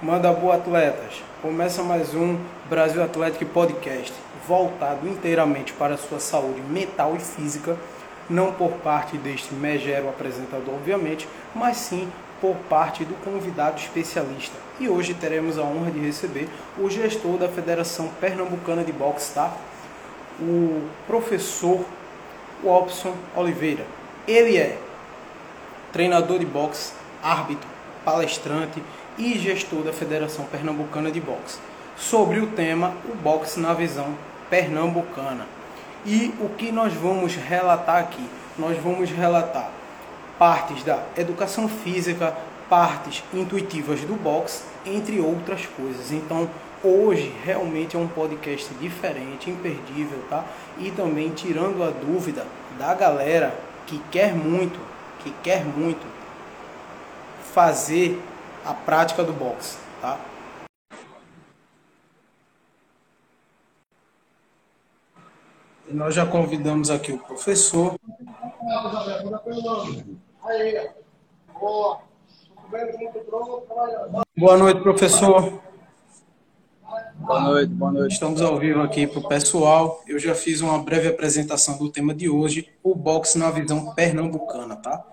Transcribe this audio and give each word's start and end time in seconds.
Manda 0.00 0.32
boa, 0.32 0.54
atletas! 0.54 1.24
Começa 1.42 1.82
mais 1.82 2.14
um 2.14 2.38
Brasil 2.70 3.02
Atlético 3.02 3.44
Podcast, 3.46 4.14
voltado 4.46 5.08
inteiramente 5.08 5.72
para 5.72 5.94
a 5.94 5.98
sua 5.98 6.20
saúde 6.20 6.60
mental 6.60 7.16
e 7.16 7.18
física, 7.18 7.76
não 8.30 8.52
por 8.52 8.70
parte 8.74 9.18
deste 9.18 9.52
megero 9.52 10.08
apresentador, 10.08 10.74
obviamente, 10.74 11.28
mas 11.52 11.78
sim 11.78 12.08
por 12.40 12.54
parte 12.68 13.04
do 13.04 13.14
convidado 13.24 13.80
especialista. 13.80 14.56
E 14.78 14.88
hoje 14.88 15.14
teremos 15.14 15.58
a 15.58 15.62
honra 15.62 15.90
de 15.90 15.98
receber 15.98 16.48
o 16.78 16.88
gestor 16.88 17.36
da 17.36 17.48
Federação 17.48 18.08
Pernambucana 18.20 18.84
de 18.84 18.92
Boxe, 18.92 19.34
tá? 19.34 19.52
O 20.40 20.80
professor 21.08 21.84
Robson 22.62 23.14
Oliveira. 23.34 23.84
Ele 24.28 24.58
é 24.58 24.78
treinador 25.92 26.38
de 26.38 26.46
boxe, 26.46 26.92
árbitro, 27.20 27.68
palestrante 28.04 28.80
e 29.18 29.36
gestor 29.38 29.82
da 29.82 29.92
Federação 29.92 30.44
Pernambucana 30.44 31.10
de 31.10 31.20
Boxe, 31.20 31.58
sobre 31.96 32.38
o 32.38 32.46
tema 32.46 32.94
o 33.12 33.16
boxe 33.16 33.58
na 33.58 33.74
visão 33.74 34.16
pernambucana. 34.48 35.46
E 36.06 36.32
o 36.40 36.48
que 36.50 36.70
nós 36.70 36.94
vamos 36.94 37.34
relatar 37.34 37.96
aqui? 37.96 38.24
Nós 38.56 38.78
vamos 38.78 39.10
relatar 39.10 39.70
partes 40.38 40.84
da 40.84 41.02
educação 41.16 41.68
física, 41.68 42.34
partes 42.70 43.24
intuitivas 43.34 44.00
do 44.02 44.14
boxe, 44.14 44.62
entre 44.86 45.20
outras 45.20 45.66
coisas. 45.66 46.12
Então, 46.12 46.48
hoje 46.82 47.34
realmente 47.44 47.96
é 47.96 47.98
um 47.98 48.06
podcast 48.06 48.72
diferente, 48.74 49.50
imperdível, 49.50 50.22
tá? 50.30 50.44
E 50.78 50.90
também 50.92 51.30
tirando 51.30 51.82
a 51.82 51.90
dúvida 51.90 52.46
da 52.78 52.94
galera 52.94 53.52
que 53.86 53.98
quer 54.10 54.32
muito, 54.32 54.78
que 55.24 55.32
quer 55.42 55.64
muito 55.64 56.06
fazer 57.52 58.20
a 58.68 58.74
prática 58.74 59.24
do 59.24 59.32
boxe, 59.32 59.78
tá? 59.98 60.20
E 65.88 65.94
nós 65.94 66.14
já 66.14 66.26
convidamos 66.26 66.90
aqui 66.90 67.12
o 67.12 67.18
professor. 67.18 67.98
Boa 74.36 74.58
noite, 74.58 74.82
professor. 74.82 75.62
Boa 77.14 77.40
noite, 77.40 77.72
boa 77.72 77.90
noite. 77.90 78.12
Estamos 78.12 78.42
ao 78.42 78.58
vivo 78.58 78.82
aqui 78.82 79.06
para 79.06 79.18
o 79.18 79.26
pessoal. 79.26 80.02
Eu 80.06 80.18
já 80.18 80.34
fiz 80.34 80.60
uma 80.60 80.78
breve 80.78 81.08
apresentação 81.08 81.78
do 81.78 81.90
tema 81.90 82.14
de 82.14 82.28
hoje, 82.28 82.70
o 82.82 82.94
boxe 82.94 83.38
na 83.38 83.50
visão 83.50 83.94
pernambucana, 83.94 84.76
tá? 84.76 85.06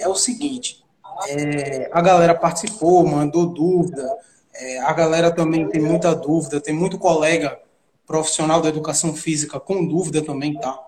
É 0.00 0.08
o 0.08 0.16
seguinte, 0.16 0.81
é, 1.28 1.90
a 1.92 2.00
galera 2.00 2.34
participou, 2.34 3.06
mandou 3.06 3.46
dúvida. 3.46 4.08
É, 4.54 4.78
a 4.80 4.92
galera 4.92 5.30
também 5.30 5.68
tem 5.68 5.80
muita 5.80 6.14
dúvida, 6.14 6.60
tem 6.60 6.74
muito 6.74 6.98
colega 6.98 7.58
profissional 8.06 8.60
da 8.60 8.68
educação 8.68 9.14
física 9.14 9.58
com 9.58 9.86
dúvida 9.86 10.22
também, 10.22 10.54
tá? 10.54 10.78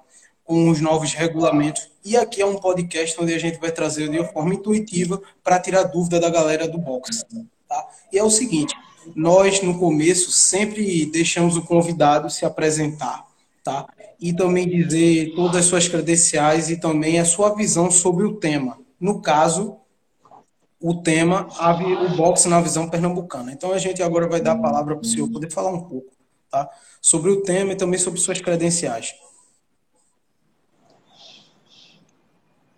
Com 0.44 0.68
os 0.68 0.80
novos 0.80 1.14
regulamentos. 1.14 1.90
E 2.04 2.16
aqui 2.16 2.42
é 2.42 2.46
um 2.46 2.56
podcast 2.56 3.18
onde 3.20 3.32
a 3.32 3.38
gente 3.38 3.58
vai 3.58 3.72
trazer 3.72 4.10
de 4.10 4.18
uma 4.18 4.28
forma 4.28 4.54
intuitiva 4.54 5.20
para 5.42 5.58
tirar 5.58 5.84
dúvida 5.84 6.20
da 6.20 6.28
galera 6.28 6.68
do 6.68 6.76
box. 6.76 7.24
Tá? 7.66 7.88
E 8.12 8.18
é 8.18 8.22
o 8.22 8.30
seguinte: 8.30 8.74
nós 9.14 9.62
no 9.62 9.78
começo 9.78 10.30
sempre 10.30 11.06
deixamos 11.06 11.56
o 11.56 11.62
convidado 11.62 12.28
se 12.28 12.44
apresentar, 12.44 13.26
tá? 13.62 13.86
E 14.20 14.32
também 14.32 14.68
dizer 14.68 15.34
todas 15.34 15.56
as 15.56 15.64
suas 15.64 15.88
credenciais 15.88 16.70
e 16.70 16.76
também 16.76 17.18
a 17.18 17.24
sua 17.24 17.54
visão 17.54 17.90
sobre 17.90 18.24
o 18.24 18.34
tema. 18.34 18.78
No 19.00 19.20
caso, 19.20 19.76
o 20.86 21.00
tema 21.00 21.48
o 21.48 22.08
boxe 22.14 22.46
na 22.46 22.60
visão 22.60 22.90
pernambucana. 22.90 23.50
Então 23.50 23.72
a 23.72 23.78
gente 23.78 24.02
agora 24.02 24.28
vai 24.28 24.38
dar 24.38 24.52
a 24.52 24.60
palavra 24.60 24.94
para 24.94 25.02
o 25.02 25.06
senhor 25.06 25.30
poder 25.32 25.50
falar 25.50 25.70
um 25.70 25.88
pouco, 25.88 26.12
tá? 26.50 26.68
Sobre 27.00 27.30
o 27.30 27.42
tema 27.42 27.72
e 27.72 27.76
também 27.76 27.98
sobre 27.98 28.20
suas 28.20 28.38
credenciais. 28.38 29.14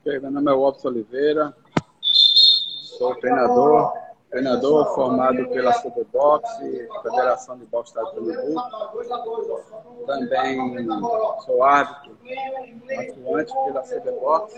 meu 0.05 0.31
nome 0.31 0.53
é 0.53 0.55
Walter 0.55 0.87
Oliveira, 0.87 1.53
sou 2.01 3.17
treinador, 3.17 3.93
treinador 4.31 4.95
formado 4.95 5.49
pela 5.49 5.73
Superbox, 5.73 6.49
Federação 7.03 7.59
de 7.59 7.67
Boxe 7.67 7.93
do 7.93 8.25
Pernambuco. 8.25 8.63
Também 10.07 10.87
sou 11.45 11.65
árbitro, 11.65 12.17
atuante 12.89 13.53
pela 13.65 13.83
Superbox 13.83 14.55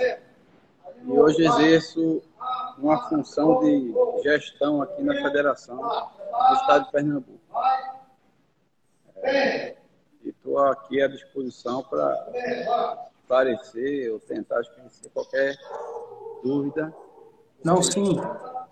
e 1.04 1.10
hoje 1.10 1.44
exerço 1.44 2.22
uma 2.78 3.09
função 3.09 3.60
de 3.60 3.92
gestão 4.22 4.82
aqui 4.82 5.03
na 5.03 5.14
federação 5.14 5.76
do 5.76 6.54
estado 6.54 6.84
de 6.86 6.92
Pernambuco. 6.92 7.38
É, 9.22 9.76
e 10.22 10.28
estou 10.28 10.59
aqui 10.59 11.03
à 11.03 11.09
disposição 11.09 11.82
para 11.82 12.16
esclarecer 13.20 14.12
ou 14.12 14.20
tentar 14.20 14.60
esclarecer 14.60 15.10
qualquer 15.12 15.56
dúvida. 16.42 16.94
Não, 17.65 17.82
sim. 17.82 18.20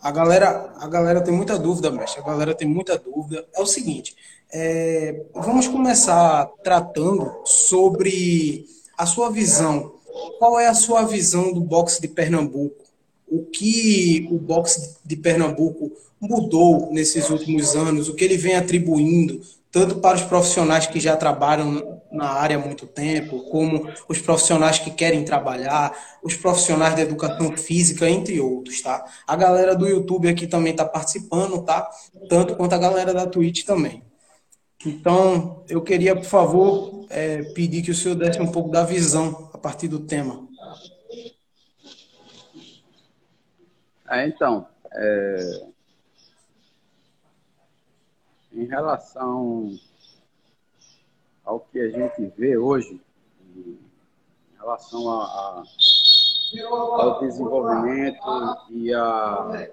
A 0.01 0.11
galera, 0.11 0.73
a 0.79 0.87
galera 0.87 1.21
tem 1.21 1.35
muita 1.35 1.59
dúvida, 1.59 1.91
mestre. 1.91 2.21
A 2.21 2.25
galera 2.25 2.55
tem 2.55 2.69
muita 2.69 2.97
dúvida. 2.99 3.45
É 3.55 3.61
o 3.61 3.67
seguinte, 3.67 4.17
é, 4.53 5.27
vamos 5.35 5.67
começar 5.67 6.47
tratando 6.63 7.41
sobre 7.45 8.67
a 8.97 9.05
sua 9.05 9.31
visão. 9.31 9.97
Qual 10.39 10.59
é 10.59 10.69
a 10.69 10.75
sua 10.75 11.03
visão 11.05 11.53
do 11.53 11.61
boxe 11.61 12.01
de 12.01 12.09
Pernambuco? 12.09 12.87
o 13.29 13.45
que 13.45 14.29
o 14.31 14.39
boxe 14.39 14.97
de 15.05 15.17
Pernambuco 15.17 15.93
mudou 16.21 16.91
nesses 16.93 17.29
últimos 17.29 17.75
anos, 17.75 18.09
o 18.09 18.15
que 18.15 18.25
ele 18.25 18.37
vem 18.37 18.55
atribuindo, 18.55 19.41
tanto 19.71 19.97
para 19.97 20.17
os 20.17 20.23
profissionais 20.23 20.87
que 20.87 20.99
já 20.99 21.17
trabalham 21.17 22.01
na 22.11 22.31
área 22.31 22.57
há 22.57 22.61
muito 22.61 22.87
tempo, 22.87 23.41
como 23.51 23.91
os 24.09 24.21
profissionais 24.21 24.79
que 24.79 24.91
querem 24.91 25.25
trabalhar, 25.25 25.93
os 26.23 26.35
profissionais 26.35 26.95
da 26.95 27.03
educação 27.03 27.55
física, 27.57 28.09
entre 28.09 28.41
outros, 28.41 28.81
tá? 28.81 29.05
A 29.27 29.37
galera 29.37 29.75
do 29.75 29.87
YouTube 29.87 30.29
aqui 30.29 30.47
também 30.47 30.73
está 30.73 30.85
participando, 30.85 31.63
tá? 31.63 31.91
Tanto 32.29 32.57
quanto 32.57 32.73
a 32.73 32.79
galera 32.79 33.13
da 33.13 33.27
Twitch 33.27 33.65
também. 33.65 34.03
Então, 34.85 35.63
eu 35.69 35.83
queria, 35.83 36.15
por 36.15 36.25
favor, 36.25 37.05
é, 37.11 37.43
pedir 37.55 37.83
que 37.83 37.91
o 37.91 37.95
senhor 37.95 38.15
desse 38.15 38.41
um 38.41 38.51
pouco 38.51 38.71
da 38.71 38.85
visão 38.85 39.46
partir 39.67 39.89
do 39.89 39.99
tema. 39.99 40.47
É, 44.09 44.29
então, 44.29 44.69
é, 44.93 45.67
em 48.53 48.65
relação 48.65 49.77
ao 51.45 51.59
que 51.59 51.81
a 51.81 51.91
gente 51.91 52.33
vê 52.39 52.57
hoje, 52.57 53.01
em 53.57 53.77
relação 54.57 55.11
a, 55.11 55.25
a, 55.25 55.65
ao 56.71 57.19
desenvolvimento 57.19 58.23
e 58.71 58.95
a, 58.95 59.69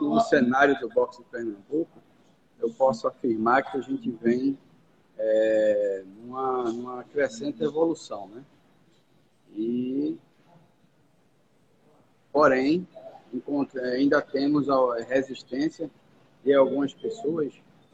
o 0.00 0.20
cenário 0.20 0.80
do 0.80 0.88
boxe 0.88 1.18
de 1.18 1.28
Pernambuco, 1.28 2.02
eu 2.58 2.72
posso 2.72 3.06
afirmar 3.06 3.62
que 3.62 3.76
a 3.76 3.82
gente 3.82 4.10
vem 4.10 4.58
é, 5.18 6.04
numa, 6.06 6.72
numa 6.72 7.04
crescente 7.04 7.62
evolução, 7.62 8.28
né? 8.28 8.44
E 9.54 10.18
Porém, 12.32 12.88
ainda 13.94 14.22
temos 14.22 14.68
a 14.70 14.96
resistência 15.06 15.90
de 16.42 16.54
algumas 16.54 16.94
pessoas 16.94 17.52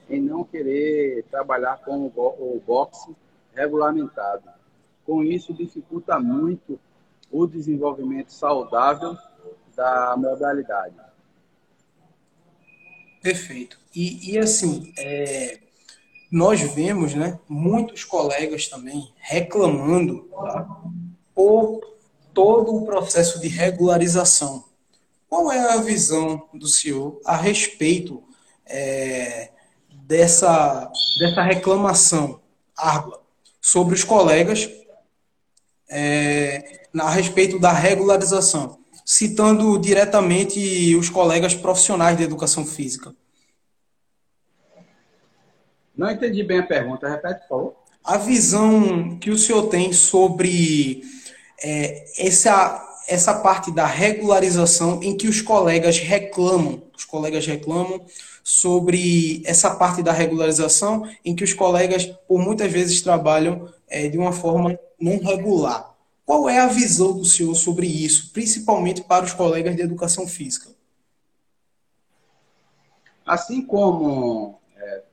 em 0.08 0.22
não 0.22 0.44
querer 0.44 1.24
trabalhar 1.24 1.78
com 1.84 2.06
o 2.06 2.62
boxe 2.64 3.14
regulamentado. 3.52 4.48
Com 5.04 5.24
isso, 5.24 5.52
dificulta 5.52 6.20
muito 6.20 6.78
o 7.30 7.46
desenvolvimento 7.46 8.32
saudável 8.32 9.16
da 9.74 10.14
modalidade. 10.16 10.94
Perfeito. 13.20 13.78
E, 13.94 14.32
e 14.32 14.38
assim, 14.38 14.92
é, 14.96 15.58
nós 16.30 16.60
vemos 16.60 17.14
né, 17.14 17.38
muitos 17.48 18.04
colegas 18.04 18.68
também 18.68 19.12
reclamando 19.16 20.28
tá, 20.30 20.68
por 21.34 21.80
todo 22.34 22.74
o 22.74 22.84
processo 22.84 23.40
de 23.40 23.48
regularização. 23.48 24.64
Qual 25.28 25.50
é 25.50 25.72
a 25.72 25.78
visão 25.78 26.48
do 26.54 26.66
senhor 26.66 27.20
a 27.24 27.36
respeito 27.36 28.22
é, 28.66 29.50
dessa, 29.90 30.90
dessa 31.18 31.42
reclamação 31.42 32.40
árdua 32.76 33.20
sobre 33.60 33.94
os 33.94 34.04
colegas 34.04 34.70
é, 35.90 36.88
a 36.98 37.10
respeito 37.10 37.58
da 37.58 37.72
regularização, 37.72 38.78
citando 39.04 39.78
diretamente 39.78 40.94
os 40.96 41.08
colegas 41.08 41.54
profissionais 41.54 42.16
de 42.16 42.24
educação 42.24 42.64
física? 42.64 43.14
Não 45.98 46.08
entendi 46.08 46.44
bem 46.44 46.60
a 46.60 46.62
pergunta, 46.62 47.08
repete, 47.08 47.40
por 47.40 47.48
favor. 47.48 47.76
A 48.04 48.16
visão 48.16 49.18
que 49.18 49.30
o 49.32 49.36
senhor 49.36 49.66
tem 49.66 49.92
sobre 49.92 51.02
é, 51.60 52.04
essa, 52.16 52.96
essa 53.08 53.34
parte 53.34 53.72
da 53.72 53.84
regularização 53.84 55.02
em 55.02 55.16
que 55.16 55.26
os 55.26 55.42
colegas 55.42 55.98
reclamam, 55.98 56.84
os 56.96 57.04
colegas 57.04 57.44
reclamam 57.44 58.00
sobre 58.44 59.42
essa 59.44 59.74
parte 59.74 60.00
da 60.00 60.12
regularização 60.12 61.02
em 61.24 61.34
que 61.34 61.42
os 61.42 61.52
colegas, 61.52 62.06
por 62.28 62.40
muitas 62.40 62.70
vezes, 62.70 63.02
trabalham 63.02 63.68
é, 63.88 64.08
de 64.08 64.16
uma 64.16 64.32
forma 64.32 64.78
não 65.00 65.18
regular. 65.18 65.96
Qual 66.24 66.48
é 66.48 66.60
a 66.60 66.68
visão 66.68 67.12
do 67.12 67.24
senhor 67.24 67.56
sobre 67.56 67.88
isso, 67.88 68.30
principalmente 68.32 69.02
para 69.02 69.24
os 69.24 69.32
colegas 69.32 69.74
de 69.74 69.82
educação 69.82 70.28
física? 70.28 70.70
Assim 73.26 73.60
como 73.62 74.57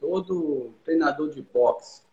todo 0.06 0.75
treinador 0.84 1.31
de 1.31 1.42
boxe 1.42 2.04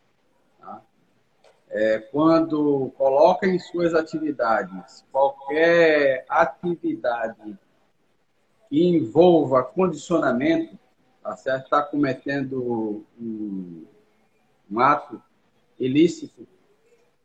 é, 1.68 1.98
quando 1.98 2.90
coloca 2.96 3.46
em 3.46 3.58
suas 3.58 3.94
atividades 3.94 5.04
qualquer 5.12 6.24
atividade 6.26 7.58
que 8.68 8.82
envolva 8.82 9.62
condicionamento, 9.62 10.78
tá? 11.22 11.34
Está 11.34 11.82
cometendo 11.82 13.04
um, 13.20 13.84
um 14.70 14.80
ato 14.80 15.22
ilícito. 15.78 16.46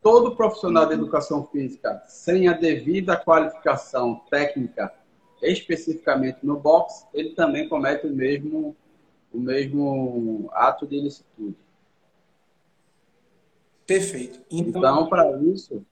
Todo 0.02 0.36
profissional 0.36 0.86
de 0.86 0.94
educação 0.94 1.46
física 1.48 2.02
sem 2.08 2.50
a 2.50 2.54
devida 2.54 3.18
qualificação 3.18 4.22
técnica, 4.30 4.94
especificamente 5.42 6.40
no 6.44 6.58
boxe, 6.58 7.06
ele 7.14 7.32
também 7.32 7.70
comete 7.70 8.06
o 8.06 8.14
mesmo, 8.14 8.76
o 9.38 9.40
mesmo 9.40 10.50
ato 10.52 10.88
de 10.88 10.96
ilicitude. 10.96 11.56
Perfeito. 13.86 14.42
Então, 14.50 14.82
então 14.82 15.08
para 15.08 15.40
isso, 15.44 15.86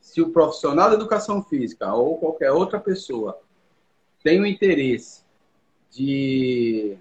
se 0.00 0.22
o 0.22 0.30
profissional 0.30 0.88
da 0.88 0.96
educação 0.96 1.42
física 1.42 1.92
ou 1.92 2.16
qualquer 2.16 2.50
outra 2.52 2.80
pessoa 2.80 3.38
tem 4.22 4.40
o 4.40 4.46
interesse 4.46 5.22
de 5.90 6.96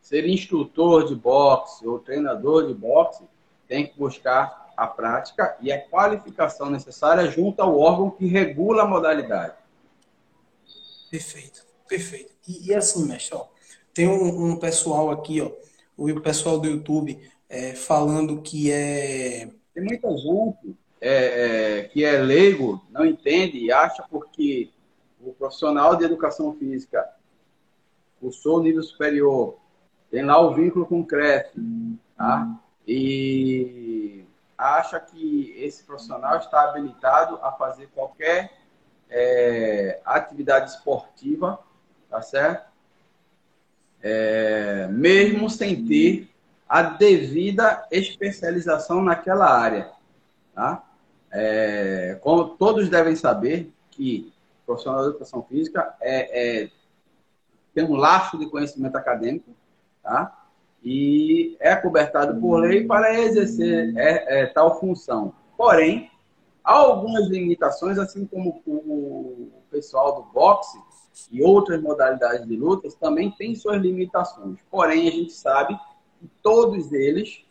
ser 0.00 0.28
instrutor 0.28 1.06
de 1.06 1.14
boxe 1.14 1.86
ou 1.86 2.00
treinador 2.00 2.66
de 2.66 2.74
boxe, 2.74 3.22
tem 3.68 3.86
que 3.86 3.96
buscar 3.96 4.72
a 4.76 4.86
prática 4.86 5.56
e 5.60 5.70
a 5.70 5.80
qualificação 5.80 6.70
necessária 6.70 7.30
junto 7.30 7.62
ao 7.62 7.78
órgão 7.78 8.10
que 8.10 8.26
regula 8.26 8.82
a 8.82 8.86
modalidade. 8.86 9.54
Perfeito, 11.08 11.64
perfeito. 11.88 12.32
E, 12.48 12.68
e 12.68 12.74
assim, 12.74 13.06
mestre, 13.06 13.36
ó, 13.36 13.46
tem 13.98 14.06
um, 14.06 14.52
um, 14.52 14.56
pessoal 14.56 15.10
aqui, 15.10 15.40
ó, 15.40 15.50
o 15.96 16.20
pessoal 16.20 16.60
do 16.60 16.68
YouTube 16.68 17.20
é, 17.48 17.74
falando 17.74 18.40
que 18.40 18.70
é. 18.70 19.50
Tem 19.74 19.82
muita 19.82 20.16
gente 20.16 20.76
é, 21.00 21.80
é, 21.80 21.82
que 21.82 22.04
é 22.04 22.16
leigo, 22.18 22.80
não 22.90 23.04
entende 23.04 23.58
e 23.58 23.72
acha 23.72 24.04
porque 24.08 24.70
o 25.20 25.32
profissional 25.32 25.96
de 25.96 26.04
educação 26.04 26.54
física 26.54 27.12
cursou 28.20 28.62
nível 28.62 28.84
superior, 28.84 29.58
tem 30.12 30.24
lá 30.24 30.38
o 30.38 30.54
vínculo 30.54 30.86
com 30.86 31.00
o 31.00 31.06
CREF, 31.06 31.50
tá? 32.16 32.56
e 32.86 34.24
acha 34.56 35.00
que 35.00 35.56
esse 35.58 35.82
profissional 35.82 36.38
está 36.38 36.70
habilitado 36.70 37.40
a 37.42 37.50
fazer 37.50 37.88
qualquer 37.88 38.52
é, 39.10 40.00
atividade 40.04 40.70
esportiva, 40.70 41.58
tá 42.08 42.22
certo? 42.22 42.67
É, 44.02 44.86
mesmo 44.90 45.50
sem 45.50 45.84
ter 45.84 46.28
a 46.68 46.82
devida 46.82 47.86
especialização 47.90 49.02
naquela 49.02 49.50
área. 49.50 49.90
Tá? 50.54 50.84
É, 51.32 52.18
como 52.20 52.50
todos 52.50 52.88
devem 52.88 53.16
saber 53.16 53.72
que 53.90 54.32
profissional 54.66 55.02
de 55.02 55.08
educação 55.10 55.42
física 55.42 55.94
é, 56.00 56.64
é, 56.64 56.70
tem 57.74 57.84
um 57.84 57.96
laço 57.96 58.36
de 58.38 58.46
conhecimento 58.50 58.96
acadêmico 58.96 59.50
tá? 60.02 60.46
e 60.84 61.56
é 61.58 61.74
cobertado 61.74 62.38
por 62.38 62.60
lei 62.60 62.86
para 62.86 63.18
exercer 63.18 63.96
é, 63.96 64.42
é, 64.42 64.46
tal 64.46 64.78
função. 64.78 65.32
Porém, 65.56 66.10
há 66.62 66.72
algumas 66.72 67.26
limitações, 67.28 67.98
assim 67.98 68.26
como 68.26 68.62
o 68.66 69.50
pessoal 69.70 70.16
do 70.16 70.22
boxe 70.32 70.78
e 71.30 71.42
outras 71.42 71.80
modalidades 71.82 72.46
de 72.46 72.56
lutas 72.56 72.94
também 72.94 73.30
têm 73.32 73.54
suas 73.54 73.80
limitações. 73.80 74.58
Porém, 74.70 75.08
a 75.08 75.10
gente 75.10 75.32
sabe 75.32 75.78
todos 76.42 76.92
eles, 76.92 77.44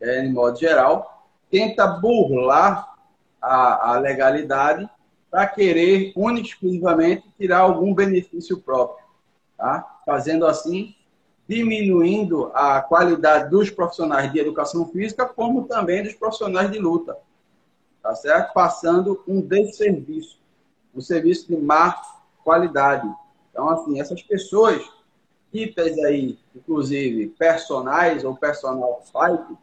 é, 0.00 0.24
em 0.24 0.32
modo 0.32 0.58
geral, 0.58 1.28
tenta 1.50 1.86
burlar 1.86 2.94
a, 3.40 3.92
a 3.92 3.98
legalidade 3.98 4.88
para 5.30 5.46
querer 5.46 6.12
única 6.16 6.48
exclusivamente 6.48 7.28
tirar 7.38 7.60
algum 7.60 7.94
benefício 7.94 8.60
próprio, 8.60 9.04
tá? 9.56 10.00
fazendo 10.04 10.46
assim 10.46 10.94
diminuindo 11.46 12.50
a 12.54 12.80
qualidade 12.80 13.50
dos 13.50 13.70
profissionais 13.70 14.32
de 14.32 14.38
educação 14.38 14.86
física, 14.88 15.26
como 15.26 15.64
também 15.64 16.02
dos 16.02 16.14
profissionais 16.14 16.70
de 16.70 16.78
luta, 16.78 17.18
tá 18.02 18.14
certo? 18.14 18.52
Passando 18.54 19.22
um 19.28 19.40
desserviço, 19.40 20.38
um 20.94 21.00
serviço 21.00 21.48
de 21.48 21.56
má 21.56 22.00
qualidade. 22.44 23.10
Então, 23.50 23.68
assim, 23.70 24.00
essas 24.00 24.22
pessoas 24.22 24.82
ditas 25.52 25.96
aí, 26.00 26.38
inclusive, 26.54 27.28
personais 27.28 28.24
ou 28.24 28.36
personal 28.36 29.02
fight, 29.04 29.56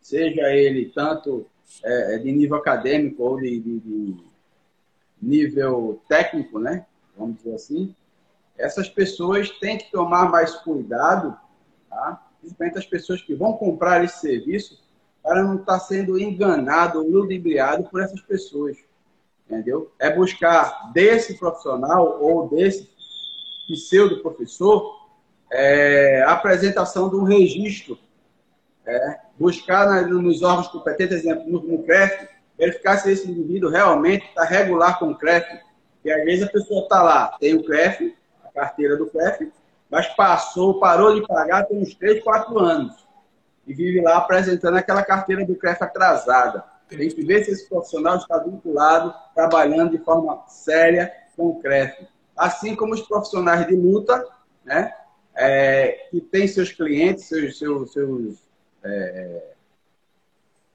seja 0.00 0.50
ele 0.52 0.90
tanto 0.94 1.46
é, 1.82 2.14
é, 2.14 2.18
de 2.18 2.32
nível 2.32 2.56
acadêmico 2.56 3.22
ou 3.22 3.40
de, 3.40 3.60
de, 3.60 3.80
de, 3.80 4.16
nível 5.20 6.00
técnico, 6.08 6.58
né? 6.58 6.86
Vamos 7.16 7.36
dizer 7.36 7.54
assim. 7.54 7.94
Essas 8.56 8.88
pessoas 8.88 9.50
têm 9.50 9.78
que 9.78 9.90
tomar 9.90 10.30
mais 10.30 10.54
cuidado, 10.56 11.36
tá? 11.88 12.26
principalmente 12.40 12.78
as 12.78 12.86
pessoas 12.86 13.20
que 13.20 13.34
vão 13.34 13.54
comprar 13.54 14.04
esse 14.04 14.20
serviço, 14.20 14.82
para 15.22 15.42
não 15.42 15.56
estar 15.56 15.80
sendo 15.80 16.18
enganado 16.18 17.00
ou 17.00 17.10
ludibriado 17.10 17.84
por 17.84 18.00
essas 18.00 18.20
pessoas. 18.20 18.76
Entendeu? 19.48 19.92
É 19.98 20.10
buscar 20.10 20.92
desse 20.92 21.38
profissional 21.38 22.18
ou 22.20 22.48
desse 22.48 22.90
pseudo 23.68 24.20
professor 24.20 25.06
é, 25.52 26.22
apresentação 26.26 27.08
de 27.08 27.16
um 27.16 27.22
registro, 27.22 27.98
é, 28.84 29.18
buscar 29.38 29.86
na, 29.86 30.02
nos 30.02 30.42
órgãos 30.42 30.68
competentes, 30.68 31.18
exemplo, 31.18 31.44
no, 31.50 31.60
no 31.60 31.82
CREF, 31.84 32.28
verificar 32.58 32.98
se 32.98 33.10
esse 33.10 33.30
indivíduo 33.30 33.70
realmente 33.70 34.26
está 34.26 34.44
regular 34.44 34.98
com 34.98 35.10
o 35.10 35.16
CREF. 35.16 35.46
E 36.04 36.10
às 36.10 36.24
vezes 36.24 36.44
a 36.44 36.50
pessoa 36.50 36.82
está 36.82 37.02
lá, 37.02 37.36
tem 37.40 37.54
o 37.54 37.64
CREF, 37.64 38.16
a 38.44 38.48
carteira 38.48 38.96
do 38.96 39.06
CREF, 39.06 39.52
mas 39.90 40.06
passou, 40.14 40.80
parou 40.80 41.14
de 41.14 41.26
pagar 41.26 41.64
tem 41.64 41.78
uns 41.78 41.94
3, 41.94 42.22
4 42.22 42.58
anos. 42.58 43.06
E 43.66 43.74
vive 43.74 44.00
lá 44.00 44.18
apresentando 44.18 44.76
aquela 44.76 45.02
carteira 45.02 45.44
do 45.44 45.56
CREF 45.56 45.82
atrasada. 45.82 46.64
Tem 46.88 47.08
que 47.08 47.24
ver 47.24 47.44
se 47.44 47.50
esse 47.50 47.68
profissional 47.68 48.16
está 48.16 48.38
vinculado, 48.38 49.14
trabalhando 49.34 49.90
de 49.90 49.98
forma 50.04 50.44
séria 50.48 51.12
CREF. 51.60 52.06
Assim 52.36 52.74
como 52.74 52.94
os 52.94 53.02
profissionais 53.02 53.66
de 53.66 53.74
luta, 53.74 54.24
né? 54.64 54.92
é, 55.34 56.08
que 56.10 56.20
tem 56.20 56.48
seus 56.48 56.72
clientes, 56.72 57.26
seus, 57.26 57.58
seus, 57.58 57.92
seus 57.92 58.48
é, 58.82 59.52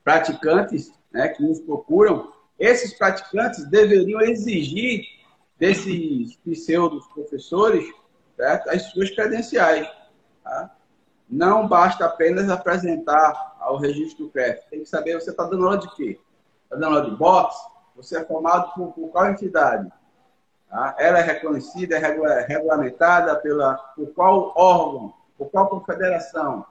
praticantes 0.04 0.94
né, 1.12 1.30
que 1.30 1.42
nos 1.42 1.60
procuram, 1.60 2.32
esses 2.60 2.94
praticantes 2.94 3.68
deveriam 3.70 4.22
exigir 4.22 5.04
desses 5.58 6.36
pseudos 6.38 7.08
professores 7.08 7.86
certo? 8.36 8.70
as 8.70 8.84
suas 8.92 9.10
credenciais. 9.10 9.88
Tá? 10.44 10.76
Não 11.32 11.66
basta 11.66 12.06
apenas 12.06 12.50
apresentar 12.50 13.56
ao 13.58 13.78
registro 13.78 14.26
do 14.26 14.32
CREF. 14.32 14.60
Tem 14.70 14.82
que 14.82 14.90
saber, 14.90 15.14
você 15.14 15.30
está 15.30 15.46
dando 15.46 15.64
aula 15.64 15.78
de 15.78 15.90
quê? 15.96 16.20
Está 16.66 16.76
dando 16.76 16.98
aula 16.98 17.10
de 17.10 17.16
boxe? 17.16 17.72
Você 17.96 18.18
é 18.18 18.26
formado 18.26 18.74
por, 18.74 18.92
por 18.92 19.10
qual 19.10 19.30
entidade? 19.30 19.90
Tá? 20.70 20.94
Ela 21.00 21.20
é 21.20 21.22
reconhecida, 21.22 21.96
é 21.96 22.46
regulamentada 22.46 23.36
pela, 23.38 23.76
por 23.76 24.08
qual 24.14 24.54
órgão, 24.58 25.14
por 25.38 25.50
qual 25.50 25.70
confederação. 25.70 26.66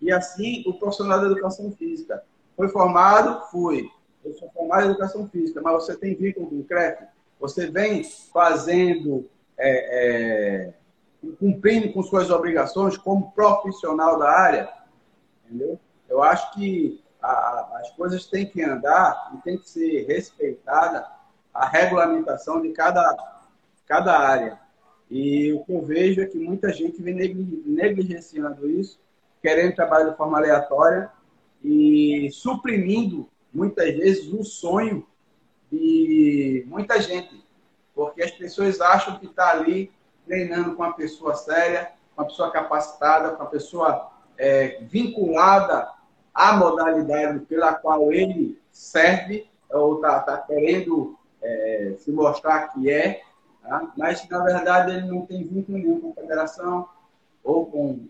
E 0.00 0.10
assim, 0.10 0.64
o 0.66 0.74
profissional 0.74 1.20
da 1.20 1.26
educação 1.26 1.70
física. 1.70 2.24
Foi 2.56 2.68
formado? 2.68 3.46
Fui. 3.52 3.88
Eu 4.24 4.34
sou 4.34 4.50
formado 4.50 4.86
em 4.86 4.90
educação 4.90 5.28
física, 5.28 5.60
mas 5.62 5.74
você 5.74 5.96
tem 5.96 6.16
vínculo 6.16 6.48
com 6.48 6.58
o 6.58 6.64
CREF? 6.64 7.04
Você 7.38 7.70
vem 7.70 8.02
fazendo, 8.32 9.28
é, 9.56 10.66
é, 10.68 10.74
cumprindo 11.38 11.92
com 11.92 12.02
suas 12.02 12.30
obrigações 12.30 12.96
como 12.96 13.32
profissional 13.32 14.18
da 14.18 14.30
área? 14.30 14.72
Entendeu? 15.46 15.78
Eu 16.08 16.22
acho 16.22 16.52
que 16.54 17.02
a, 17.20 17.78
as 17.80 17.90
coisas 17.92 18.26
têm 18.26 18.46
que 18.46 18.62
andar 18.62 19.32
e 19.34 19.42
tem 19.42 19.58
que 19.58 19.68
ser 19.68 20.06
respeitada 20.06 21.06
a 21.54 21.66
regulamentação 21.66 22.60
de 22.60 22.70
cada 22.70 23.32
cada 23.86 24.18
área. 24.18 24.58
E 25.10 25.52
o 25.52 25.64
que 25.64 25.72
eu 25.74 25.82
vejo 25.82 26.22
é 26.22 26.26
que 26.26 26.38
muita 26.38 26.72
gente 26.72 27.02
vem 27.02 27.14
negligenciando 27.14 28.68
isso, 28.70 28.98
querendo 29.42 29.74
trabalhar 29.74 30.08
de 30.08 30.16
forma 30.16 30.38
aleatória 30.38 31.10
e 31.62 32.30
suprimindo, 32.32 33.28
muitas 33.52 33.94
vezes, 33.94 34.32
o 34.32 34.42
sonho 34.42 35.06
de 35.70 36.64
muita 36.66 37.00
gente. 37.02 37.44
Porque 37.94 38.22
as 38.22 38.30
pessoas 38.30 38.80
acham 38.80 39.18
que 39.18 39.26
está 39.26 39.50
ali 39.50 39.92
treinando 40.26 40.74
com 40.74 40.82
uma 40.82 40.92
pessoa 40.92 41.34
séria, 41.34 41.92
uma 42.16 42.26
pessoa 42.26 42.50
capacitada, 42.50 43.30
com 43.30 43.42
uma 43.42 43.50
pessoa 43.50 44.10
é, 44.38 44.78
vinculada 44.82 45.90
à 46.34 46.56
modalidade 46.56 47.40
pela 47.40 47.74
qual 47.74 48.12
ele 48.12 48.60
serve 48.70 49.50
ou 49.70 49.96
está 49.96 50.20
tá 50.20 50.38
querendo 50.38 51.18
é, 51.42 51.94
se 51.98 52.10
mostrar 52.12 52.68
que 52.68 52.90
é, 52.90 53.22
tá? 53.62 53.92
mas 53.96 54.26
na 54.28 54.42
verdade 54.42 54.92
ele 54.92 55.06
não 55.06 55.26
tem 55.26 55.46
vínculo 55.46 55.78
nenhum 55.78 56.00
com 56.00 56.10
a 56.10 56.22
federação 56.22 56.88
ou 57.42 57.66
com, 57.66 58.06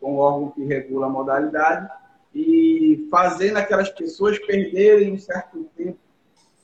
com 0.00 0.14
o 0.14 0.18
órgão 0.18 0.50
que 0.50 0.64
regula 0.64 1.06
a 1.06 1.10
modalidade 1.10 1.88
e 2.34 3.06
fazendo 3.10 3.58
aquelas 3.58 3.90
pessoas 3.90 4.38
perderem 4.40 5.12
um 5.12 5.18
certo 5.18 5.64
tempo 5.76 5.98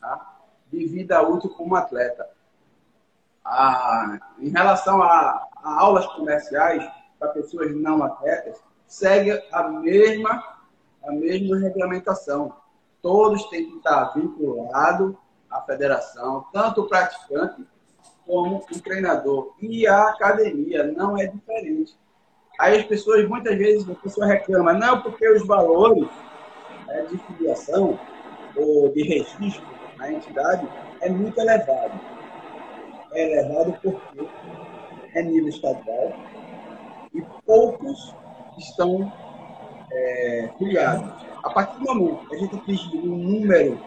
tá? 0.00 0.38
de 0.70 0.87
vida 0.87 1.23
útil 1.23 1.50
como 1.50 1.76
atleta. 1.76 2.28
Ah, 3.52 4.16
em 4.38 4.49
relação 4.49 5.02
a, 5.02 5.45
a 5.57 5.80
aulas 5.80 6.07
comerciais 6.07 6.88
para 7.19 7.30
pessoas 7.30 7.75
não 7.75 8.00
atletas, 8.00 8.62
segue 8.87 9.42
a 9.52 9.69
mesma, 9.69 10.42
a 11.04 11.11
mesma 11.11 11.59
regulamentação. 11.59 12.54
Todos 13.02 13.42
têm 13.50 13.69
que 13.69 13.76
estar 13.78 14.12
vinculados 14.14 15.16
à 15.50 15.62
federação, 15.62 16.47
tanto 16.52 16.83
o 16.83 16.88
praticante 16.88 17.66
como 18.25 18.59
o 18.59 18.80
treinador. 18.80 19.52
E 19.61 19.85
a 19.85 20.11
academia 20.11 20.85
não 20.85 21.19
é 21.19 21.26
diferente. 21.26 21.99
Aí 22.57 22.78
as 22.78 22.85
pessoas, 22.85 23.28
muitas 23.28 23.59
vezes, 23.59 23.88
a 23.90 23.95
pessoa 23.97 24.26
reclama, 24.28 24.73
não, 24.75 25.02
porque 25.02 25.28
os 25.28 25.45
valores 25.45 26.09
né, 26.87 27.02
de 27.02 27.19
filiação 27.19 27.99
ou 28.54 28.90
de 28.90 29.02
registro 29.02 29.66
na 29.97 30.12
entidade 30.12 30.69
é 31.00 31.09
muito 31.09 31.40
elevado. 31.40 32.19
É 33.12 33.22
elevado 33.22 33.76
porque 33.82 34.28
é 35.14 35.22
nível 35.22 35.48
estadual 35.48 36.12
e 37.14 37.22
poucos 37.44 38.14
estão 38.58 39.12
é, 39.92 40.50
filiados. 40.58 41.12
A 41.42 41.50
partir 41.50 41.78
do 41.78 41.94
momento 41.94 42.28
que 42.28 42.36
a 42.36 42.38
gente 42.38 42.56
atingir 42.56 42.98
um 42.98 43.16
número, 43.16 43.80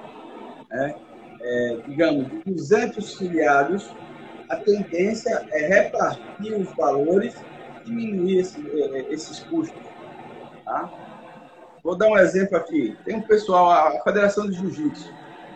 né, 0.70 0.96
é, 1.42 1.78
digamos, 1.88 2.30
de 2.30 2.52
200 2.52 3.18
filiados, 3.18 3.90
a 4.50 4.58
tendência 4.58 5.48
é 5.52 5.68
repartir 5.68 6.54
os 6.60 6.70
valores 6.76 7.36
diminuir 7.86 8.40
esse, 8.40 8.60
é, 8.60 9.00
é, 9.00 9.14
esses 9.14 9.40
custos. 9.40 9.82
Tá? 10.66 10.92
Vou 11.84 11.96
dar 11.96 12.08
um 12.08 12.18
exemplo 12.18 12.58
aqui. 12.58 12.98
Tem 13.04 13.16
um 13.16 13.22
pessoal, 13.22 13.70
a 13.70 14.04
Federação 14.04 14.50
de 14.50 14.56
Jiu-Jitsu. 14.58 15.12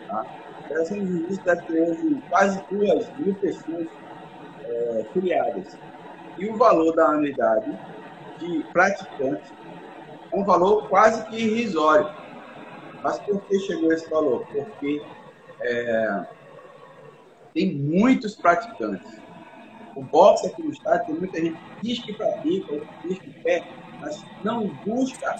Tá? 0.06 0.26
A 0.68 0.70
Federação 0.70 0.98
de 0.98 1.06
Jiu-Jitsu 1.06 1.44
deve 1.44 1.62
ter 1.62 1.80
hoje 1.80 2.22
quase 2.28 2.62
duas 2.70 3.16
mil 3.16 3.34
pessoas 3.36 3.88
é, 4.64 5.06
filiadas. 5.14 5.78
E 6.36 6.46
o 6.46 6.58
valor 6.58 6.94
da 6.94 7.06
anuidade 7.06 7.78
de 8.38 8.62
praticante 8.64 9.50
é 10.30 10.36
um 10.36 10.44
valor 10.44 10.86
quase 10.90 11.24
que 11.28 11.36
irrisório. 11.36 12.06
Mas 13.02 13.18
por 13.20 13.40
que 13.46 13.58
chegou 13.60 13.90
esse 13.94 14.10
valor? 14.10 14.46
Porque 14.48 15.02
é, 15.62 16.26
tem 17.54 17.74
muitos 17.74 18.36
praticantes. 18.36 19.22
O 19.96 20.02
boxe 20.02 20.48
aqui 20.48 20.62
no 20.62 20.70
estado 20.70 21.06
tem 21.06 21.14
muita 21.14 21.40
gente 21.40 21.56
que 21.56 21.80
diz 21.80 21.98
que 22.00 22.12
pratica, 22.12 22.80
diz 23.04 23.18
que 23.18 23.32
quer, 23.42 23.66
mas 24.00 24.22
não 24.44 24.68
busca 24.84 25.34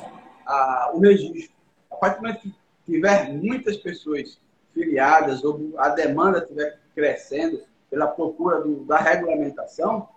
a, 0.47 0.90
o 0.94 1.00
registro. 1.00 1.54
A 1.90 1.97
partir 1.97 2.16
do 2.16 2.23
momento 2.23 2.40
que 2.40 2.54
tiver 2.87 3.35
muitas 3.35 3.76
pessoas 3.76 4.40
filiadas 4.78 5.42
ou 5.42 5.75
a 5.76 5.88
demanda 5.88 6.38
estiver 6.38 6.78
crescendo 6.94 7.61
pela 7.90 8.06
procura 8.06 8.61
do, 8.61 8.85
da 8.85 8.99
regulamentação, 8.99 10.08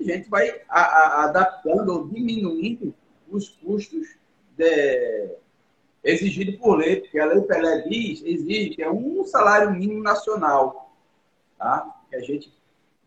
a 0.00 0.02
gente 0.02 0.28
vai 0.28 0.60
a, 0.68 0.80
a, 0.80 1.24
adaptando 1.24 1.90
ou 1.90 2.08
diminuindo 2.08 2.92
os 3.30 3.48
custos 3.48 4.16
de, 4.56 5.36
exigidos 6.02 6.56
por 6.56 6.76
lei, 6.76 7.00
porque 7.00 7.18
a 7.18 7.26
Lei 7.26 7.40
Pelé 7.42 7.82
diz, 7.88 8.22
exige 8.24 8.70
que 8.70 8.82
é 8.82 8.90
um 8.90 9.24
salário 9.24 9.72
mínimo 9.72 10.02
nacional, 10.02 10.92
tá? 11.56 12.02
que 12.10 12.16
a 12.16 12.20
gente 12.20 12.52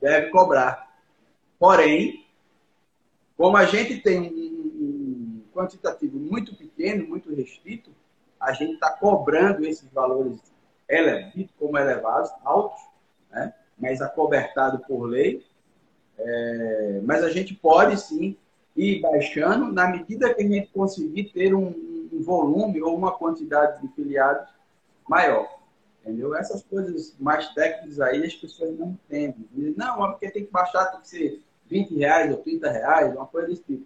deve 0.02 0.30
cobrar. 0.30 0.96
Porém, 1.60 2.26
como 3.36 3.58
a 3.58 3.66
gente 3.66 4.00
tem 4.00 4.22
um 4.22 5.42
quantitativo 5.54 6.18
muito 6.18 6.56
pequeno, 6.56 7.08
muito 7.08 7.34
restrito, 7.34 7.92
a 8.40 8.54
gente 8.54 8.74
está 8.74 8.92
cobrando 8.92 9.66
esses 9.66 9.90
valores 9.92 10.40
elevados, 10.90 11.50
como 11.58 11.78
elevados, 11.78 12.32
altos, 12.44 12.82
né? 13.32 13.54
mas 13.78 14.02
acobertado 14.02 14.80
por 14.88 15.04
lei. 15.06 15.46
É... 16.20 17.02
mas 17.04 17.24
a 17.24 17.30
gente 17.30 17.54
pode 17.54 18.00
sim 18.02 18.36
ir 18.76 19.02
baixando 19.02 19.72
na 19.72 19.88
medida 19.88 20.34
que 20.34 20.42
a 20.42 20.48
gente 20.48 20.68
conseguir 20.70 21.26
ter 21.26 21.54
um, 21.54 21.68
um 22.12 22.22
volume 22.24 22.82
ou 22.82 22.96
uma 22.96 23.12
quantidade 23.12 23.82
de 23.82 23.88
filiados 23.94 24.48
maior. 25.08 25.58
Entendeu? 26.04 26.36
Essas 26.36 26.64
coisas 26.64 27.16
mais 27.20 27.50
técnicas 27.54 28.00
aí 28.00 28.26
as 28.26 28.34
pessoas 28.34 28.78
não 28.78 28.92
entendem. 28.92 29.48
Dizem, 29.52 29.74
não, 29.76 30.06
é 30.06 30.10
porque 30.10 30.32
tem 30.32 30.46
que 30.46 30.52
baixar, 30.52 30.86
tem 30.86 31.02
que 31.02 31.08
ser 31.10 31.42
20 31.70 31.98
reais 31.98 32.32
ou 32.32 32.38
30 32.38 32.72
reais, 32.72 33.16
uma 33.16 33.26
coisa 33.26 33.48
desse 33.48 33.64
tipo. 33.64 33.86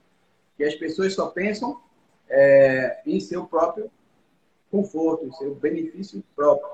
Que 0.56 0.64
as 0.64 0.76
pessoas 0.76 1.16
só 1.16 1.30
pensam 1.30 1.82
é, 2.30 3.02
em 3.06 3.20
seu 3.20 3.46
próprio 3.46 3.90
conforto, 4.70 5.26
em 5.26 5.32
seu 5.34 5.56
benefício 5.56 6.24
próprio, 6.36 6.70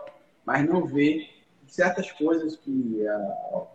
mas 0.47 0.65
não 0.65 0.85
vê 0.85 1.27
certas 1.67 2.09
coisas 2.13 2.55
que 2.55 3.05
a, 3.05 3.17
o 3.51 3.67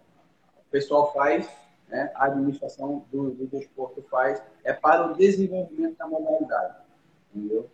pessoal 0.71 1.13
faz, 1.13 1.47
né, 1.87 2.11
a 2.15 2.25
administração 2.25 3.05
do, 3.13 3.31
do 3.33 3.47
desporto 3.47 4.03
faz, 4.11 4.43
é 4.65 4.73
para 4.73 5.07
o 5.07 5.15
desenvolvimento 5.15 5.99
da 5.99 6.07
modalidade. 6.07 6.77
Entendeu? 7.35 7.69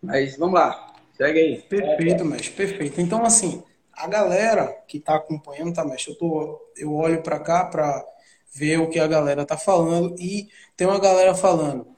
Mas 0.00 0.36
vamos 0.36 0.54
lá. 0.54 0.94
Segue 1.16 1.40
aí. 1.40 1.62
Perfeito, 1.62 2.24
mestre, 2.24 2.54
perfeito. 2.54 3.00
Então, 3.00 3.24
assim, 3.24 3.64
a 3.92 4.06
galera 4.06 4.68
que 4.86 4.98
está 4.98 5.16
acompanhando, 5.16 5.74
tá, 5.74 5.84
mestre? 5.84 6.12
Eu, 6.12 6.18
tô, 6.18 6.72
eu 6.76 6.94
olho 6.94 7.24
para 7.24 7.40
cá 7.40 7.64
para 7.64 8.06
ver 8.52 8.78
o 8.78 8.88
que 8.88 9.00
a 9.00 9.08
galera 9.08 9.44
tá 9.44 9.58
falando 9.58 10.14
e 10.16 10.48
tem 10.76 10.86
uma 10.86 11.00
galera 11.00 11.34
falando. 11.34 11.93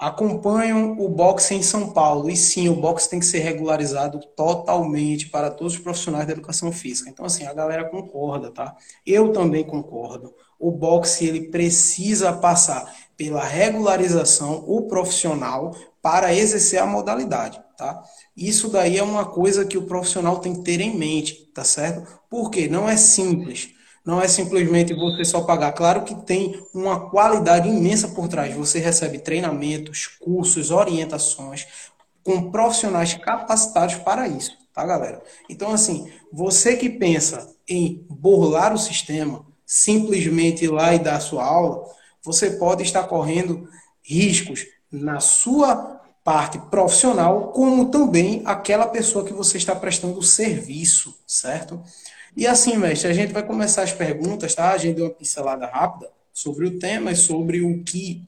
Acompanham 0.00 0.98
o 0.98 1.10
boxe 1.10 1.54
em 1.54 1.62
São 1.62 1.90
Paulo. 1.90 2.30
E 2.30 2.36
sim, 2.36 2.70
o 2.70 2.74
boxe 2.74 3.10
tem 3.10 3.20
que 3.20 3.26
ser 3.26 3.40
regularizado 3.40 4.18
totalmente 4.34 5.28
para 5.28 5.50
todos 5.50 5.74
os 5.74 5.78
profissionais 5.78 6.26
da 6.26 6.32
educação 6.32 6.72
física. 6.72 7.10
Então, 7.10 7.26
assim, 7.26 7.44
a 7.44 7.52
galera 7.52 7.84
concorda, 7.90 8.50
tá? 8.50 8.74
Eu 9.04 9.30
também 9.30 9.62
concordo. 9.62 10.34
O 10.58 10.70
boxe 10.72 11.26
ele 11.26 11.50
precisa 11.50 12.32
passar 12.32 12.90
pela 13.14 13.44
regularização, 13.44 14.64
o 14.66 14.88
profissional, 14.88 15.76
para 16.00 16.34
exercer 16.34 16.80
a 16.80 16.86
modalidade, 16.86 17.62
tá? 17.76 18.02
Isso 18.34 18.70
daí 18.70 18.96
é 18.96 19.02
uma 19.02 19.26
coisa 19.26 19.66
que 19.66 19.76
o 19.76 19.86
profissional 19.86 20.38
tem 20.38 20.54
que 20.54 20.62
ter 20.62 20.80
em 20.80 20.96
mente, 20.96 21.50
tá 21.52 21.62
certo? 21.62 22.06
Porque 22.30 22.68
não 22.68 22.88
é 22.88 22.96
simples. 22.96 23.74
Não 24.04 24.20
é 24.20 24.26
simplesmente 24.26 24.94
você 24.94 25.24
só 25.24 25.42
pagar. 25.42 25.72
Claro 25.72 26.04
que 26.04 26.14
tem 26.14 26.62
uma 26.72 27.10
qualidade 27.10 27.68
imensa 27.68 28.08
por 28.08 28.28
trás. 28.28 28.54
Você 28.54 28.78
recebe 28.78 29.18
treinamentos, 29.18 30.06
cursos, 30.06 30.70
orientações 30.70 31.66
com 32.22 32.50
profissionais 32.50 33.14
capacitados 33.14 33.96
para 33.96 34.28
isso, 34.28 34.56
tá, 34.74 34.84
galera? 34.84 35.22
Então, 35.48 35.72
assim, 35.72 36.10
você 36.32 36.76
que 36.76 36.88
pensa 36.88 37.54
em 37.68 38.04
burlar 38.08 38.72
o 38.74 38.78
sistema, 38.78 39.44
simplesmente 39.64 40.64
ir 40.64 40.68
lá 40.68 40.94
e 40.94 40.98
dar 40.98 41.20
sua 41.20 41.44
aula, 41.44 41.84
você 42.22 42.50
pode 42.52 42.82
estar 42.82 43.04
correndo 43.04 43.68
riscos 44.02 44.66
na 44.90 45.20
sua 45.20 45.99
parte 46.22 46.58
profissional, 46.70 47.48
como 47.52 47.90
também 47.90 48.42
aquela 48.44 48.86
pessoa 48.86 49.24
que 49.24 49.32
você 49.32 49.56
está 49.56 49.74
prestando 49.74 50.22
serviço, 50.22 51.18
certo? 51.26 51.82
E 52.36 52.46
assim, 52.46 52.76
mestre, 52.76 53.08
a 53.08 53.12
gente 53.12 53.32
vai 53.32 53.42
começar 53.42 53.82
as 53.82 53.92
perguntas, 53.92 54.54
tá? 54.54 54.72
A 54.72 54.78
gente 54.78 54.96
deu 54.96 55.06
uma 55.06 55.14
pincelada 55.14 55.66
rápida 55.66 56.10
sobre 56.32 56.66
o 56.66 56.78
tema 56.78 57.10
e 57.10 57.16
sobre 57.16 57.62
o 57.62 57.82
que 57.82 58.22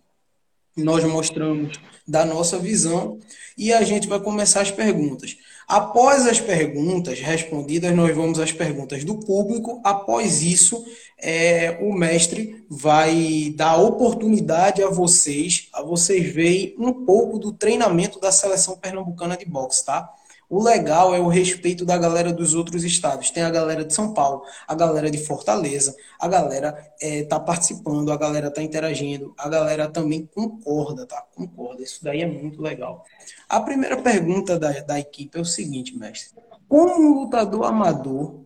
nós 0.77 1.05
mostramos 1.05 1.79
da 2.07 2.25
nossa 2.25 2.59
visão 2.59 3.19
e 3.57 3.73
a 3.73 3.83
gente 3.83 4.09
vai 4.09 4.19
começar 4.21 4.63
as 4.63 4.71
perguntas. 4.71 5.37
Após 5.73 6.27
as 6.27 6.39
perguntas 6.39 7.19
respondidas, 7.21 7.97
nós 7.97 8.15
vamos 8.15 8.39
às 8.39 8.53
perguntas 8.53 9.05
do 9.05 9.19
público. 9.19 9.81
Após 9.83 10.43
isso, 10.43 10.85
é, 11.17 11.79
o 11.81 11.95
mestre 11.95 12.63
vai 12.69 13.55
dar 13.57 13.79
oportunidade 13.79 14.83
a 14.83 14.91
vocês, 14.91 15.71
a 15.73 15.81
vocês 15.81 16.31
verem 16.31 16.75
um 16.79 16.93
pouco 17.07 17.39
do 17.39 17.55
treinamento 17.55 18.21
da 18.21 18.31
seleção 18.31 18.77
pernambucana 18.77 19.35
de 19.35 19.47
boxe, 19.47 19.83
tá? 19.87 20.13
O 20.53 20.63
legal 20.63 21.15
é 21.15 21.19
o 21.19 21.29
respeito 21.29 21.83
da 21.83 21.97
galera 21.97 22.31
dos 22.31 22.55
outros 22.55 22.85
estados. 22.85 23.31
Tem 23.31 23.43
a 23.43 23.49
galera 23.49 23.87
de 23.87 23.95
São 23.95 24.13
Paulo, 24.13 24.43
a 24.69 24.75
galera 24.75 25.11
de 25.11 25.17
Fortaleza, 25.17 25.97
a 26.21 26.29
galera 26.29 26.93
é, 27.01 27.25
tá 27.25 27.41
participando, 27.41 28.13
a 28.13 28.19
galera 28.19 28.51
tá 28.51 28.63
interagindo, 28.63 29.33
a 29.39 29.49
galera 29.49 29.89
também 29.89 30.27
concorda, 30.27 31.07
tá? 31.07 31.25
Concorda. 31.35 31.83
Isso 31.83 32.05
daí 32.05 32.21
é 32.21 32.27
muito 32.27 32.61
legal. 32.61 33.03
A 33.49 33.61
primeira 33.61 33.97
pergunta 34.03 34.59
da, 34.59 34.73
da 34.83 35.01
equipe 35.01 35.39
é 35.39 35.41
o 35.41 35.45
seguinte, 35.45 35.97
mestre. 35.97 36.39
Como 36.69 37.01
um 37.01 37.23
lutador 37.23 37.65
amador 37.65 38.45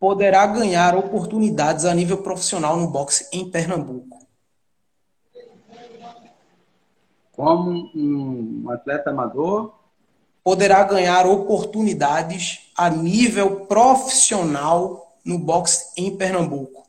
poderá 0.00 0.46
ganhar 0.46 0.96
oportunidades 0.96 1.84
a 1.84 1.94
nível 1.94 2.22
profissional 2.22 2.78
no 2.78 2.88
boxe 2.88 3.28
em 3.30 3.50
Pernambuco? 3.50 4.26
Como 7.30 7.90
um 7.94 8.70
atleta 8.70 9.10
amador? 9.10 9.81
Poderá 10.44 10.82
ganhar 10.84 11.26
oportunidades 11.26 12.72
a 12.76 12.90
nível 12.90 13.66
profissional 13.66 15.16
no 15.24 15.38
boxe 15.38 15.92
em 15.96 16.16
Pernambuco? 16.16 16.86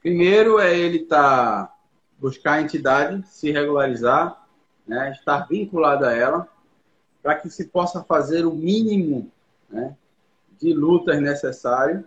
Primeiro 0.00 0.58
é 0.58 0.76
ele 0.76 1.00
tá 1.00 1.72
buscar 2.18 2.54
a 2.54 2.62
entidade, 2.62 3.24
se 3.28 3.50
regularizar, 3.50 4.46
né, 4.86 5.12
estar 5.12 5.46
vinculado 5.48 6.04
a 6.04 6.12
ela, 6.12 6.48
para 7.22 7.36
que 7.36 7.48
se 7.48 7.66
possa 7.66 8.02
fazer 8.02 8.44
o 8.44 8.52
mínimo 8.52 9.30
né, 9.68 9.96
de 10.60 10.72
lutas 10.72 11.20
necessário 11.20 12.04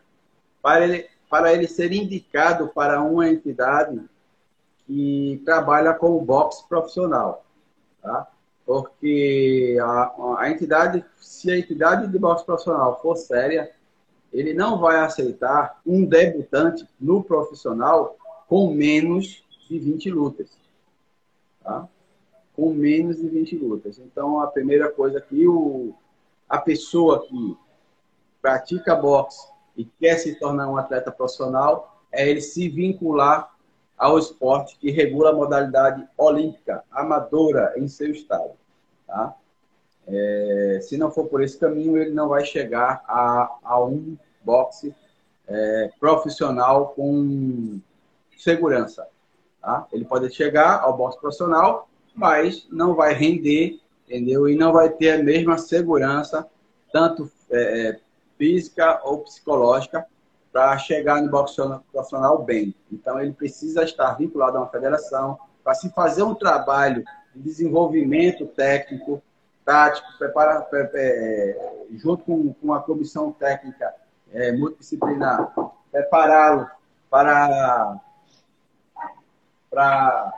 para 0.62 0.84
ele, 0.84 1.10
para 1.30 1.54
ele 1.54 1.68
ser 1.68 1.92
indicado 1.92 2.70
para 2.70 3.02
uma 3.02 3.30
entidade 3.30 4.02
que 4.86 5.42
trabalha 5.46 5.94
com 5.94 6.16
o 6.16 6.22
boxe 6.22 6.68
profissional. 6.68 7.46
Tá? 8.02 8.28
Porque 8.66 9.78
a, 9.82 10.38
a 10.40 10.50
entidade, 10.50 11.06
se 11.18 11.52
a 11.52 11.58
entidade 11.58 12.08
de 12.08 12.18
boxe 12.18 12.46
profissional 12.46 13.00
for 13.02 13.16
séria, 13.16 13.72
ele 14.34 14.54
não 14.54 14.80
vai 14.80 14.98
aceitar 14.98 15.80
um 15.86 16.04
debutante 16.04 16.88
no 17.00 17.24
profissional 17.24 18.18
com 18.48 18.74
menos 18.74 19.44
de 19.70 19.80
20 19.80 20.12
lutas. 20.12 20.50
Tá? 21.64 21.88
Com 22.56 22.74
menos 22.74 23.18
de 23.18 23.28
20 23.28 23.58
lutas. 23.58 24.00
Então, 24.00 24.42
a 24.42 24.48
primeira 24.48 24.92
coisa 24.92 25.22
que 25.22 25.48
o, 25.48 25.94
a 26.50 26.58
pessoa 26.58 27.26
que 27.26 27.58
pratica 28.42 28.96
boxe 28.96 29.48
e 29.78 29.86
quer 29.86 30.18
se 30.18 30.36
tornar 30.36 30.70
um 30.70 30.78
atleta 30.78 31.12
profissional 31.12 32.02
é 32.12 32.30
ele 32.30 32.42
se 32.42 32.70
vincular 32.70 33.55
ao 33.98 34.20
esporte 34.20 34.78
que 34.78 34.92
regula 34.92 35.30
a 35.30 35.34
modalidade 35.34 36.06
olímpica, 36.18 36.84
amadora, 36.92 37.74
em 37.78 37.88
seu 37.88 38.12
estado. 38.12 38.52
Tá? 39.08 39.36
É, 40.08 40.80
se 40.82 40.98
não 40.98 41.12
for 41.12 41.28
por 41.28 41.42
esse 41.42 41.58
caminho, 41.58 41.98
ele 41.98 42.12
não 42.12 42.30
vai 42.30 42.46
chegar 42.46 43.04
a, 43.08 43.58
a 43.64 43.84
um 43.84 44.18
boxe 44.44 44.94
é, 45.48 45.90
profissional 46.00 46.90
com 46.90 47.80
segurança. 48.38 49.08
Tá? 49.62 49.88
Ele 49.92 50.06
pode 50.06 50.34
chegar 50.34 50.82
ao 50.82 50.96
boxe 50.96 51.20
profissional, 51.20 51.88
mas 52.14 52.68
não 52.70 52.96
vai 52.96 53.14
render, 53.14 53.80
entendeu? 54.06 54.48
E 54.48 54.56
não 54.56 54.72
vai 54.72 54.90
ter 54.90 55.12
a 55.12 55.24
mesma 55.24 55.58
segurança, 55.58 56.48
tanto 56.92 57.32
é, 57.50 57.88
é 57.90 58.00
física 58.38 59.02
ou 59.04 59.20
psicológica, 59.20 60.06
para 60.56 60.78
chegar 60.78 61.22
no 61.22 61.30
boxe 61.30 61.62
profissional 61.92 62.42
bem. 62.42 62.74
Então, 62.90 63.20
ele 63.20 63.34
precisa 63.34 63.84
estar 63.84 64.14
vinculado 64.14 64.56
a 64.56 64.62
uma 64.62 64.70
federação 64.70 65.38
para 65.62 65.74
se 65.74 65.90
fazer 65.90 66.24
um 66.24 66.34
trabalho 66.34 67.04
de 67.36 67.42
desenvolvimento 67.42 68.48
técnico, 68.48 69.22
tático, 69.66 70.08
prepara, 70.18 70.66
é, 70.72 71.74
junto 71.96 72.24
com, 72.24 72.54
com 72.54 72.74
a 72.74 72.82
comissão 72.82 73.34
técnica 73.34 73.94
é, 74.32 74.54
multidisciplinar, 74.54 75.54
prepará-lo 75.92 76.70
para, 77.10 78.00
para 79.70 80.34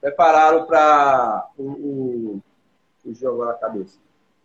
prepará-lo 0.00 0.64
para 0.66 1.48
o, 1.58 1.64
o, 1.64 2.42
o 3.04 3.14
jogo 3.14 3.46
na 3.46 3.54
cabeça. 3.54 3.98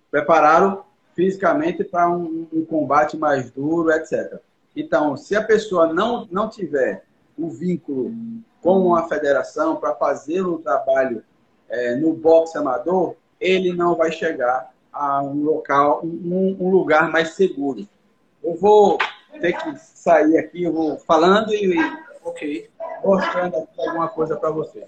Prepará-lo 0.09 0.83
fisicamente 1.15 1.83
para 1.83 2.09
um, 2.09 2.47
um, 2.51 2.65
combate 2.65 3.17
mais 3.17 3.51
duro, 3.51 3.91
etc. 3.91 4.39
Então, 4.75 5.17
se 5.17 5.35
a 5.35 5.43
pessoa 5.43 5.93
não, 5.93 6.27
não 6.31 6.49
tiver 6.49 7.03
o 7.37 7.45
um 7.45 7.49
vínculo 7.49 8.13
com 8.61 8.95
a 8.95 9.07
federação 9.07 9.75
para 9.75 9.93
fazer 9.95 10.45
um 10.45 10.57
trabalho 10.57 11.23
é, 11.69 11.95
no 11.95 12.13
boxe 12.13 12.57
amador, 12.57 13.15
ele 13.39 13.73
não 13.73 13.95
vai 13.95 14.11
chegar 14.11 14.71
a 14.93 15.21
um 15.23 15.43
local, 15.43 16.01
um, 16.03 16.55
um, 16.59 16.69
lugar 16.69 17.09
mais 17.09 17.31
seguro. 17.31 17.87
Eu 18.43 18.55
vou 18.55 18.97
ter 19.39 19.53
que 19.53 19.75
sair 19.77 20.37
aqui, 20.37 20.63
eu 20.63 20.73
vou 20.73 20.97
falando 20.99 21.53
e, 21.53 21.75
ok, 22.23 22.69
mostrando 23.03 23.57
aqui 23.57 23.81
alguma 23.87 24.07
coisa 24.09 24.35
para 24.35 24.51
você. 24.51 24.85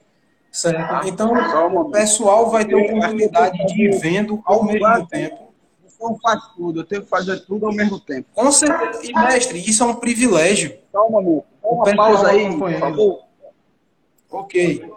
Certo. 0.51 1.07
Então, 1.07 1.33
o 1.33 1.89
pessoal 1.89 2.51
vai 2.51 2.63
ter 2.63 2.75
oportunidade 2.75 3.57
de 3.65 3.85
ir 3.85 3.99
vendo 3.99 4.39
ao 4.45 4.63
mesmo 4.63 5.07
tempo 5.07 5.42
não 6.03 6.19
faz 6.19 6.41
tudo, 6.55 6.81
eu 6.81 6.83
tenho 6.83 7.03
que 7.03 7.09
fazer 7.09 7.39
tudo 7.45 7.65
ao 7.65 7.73
mesmo 7.73 7.99
tempo. 7.99 8.27
Com 8.33 8.51
certeza. 8.51 8.99
E, 9.03 9.13
mestre, 9.13 9.59
isso 9.59 9.83
é 9.83 9.85
um 9.85 9.95
privilégio. 9.95 10.77
Calma, 10.91 11.19
amor. 11.19 11.43
Uma 11.63 11.95
pausa 11.95 12.27
aí, 12.27 12.57
por 12.57 12.73
favor. 12.79 13.23
Ok. 14.29 14.91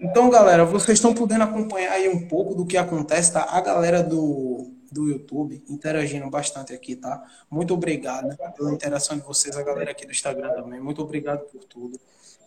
Então, 0.00 0.28
galera, 0.28 0.64
vocês 0.64 0.98
estão 0.98 1.14
podendo 1.14 1.44
acompanhar 1.44 1.92
aí 1.92 2.08
um 2.08 2.28
pouco 2.28 2.54
do 2.54 2.66
que 2.66 2.76
acontece, 2.76 3.32
tá? 3.32 3.44
A 3.44 3.60
galera 3.60 4.02
do, 4.02 4.70
do 4.90 5.08
YouTube 5.08 5.62
interagindo 5.68 6.28
bastante 6.28 6.72
aqui, 6.72 6.96
tá? 6.96 7.22
Muito 7.50 7.72
obrigado 7.72 8.36
pela 8.54 8.72
interação 8.72 9.16
de 9.16 9.24
vocês, 9.24 9.56
a 9.56 9.62
galera 9.62 9.92
aqui 9.92 10.04
do 10.04 10.12
Instagram 10.12 10.52
também. 10.52 10.80
Muito 10.80 11.00
obrigado 11.00 11.44
por 11.46 11.64
tudo. 11.64 11.98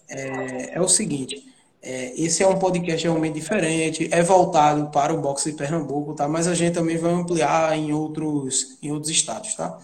É, 0.09 0.75
é 0.75 0.81
o 0.81 0.87
seguinte, 0.87 1.45
é, 1.87 2.13
esse 2.17 2.43
é 2.43 2.47
um 2.47 2.59
podcast 2.59 3.01
realmente 3.01 3.35
diferente, 3.35 4.09
é 4.11 4.21
voltado 4.21 4.87
para 4.91 5.13
o 5.13 5.21
boxe 5.21 5.51
de 5.51 5.57
Pernambuco, 5.57 6.13
tá? 6.13 6.27
Mas 6.27 6.45
a 6.45 6.53
gente 6.53 6.73
também 6.73 6.97
vai 6.97 7.13
ampliar 7.13 7.77
em 7.77 7.93
outros, 7.93 8.77
em 8.83 8.91
outros 8.91 9.09
estados, 9.09 9.55
tá? 9.55 9.77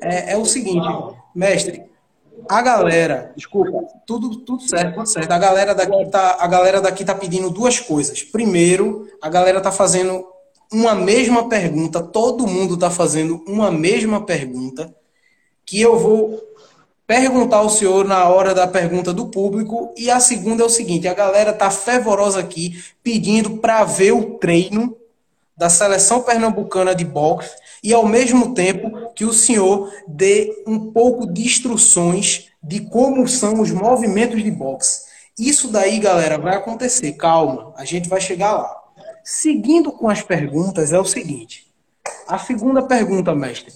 É, 0.00 0.32
é 0.32 0.36
o 0.38 0.46
seguinte, 0.46 0.88
mestre, 1.34 1.84
a 2.48 2.62
galera, 2.62 3.30
desculpa, 3.36 3.84
tudo, 4.06 4.36
tudo 4.36 4.62
certo, 4.62 4.94
tudo 4.94 5.06
certo. 5.06 5.30
A 5.30 5.38
galera 5.38 5.74
daqui 5.74 6.06
tá, 6.06 6.38
a 6.40 6.46
galera 6.46 6.80
daqui 6.80 7.04
tá 7.04 7.14
pedindo 7.14 7.50
duas 7.50 7.78
coisas. 7.78 8.22
Primeiro, 8.22 9.06
a 9.20 9.28
galera 9.28 9.60
tá 9.60 9.70
fazendo 9.70 10.24
uma 10.72 10.94
mesma 10.94 11.46
pergunta, 11.46 12.02
todo 12.02 12.46
mundo 12.46 12.78
tá 12.78 12.90
fazendo 12.90 13.44
uma 13.46 13.70
mesma 13.70 14.24
pergunta, 14.24 14.94
que 15.66 15.78
eu 15.78 15.98
vou 15.98 16.40
perguntar 17.10 17.56
ao 17.56 17.68
senhor 17.68 18.06
na 18.06 18.28
hora 18.28 18.54
da 18.54 18.68
pergunta 18.68 19.12
do 19.12 19.26
público. 19.26 19.92
E 19.96 20.08
a 20.08 20.20
segunda 20.20 20.62
é 20.62 20.66
o 20.66 20.70
seguinte: 20.70 21.08
a 21.08 21.12
galera 21.12 21.52
tá 21.52 21.68
fervorosa 21.68 22.38
aqui 22.38 22.80
pedindo 23.02 23.56
para 23.56 23.82
ver 23.82 24.12
o 24.12 24.38
treino 24.38 24.96
da 25.56 25.68
seleção 25.68 26.22
pernambucana 26.22 26.94
de 26.94 27.04
boxe 27.04 27.50
e 27.82 27.92
ao 27.92 28.06
mesmo 28.06 28.54
tempo 28.54 29.12
que 29.12 29.24
o 29.24 29.32
senhor 29.32 29.92
dê 30.06 30.62
um 30.64 30.92
pouco 30.92 31.26
de 31.26 31.42
instruções 31.42 32.46
de 32.62 32.78
como 32.78 33.26
são 33.26 33.60
os 33.60 33.72
movimentos 33.72 34.40
de 34.40 34.50
boxe. 34.52 35.02
Isso 35.36 35.66
daí, 35.66 35.98
galera, 35.98 36.38
vai 36.38 36.54
acontecer. 36.54 37.14
Calma, 37.14 37.74
a 37.76 37.84
gente 37.84 38.08
vai 38.08 38.20
chegar 38.20 38.52
lá. 38.52 38.76
Seguindo 39.24 39.90
com 39.90 40.08
as 40.08 40.22
perguntas, 40.22 40.92
é 40.92 41.00
o 41.00 41.04
seguinte: 41.04 41.66
a 42.28 42.38
segunda 42.38 42.82
pergunta, 42.82 43.34
mestre. 43.34 43.74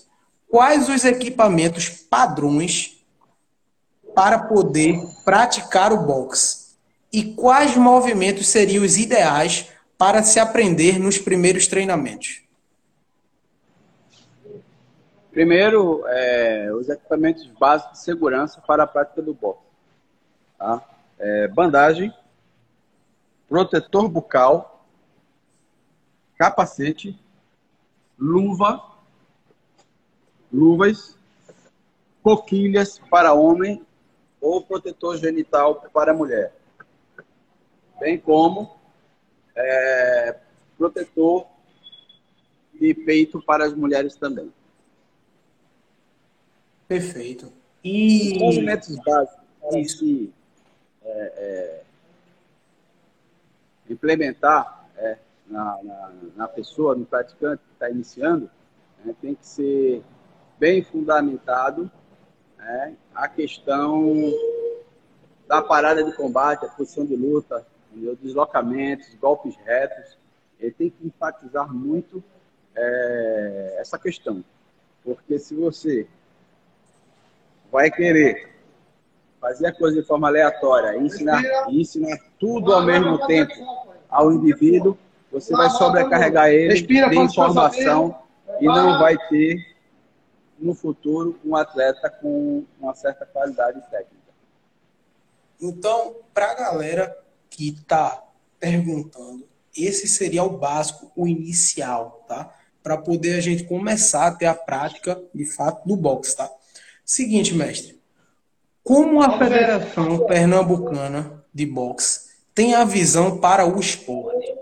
Quais 0.49 0.88
os 0.88 1.05
equipamentos 1.05 1.88
padrões 1.88 2.94
para 4.14 4.38
poder 4.38 5.00
praticar 5.24 5.92
o 5.92 6.05
boxe? 6.05 6.74
E 7.12 7.35
quais 7.35 7.77
movimentos 7.77 8.48
seriam 8.48 8.85
os 8.85 8.96
ideais 8.96 9.70
para 9.96 10.22
se 10.22 10.40
aprender 10.40 10.98
nos 10.98 11.18
primeiros 11.18 11.66
treinamentos? 11.66 12.42
Primeiro, 15.31 16.05
é, 16.07 16.72
os 16.72 16.88
equipamentos 16.88 17.46
básicos 17.59 17.98
de 17.98 18.05
segurança 18.05 18.61
para 18.61 18.85
a 18.85 18.87
prática 18.87 19.20
do 19.20 19.35
boxe. 19.35 19.61
Tá? 20.57 20.83
É, 21.18 21.48
bandagem, 21.48 22.14
protetor 23.48 24.09
bucal, 24.09 24.87
capacete, 26.38 27.18
luva, 28.18 28.81
luvas, 30.53 31.16
coquilhas 32.22 33.00
para 33.11 33.33
homem 33.33 33.85
ou 34.45 34.61
protetor 34.61 35.17
genital 35.17 35.77
para 35.91 36.13
a 36.13 36.15
mulher, 36.15 36.53
bem 37.99 38.19
como 38.19 38.77
é, 39.57 40.37
protetor 40.77 41.47
de 42.75 42.93
peito 42.93 43.41
para 43.41 43.65
as 43.65 43.73
mulheres 43.73 44.17
também. 44.17 44.53
Perfeito. 46.87 47.51
E 47.83 48.33
Os 48.33 48.39
movimentos 48.39 48.95
básicos 48.97 49.45
isso. 49.77 50.33
é, 51.03 51.09
é, 51.09 51.83
implementar 53.89 54.87
é, 54.99 55.17
na, 55.47 55.83
na, 55.83 56.13
na, 56.37 56.49
pessoa, 56.49 56.95
no 56.95 57.07
praticante 57.07 57.63
que 57.67 57.73
está 57.73 57.89
iniciando, 57.89 58.51
né, 59.03 59.15
tem 59.23 59.35
que 59.35 59.47
ser 59.47 60.03
bem 60.59 60.83
fundamentado 60.83 61.91
né, 62.64 62.94
a 63.14 63.29
questão 63.29 64.33
da 65.46 65.61
parada 65.61 66.03
de 66.03 66.12
combate, 66.12 66.64
a 66.64 66.68
posição 66.68 67.05
de 67.05 67.14
luta, 67.14 67.64
entendeu? 67.92 68.16
deslocamentos, 68.20 69.14
golpes 69.20 69.55
retos. 69.64 70.16
Ele 70.59 70.72
tem 70.72 70.90
que 70.90 71.07
enfatizar 71.07 71.72
muito 71.72 72.24
é, 72.74 73.77
essa 73.79 73.98
questão. 73.98 74.42
Porque 75.05 75.38
se 75.38 75.55
você 75.55 76.07
vai 77.70 77.90
querer 77.90 78.50
fazer 79.40 79.66
a 79.66 79.72
coisa 79.72 80.00
de 80.00 80.07
forma 80.07 80.29
aleatória 80.29 80.96
e 80.96 81.05
ensinar, 81.05 81.42
ensinar 81.68 82.18
tudo 82.40 82.72
ao 82.72 82.83
mesmo 82.83 83.27
tempo 83.27 83.53
ao 84.09 84.33
indivíduo, 84.33 84.96
você 85.31 85.53
vai 85.53 85.68
sobrecarregar 85.68 86.48
ele 86.48 86.81
de 86.81 87.18
informação 87.18 88.16
e 88.61 88.64
não 88.64 88.98
vai 88.98 89.18
ter 89.29 89.74
no 90.59 90.75
futuro 90.75 91.38
um 91.45 91.57
atleta 91.57 92.09
com 92.11 92.64
uma 92.81 92.95
certa 92.95 93.27
qualidade 93.27 93.81
técnica. 93.90 94.33
Então, 95.61 96.17
para 96.33 96.51
a 96.51 96.55
galera 96.55 97.19
que 97.49 97.69
está 97.69 98.23
perguntando, 98.59 99.47
esse 99.77 100.07
seria 100.07 100.45
o 100.45 100.59
básico, 100.59 101.11
o 101.17 101.27
inicial, 101.27 102.25
tá? 102.29 102.55
Para 102.83 102.97
poder 102.97 103.37
a 103.37 103.40
gente 103.40 103.64
começar 103.64 104.27
a 104.27 104.35
ter 104.35 104.47
a 104.47 104.55
prática, 104.55 105.21
de 105.35 105.45
fato, 105.45 105.87
do 105.87 105.97
boxe, 105.97 106.37
tá? 106.37 106.51
Seguinte, 107.05 107.55
mestre. 107.55 108.01
Como 108.83 109.23
a 109.23 109.38
Federação 109.38 110.27
Pernambucana 110.27 111.45
de 111.53 111.64
Boxe 111.64 112.31
tem 112.55 112.75
a 112.75 112.85
visão 112.85 113.38
para 113.38 113.67
o 113.67 113.81
esporte? 113.81 114.55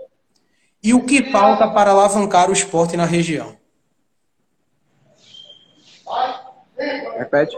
E 0.81 0.93
o 0.93 1.05
que 1.05 1.31
falta 1.31 1.69
para 1.71 1.91
alavancar 1.91 2.49
o 2.49 2.53
esporte 2.53 2.97
na 2.97 3.05
região? 3.05 3.57
Repete. 7.17 7.57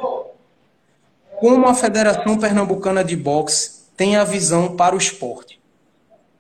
Como 1.39 1.67
a 1.67 1.73
Federação 1.73 2.37
Pernambucana 2.37 3.03
de 3.03 3.15
Boxe 3.15 3.89
tem 3.95 4.15
a 4.15 4.23
visão 4.23 4.75
para 4.75 4.95
o 4.95 4.97
esporte? 4.97 5.61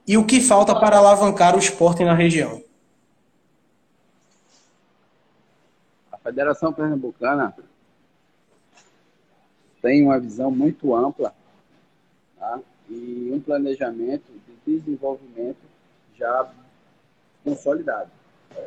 E 0.07 0.17
o 0.17 0.25
que 0.25 0.39
falta 0.39 0.73
para 0.79 0.97
alavancar 0.97 1.55
o 1.55 1.59
esporte 1.59 2.03
na 2.03 2.13
região? 2.13 2.63
A 6.11 6.17
Federação 6.17 6.71
Pernambucana 6.71 7.55
tem 9.81 10.03
uma 10.03 10.19
visão 10.19 10.49
muito 10.49 10.95
ampla 10.95 11.33
tá? 12.39 12.59
e 12.89 13.31
um 13.33 13.39
planejamento 13.39 14.23
de 14.47 14.77
desenvolvimento 14.77 15.59
já 16.17 16.49
consolidado. 17.43 18.09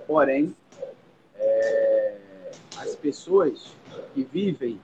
Porém, 0.07 0.55
é, 1.37 2.17
as 2.81 2.95
pessoas 2.95 3.75
que 4.15 4.23
vivem 4.23 4.81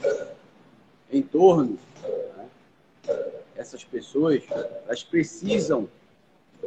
em 1.10 1.22
torno, 1.22 1.78
né, 2.36 2.48
essas 3.56 3.84
pessoas, 3.84 4.42
elas 4.86 5.02
precisam 5.02 5.88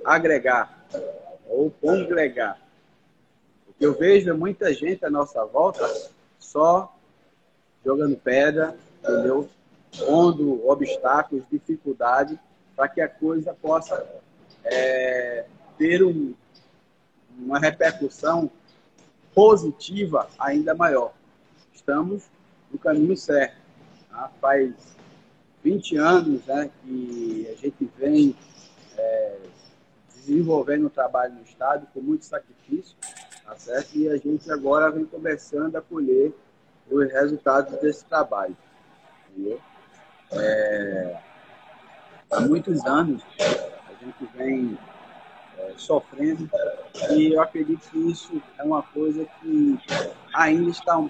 agregar 0.06 0.86
ou 1.48 1.72
congregar. 1.72 2.60
O 3.68 3.74
que 3.74 3.86
eu 3.86 3.94
vejo 3.94 4.30
é 4.30 4.34
muita 4.34 4.74
gente 4.74 5.06
à 5.06 5.10
nossa 5.10 5.44
volta 5.46 5.86
só 6.40 6.94
jogando 7.84 8.18
pedra, 8.18 8.76
entendeu? 9.04 9.50
Pondo 9.98 10.68
obstáculos, 10.68 11.44
dificuldade, 11.52 12.40
para 12.76 12.88
que 12.88 13.02
a 13.02 13.08
coisa 13.08 13.54
possa 13.54 14.06
é, 14.64 15.46
ter 15.78 16.04
um, 16.04 16.34
uma 17.38 17.60
repercussão 17.60 18.50
positiva 19.38 20.28
ainda 20.40 20.74
maior. 20.74 21.14
Estamos 21.72 22.24
no 22.72 22.80
caminho 22.80 23.16
certo. 23.16 23.56
Tá? 24.10 24.32
Faz 24.42 24.74
20 25.64 25.96
anos 25.98 26.44
né, 26.48 26.72
que 26.82 27.48
a 27.52 27.56
gente 27.56 27.88
vem 28.00 28.36
é, 28.98 29.38
desenvolvendo 30.16 30.88
o 30.88 30.90
trabalho 30.90 31.36
no 31.36 31.44
Estado 31.44 31.86
com 31.94 32.02
muito 32.02 32.26
sacrifício, 32.26 32.98
tá 33.46 33.56
certo? 33.58 33.96
e 33.96 34.10
a 34.10 34.18
gente 34.18 34.52
agora 34.52 34.90
vem 34.90 35.06
começando 35.06 35.76
a 35.76 35.82
colher 35.84 36.34
os 36.90 37.08
resultados 37.12 37.80
desse 37.80 38.06
trabalho. 38.06 38.58
Entendeu? 39.30 39.62
É, 40.32 41.22
há 42.32 42.40
muitos 42.40 42.84
anos 42.88 43.22
a 43.40 44.04
gente 44.04 44.26
vem 44.36 44.80
sofrendo. 45.78 46.50
E 47.12 47.34
eu 47.34 47.42
acredito 47.42 47.90
que 47.90 48.12
isso 48.12 48.42
é 48.58 48.64
uma 48.64 48.84
coisa 48.84 49.26
que 49.40 49.80
ainda 50.34 50.70
está 50.70 51.04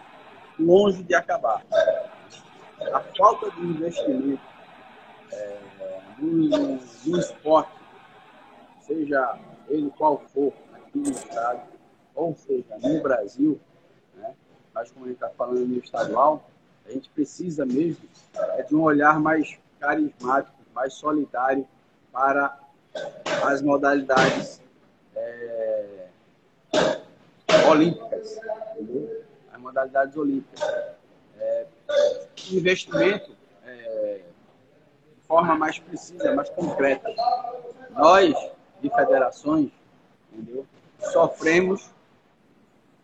longe 0.59 1.03
de 1.03 1.15
acabar. 1.15 1.63
A 2.93 2.99
falta 3.17 3.51
de 3.51 3.61
investimento 3.61 4.41
é, 5.31 5.59
no, 6.19 6.79
no 7.05 7.19
esporte, 7.19 7.71
seja 8.81 9.39
ele 9.67 9.91
qual 9.97 10.19
for, 10.33 10.53
aqui 10.73 10.99
no 10.99 11.11
estado, 11.11 11.61
ou 12.15 12.35
seja, 12.35 12.77
no 12.81 13.01
Brasil, 13.01 13.59
né, 14.15 14.33
mas 14.73 14.91
como 14.91 15.05
a 15.05 15.07
gente 15.09 15.17
está 15.17 15.29
falando 15.29 15.67
no 15.67 15.77
estadual, 15.77 16.49
a 16.85 16.91
gente 16.91 17.09
precisa 17.09 17.65
mesmo 17.65 18.07
é 18.55 18.63
de 18.63 18.75
um 18.75 18.81
olhar 18.81 19.19
mais 19.19 19.57
carismático, 19.79 20.55
mais 20.73 20.93
solidário 20.93 21.67
para 22.11 22.57
as 23.43 23.61
modalidades 23.61 24.61
é, 25.15 26.07
olímpicas, 27.69 28.39
entendeu? 28.71 29.23
as 29.51 29.59
modalidades 29.59 30.17
olímpicas. 30.17 30.61
É, 31.39 31.65
investimento 32.51 33.31
é, 33.65 34.21
de 35.15 35.27
forma 35.27 35.55
mais 35.55 35.79
precisa, 35.79 36.33
mais 36.33 36.49
concreta. 36.49 37.09
Nós, 37.91 38.33
de 38.81 38.89
federações, 38.89 39.71
entendeu? 40.31 40.65
sofremos 41.11 41.89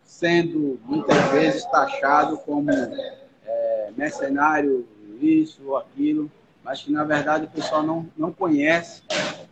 sendo 0.03 0.79
muitas 0.86 1.17
vezes 1.32 1.65
taxado 1.65 2.38
como 2.39 2.69
é, 2.71 3.91
mercenário, 3.95 4.88
isso 5.21 5.62
ou 5.65 5.77
aquilo, 5.77 6.32
mas 6.63 6.82
que 6.82 6.91
na 6.91 7.04
verdade 7.04 7.45
o 7.45 7.49
pessoal 7.49 7.84
não, 7.84 8.10
não 8.17 8.32
conhece, 8.32 9.02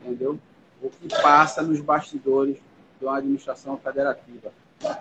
entendeu? 0.01 0.39
O 0.81 0.89
que 0.89 1.07
passa 1.21 1.61
nos 1.61 1.81
bastidores 1.81 2.57
de 2.99 3.05
uma 3.05 3.17
administração 3.17 3.77
federativa. 3.77 4.51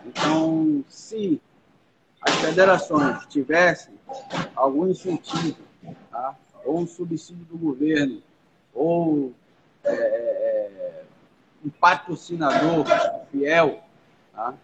Então, 0.07 0.85
se 0.89 1.41
as 2.21 2.35
federações 2.37 3.25
tivessem 3.27 3.95
algum 4.55 4.89
incentivo, 4.89 5.57
tá? 6.11 6.37
ou 6.65 6.81
um 6.81 6.87
subsídio 6.87 7.45
do 7.47 7.57
governo, 7.57 8.23
ou 8.75 9.33
é, 9.85 9.93
é, 9.93 11.03
um 11.65 11.71
patrocinador 11.71 12.85
fiel, 13.31 13.81
tá? 14.35 14.55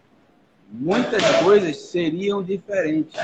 muitas 0.69 1.23
coisas 1.43 1.77
seriam 1.77 2.43
diferentes. 2.43 3.19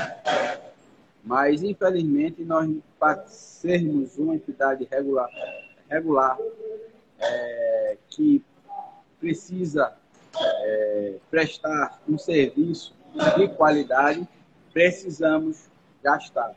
Mas, 1.24 1.62
infelizmente, 1.62 2.44
nós, 2.44 2.68
para 3.04 3.26
sermos 3.26 4.16
uma 4.16 4.34
entidade 4.34 4.88
regular, 4.90 5.28
regular 5.90 6.38
é, 7.18 7.98
que 8.08 8.42
precisa 9.20 9.94
é, 10.40 11.16
prestar 11.30 12.00
um 12.08 12.16
serviço 12.16 12.94
de 13.36 13.46
qualidade, 13.48 14.26
precisamos 14.72 15.68
gastar. 16.02 16.54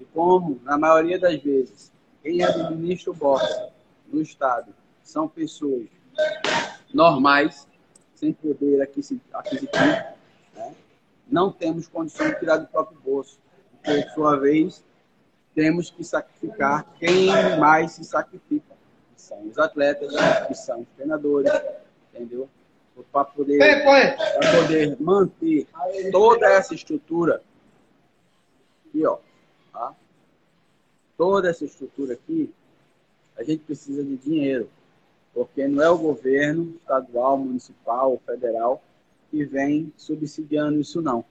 E 0.00 0.04
como, 0.06 0.60
na 0.64 0.76
maioria 0.76 1.20
das 1.20 1.40
vezes, 1.40 1.92
quem 2.20 2.42
administra 2.42 3.12
o 3.12 3.14
boxe 3.14 3.70
no 4.12 4.20
Estado 4.20 4.74
são 5.04 5.28
pessoas 5.28 5.86
normais, 6.92 7.68
sem 8.16 8.32
poder 8.32 8.82
aquisitivo, 8.82 9.22
né? 10.52 10.74
não 11.28 11.52
temos 11.52 11.86
condições 11.86 12.32
de 12.32 12.40
tirar 12.40 12.56
do 12.56 12.66
próprio 12.66 12.98
bolso 12.98 13.38
por 13.84 14.10
sua 14.14 14.36
vez, 14.36 14.82
temos 15.54 15.90
que 15.90 16.04
sacrificar 16.04 16.86
quem 16.98 17.28
mais 17.58 17.92
se 17.92 18.04
sacrifica, 18.04 18.74
que 19.14 19.20
são 19.20 19.42
os 19.46 19.58
atletas, 19.58 20.12
que 20.46 20.54
são 20.54 20.80
os 20.80 20.88
treinadores, 20.96 21.50
entendeu? 22.12 22.48
Para 23.10 23.24
poder, 23.24 23.82
poder 24.60 25.00
manter 25.00 25.66
toda 26.12 26.46
essa 26.46 26.74
estrutura 26.74 27.42
aqui, 28.86 29.06
ó, 29.06 29.18
tá? 29.72 29.94
toda 31.16 31.48
essa 31.48 31.64
estrutura 31.64 32.14
aqui, 32.14 32.52
a 33.38 33.42
gente 33.42 33.64
precisa 33.64 34.04
de 34.04 34.16
dinheiro, 34.16 34.68
porque 35.32 35.66
não 35.66 35.82
é 35.82 35.88
o 35.88 35.96
governo 35.96 36.74
estadual, 36.78 37.38
municipal, 37.38 38.20
federal 38.26 38.82
que 39.30 39.44
vem 39.44 39.92
subsidiando 39.96 40.80
isso 40.80 41.00
não. 41.00 41.24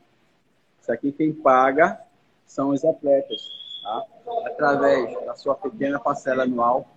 Isso 0.82 0.92
aqui 0.92 1.12
quem 1.12 1.34
paga 1.34 2.02
são 2.46 2.70
os 2.70 2.84
atletas, 2.84 3.48
tá? 3.82 4.06
através 4.46 5.14
da 5.26 5.36
sua 5.36 5.56
pequena 5.56 6.00
parcela 6.00 6.44
anual 6.44 6.88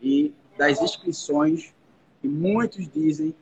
e 0.00 0.34
das 0.56 0.80
inscrições, 0.80 1.74
que 2.20 2.28
muitos 2.28 2.88
dizem 2.88 3.34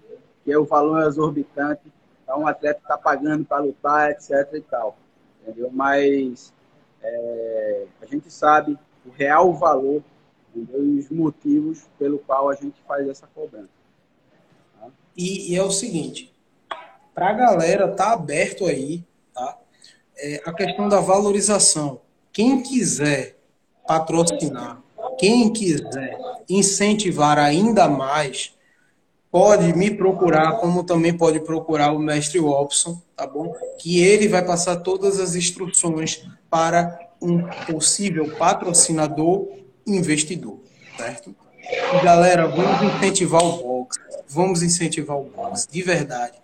que 0.44 0.52
é 0.52 0.58
o 0.58 0.64
valor 0.64 1.06
exorbitante, 1.06 1.82
então 2.22 2.40
um 2.40 2.46
atleta 2.46 2.80
está 2.80 2.98
pagando 2.98 3.44
para 3.44 3.62
lutar, 3.62 4.10
etc. 4.10 4.48
e 4.54 4.60
tal. 4.60 4.96
Entendeu? 5.42 5.70
Mas 5.72 6.52
é, 7.02 7.86
a 8.00 8.06
gente 8.06 8.30
sabe 8.30 8.78
o 9.04 9.10
real 9.10 9.52
valor 9.52 10.02
entendeu? 10.54 10.84
e 10.84 10.98
os 10.98 11.10
motivos 11.10 11.86
pelo 11.98 12.18
qual 12.18 12.48
a 12.48 12.54
gente 12.54 12.80
faz 12.86 13.08
essa 13.08 13.26
cobrança. 13.34 13.68
Tá? 14.78 14.88
E, 15.16 15.52
e, 15.52 15.56
é 15.56 15.62
o 15.62 15.70
seguinte, 15.70 16.32
para 17.14 17.30
a 17.30 17.32
galera 17.32 17.88
tá 17.88 18.12
aberto 18.12 18.66
aí, 18.66 19.04
tá? 19.34 19.58
é, 20.16 20.42
a 20.44 20.52
questão 20.52 20.88
da 20.88 21.00
valorização. 21.00 22.00
Quem 22.32 22.62
quiser 22.62 23.36
patrocinar, 23.86 24.82
quem 25.18 25.52
quiser 25.52 26.18
incentivar 26.48 27.38
ainda 27.38 27.88
mais, 27.88 28.54
pode 29.30 29.72
me 29.74 29.90
procurar, 29.90 30.58
como 30.58 30.84
também 30.84 31.16
pode 31.16 31.40
procurar 31.40 31.92
o 31.92 31.98
mestre 31.98 32.38
Robson, 32.38 33.00
tá 33.16 33.26
bom? 33.26 33.54
Que 33.78 34.02
ele 34.02 34.28
vai 34.28 34.44
passar 34.44 34.76
todas 34.76 35.18
as 35.18 35.34
instruções 35.34 36.26
para 36.50 36.98
um 37.20 37.42
possível 37.66 38.36
patrocinador 38.36 39.48
investidor, 39.86 40.58
certo? 40.96 41.34
Galera, 42.02 42.46
vamos 42.46 42.94
incentivar 42.94 43.42
o 43.42 43.62
box, 43.62 43.98
vamos 44.28 44.62
incentivar 44.62 45.16
o 45.16 45.24
box, 45.24 45.66
de 45.70 45.82
verdade. 45.82 46.34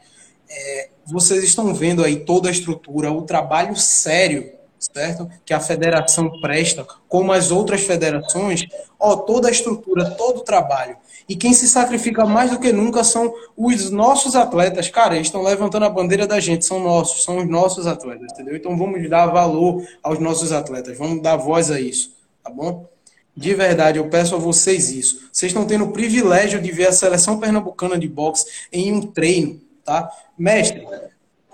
É, 0.49 0.89
vocês 1.05 1.45
estão 1.45 1.75
vendo 1.75 2.03
aí 2.03 2.25
toda 2.25 2.49
a 2.49 2.53
estrutura, 2.53 3.13
o 3.13 3.23
trabalho 3.23 3.77
sério, 3.77 4.51
certo? 4.79 5.29
Que 5.45 5.53
a 5.53 5.61
federação 5.61 6.41
presta, 6.41 6.87
como 7.09 7.33
as 7.33 7.51
outras 7.51 7.83
federações, 7.83 8.67
ó, 8.99 9.17
toda 9.17 9.49
a 9.49 9.51
estrutura, 9.51 10.11
todo 10.13 10.39
o 10.39 10.45
trabalho. 10.45 10.97
E 11.29 11.37
quem 11.37 11.53
se 11.53 11.69
sacrifica 11.69 12.25
mais 12.25 12.51
do 12.51 12.59
que 12.59 12.73
nunca 12.73 13.05
são 13.05 13.33
os 13.57 13.91
nossos 13.91 14.35
atletas. 14.35 14.89
Cara, 14.89 15.15
eles 15.15 15.27
estão 15.27 15.43
levantando 15.43 15.85
a 15.85 15.91
bandeira 15.91 16.27
da 16.27 16.41
gente, 16.41 16.65
são 16.65 16.81
nossos, 16.81 17.23
são 17.23 17.39
os 17.39 17.49
nossos 17.49 17.87
atletas, 17.87 18.33
entendeu? 18.33 18.57
Então 18.57 18.77
vamos 18.79 19.09
dar 19.11 19.27
valor 19.27 19.87
aos 20.03 20.19
nossos 20.19 20.53
atletas, 20.53 20.97
vamos 20.97 21.23
dar 21.23 21.37
voz 21.37 21.71
a 21.71 21.79
isso, 21.79 22.13
tá 22.43 22.51
bom? 22.51 22.89
De 23.37 23.55
verdade, 23.55 23.99
eu 23.99 24.09
peço 24.09 24.35
a 24.35 24.39
vocês 24.39 24.91
isso. 24.91 25.29
Vocês 25.31 25.51
estão 25.51 25.65
tendo 25.65 25.85
o 25.85 25.93
privilégio 25.93 26.61
de 26.61 26.73
ver 26.73 26.89
a 26.89 26.93
seleção 26.93 27.39
pernambucana 27.39 27.99
de 27.99 28.09
boxe 28.09 28.47
em 28.73 28.93
um 28.93 29.03
treino, 29.03 29.61
tá? 29.85 30.11
Mestre, 30.37 30.85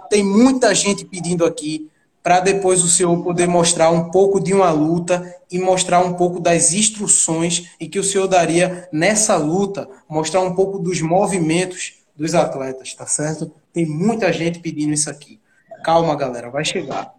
tem 0.09 0.23
muita 0.23 0.75
gente 0.75 1.05
pedindo 1.05 1.45
aqui 1.45 1.91
para 2.25 2.41
depois 2.41 2.83
o 2.83 2.89
senhor 2.89 3.23
poder 3.23 3.47
mostrar 3.47 3.91
um 3.91 4.11
pouco 4.11 4.41
de 4.41 4.55
uma 4.55 4.71
luta 4.71 5.37
e 5.51 5.59
mostrar 5.59 6.01
um 6.01 6.15
pouco 6.15 6.41
das 6.41 6.73
instruções 6.73 7.69
e 7.79 7.87
que 7.87 7.99
o 7.99 8.03
senhor 8.03 8.27
daria 8.27 8.89
nessa 8.91 9.37
luta, 9.37 9.87
mostrar 10.09 10.41
um 10.41 10.55
pouco 10.55 10.79
dos 10.79 11.03
movimentos 11.03 12.03
dos 12.17 12.35
atletas, 12.35 12.95
tá 12.95 13.07
certo? 13.07 13.53
Tem 13.75 13.85
muita 13.85 14.33
gente 14.33 14.59
pedindo 14.61 14.95
isso 14.95 15.11
aqui. 15.11 15.39
Calma, 15.85 16.17
galera, 16.17 16.49
vai 16.49 16.65
chegar. 16.65 17.13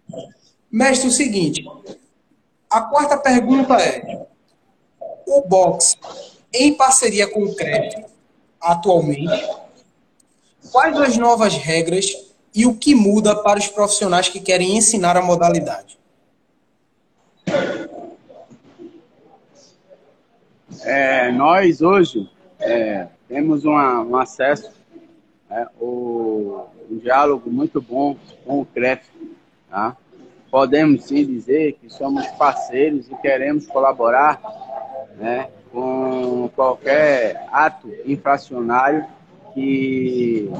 Mestre, 0.71 1.07
o 1.07 1.11
seguinte, 1.11 1.63
a 2.67 2.81
quarta 2.81 3.15
pergunta 3.15 3.75
é: 3.75 4.25
o 5.27 5.41
boxe, 5.41 5.97
em 6.51 6.73
parceria 6.73 7.27
com 7.27 7.43
o 7.43 7.55
CREF, 7.55 8.05
atualmente, 8.59 9.49
quais 10.71 10.99
as 10.99 11.15
novas 11.15 11.53
regras 11.53 12.24
e 12.55 12.65
o 12.65 12.73
que 12.73 12.95
muda 12.95 13.35
para 13.35 13.59
os 13.59 13.67
profissionais 13.67 14.29
que 14.29 14.39
querem 14.39 14.77
ensinar 14.77 15.17
a 15.17 15.21
modalidade? 15.21 15.99
É, 20.83 21.31
nós 21.31 21.81
hoje 21.81 22.29
é, 22.59 23.07
temos 23.27 23.65
uma, 23.65 24.01
um 24.01 24.15
acesso, 24.15 24.71
é, 25.49 25.67
o, 25.79 26.65
um 26.89 26.97
diálogo 26.97 27.49
muito 27.49 27.81
bom 27.81 28.15
com 28.45 28.61
o 28.61 28.65
CREF. 28.65 29.03
Tá? 29.69 29.97
Podemos 30.49 31.05
sim 31.05 31.25
dizer 31.25 31.73
que 31.81 31.89
somos 31.89 32.25
parceiros 32.37 33.09
e 33.11 33.15
queremos 33.15 33.67
colaborar 33.67 34.39
né, 35.17 35.49
com 35.71 36.49
qualquer 36.55 37.45
ato 37.51 37.91
infracionário 38.05 39.05
que 39.55 40.51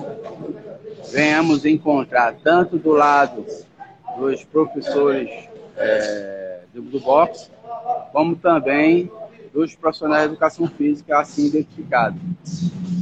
venhamos 1.12 1.66
encontrar 1.66 2.34
tanto 2.42 2.78
do 2.78 2.92
lado 2.92 3.46
dos 4.18 4.44
professores 4.46 5.30
é, 5.78 6.62
do, 6.74 6.82
do 6.82 7.00
boxe, 7.02 7.52
como 8.14 8.38
também 8.38 9.12
dos 9.54 9.76
profissionais 9.76 10.24
de 10.24 10.30
educação 10.30 10.68
física 10.68 11.20
assim 11.20 11.48
identificados. 11.48 12.20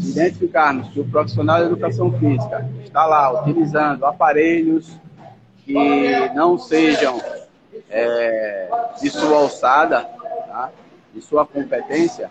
Identificarmos 0.03 0.89
que 0.89 0.99
o 0.99 1.05
profissional 1.05 1.59
de 1.59 1.65
educação 1.65 2.11
física 2.19 2.67
está 2.83 3.05
lá 3.05 3.41
utilizando 3.41 4.05
aparelhos 4.05 4.97
que 5.63 5.73
não 6.35 6.57
sejam 6.57 7.21
é, 7.89 8.69
de 8.99 9.09
sua 9.09 9.37
alçada, 9.37 10.01
tá? 10.01 10.71
de 11.13 11.21
sua 11.21 11.45
competência, 11.45 12.29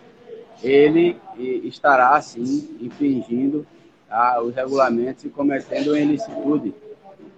ele 0.63 1.17
estará, 1.65 2.17
assim, 2.17 2.77
infringindo 2.81 3.67
tá, 4.09 4.41
os 4.41 4.55
regulamentos 4.55 5.25
e 5.25 5.29
cometendo 5.29 5.97
ilicitude. 5.97 6.75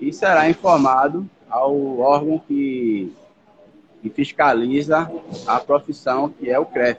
E 0.01 0.13
será 0.13 0.49
informado 0.49 1.29
ao 1.49 1.99
órgão 1.99 2.39
que, 2.39 3.13
que 4.03 4.11
fiscaliza 4.11 5.11
a 5.47 5.61
profissão, 5.61 6.29
que 6.29 6.51
é 6.51 6.59
o 6.59 6.67
CREF. 6.67 6.99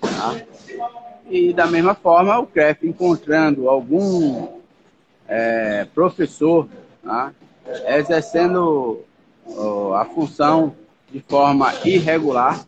Tá? 0.00 0.40
E, 1.28 1.52
da 1.52 1.66
mesma 1.66 1.94
forma, 1.94 2.38
o 2.38 2.46
CREF, 2.46 2.86
encontrando 2.86 3.68
algum 3.68 4.48
é, 5.26 5.86
professor 5.94 6.68
tá, 7.02 7.32
exercendo 7.86 9.00
ó, 9.46 9.94
a 9.94 10.04
função 10.04 10.74
de 11.10 11.20
forma 11.20 11.72
irregular, 11.84 12.64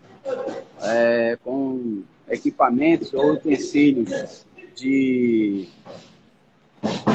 é, 0.83 1.39
com 1.43 2.03
equipamentos 2.35 3.13
ou 3.15 3.33
utensílios 3.33 4.45
de, 4.77 5.69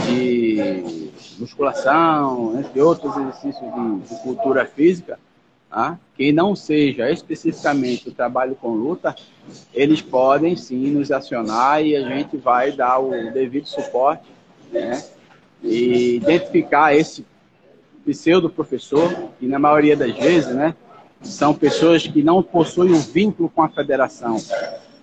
de 0.05 1.11
musculação, 1.37 2.59
entre 2.59 2.81
outros 2.81 3.15
exercícios 3.15 3.73
de, 3.73 3.99
de 4.09 4.21
cultura 4.23 4.65
física, 4.65 5.19
tá? 5.69 5.99
que 6.15 6.31
não 6.31 6.55
seja 6.55 7.09
especificamente 7.11 8.09
o 8.09 8.13
trabalho 8.13 8.55
com 8.55 8.69
luta, 8.69 9.15
eles 9.73 10.01
podem 10.01 10.55
sim 10.55 10.91
nos 10.91 11.11
acionar 11.11 11.83
e 11.83 11.95
a 11.95 12.07
gente 12.07 12.37
vai 12.37 12.71
dar 12.71 12.99
o 12.99 13.11
devido 13.31 13.67
suporte 13.67 14.27
né? 14.71 15.03
e 15.63 16.15
identificar 16.15 16.95
esse 16.95 17.25
pseudo 18.05 18.49
professor, 18.49 19.29
que 19.39 19.47
na 19.47 19.59
maioria 19.59 19.95
das 19.95 20.15
vezes, 20.15 20.53
né, 20.53 20.73
são 21.21 21.53
pessoas 21.53 22.07
que 22.07 22.23
não 22.23 22.41
possuem 22.41 22.93
um 22.93 22.99
vínculo 22.99 23.49
com 23.49 23.61
a 23.61 23.69
federação. 23.69 24.37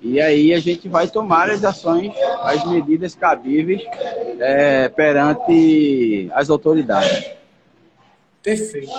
E 0.02 0.20
aí 0.20 0.52
a 0.52 0.60
gente 0.60 0.88
vai 0.88 1.08
tomar 1.08 1.50
as 1.50 1.64
ações, 1.64 2.12
as 2.42 2.64
medidas 2.66 3.14
cabíveis 3.14 3.82
é, 4.38 4.88
perante 4.88 6.30
as 6.34 6.50
autoridades. 6.50 7.30
Perfeito. 8.42 8.92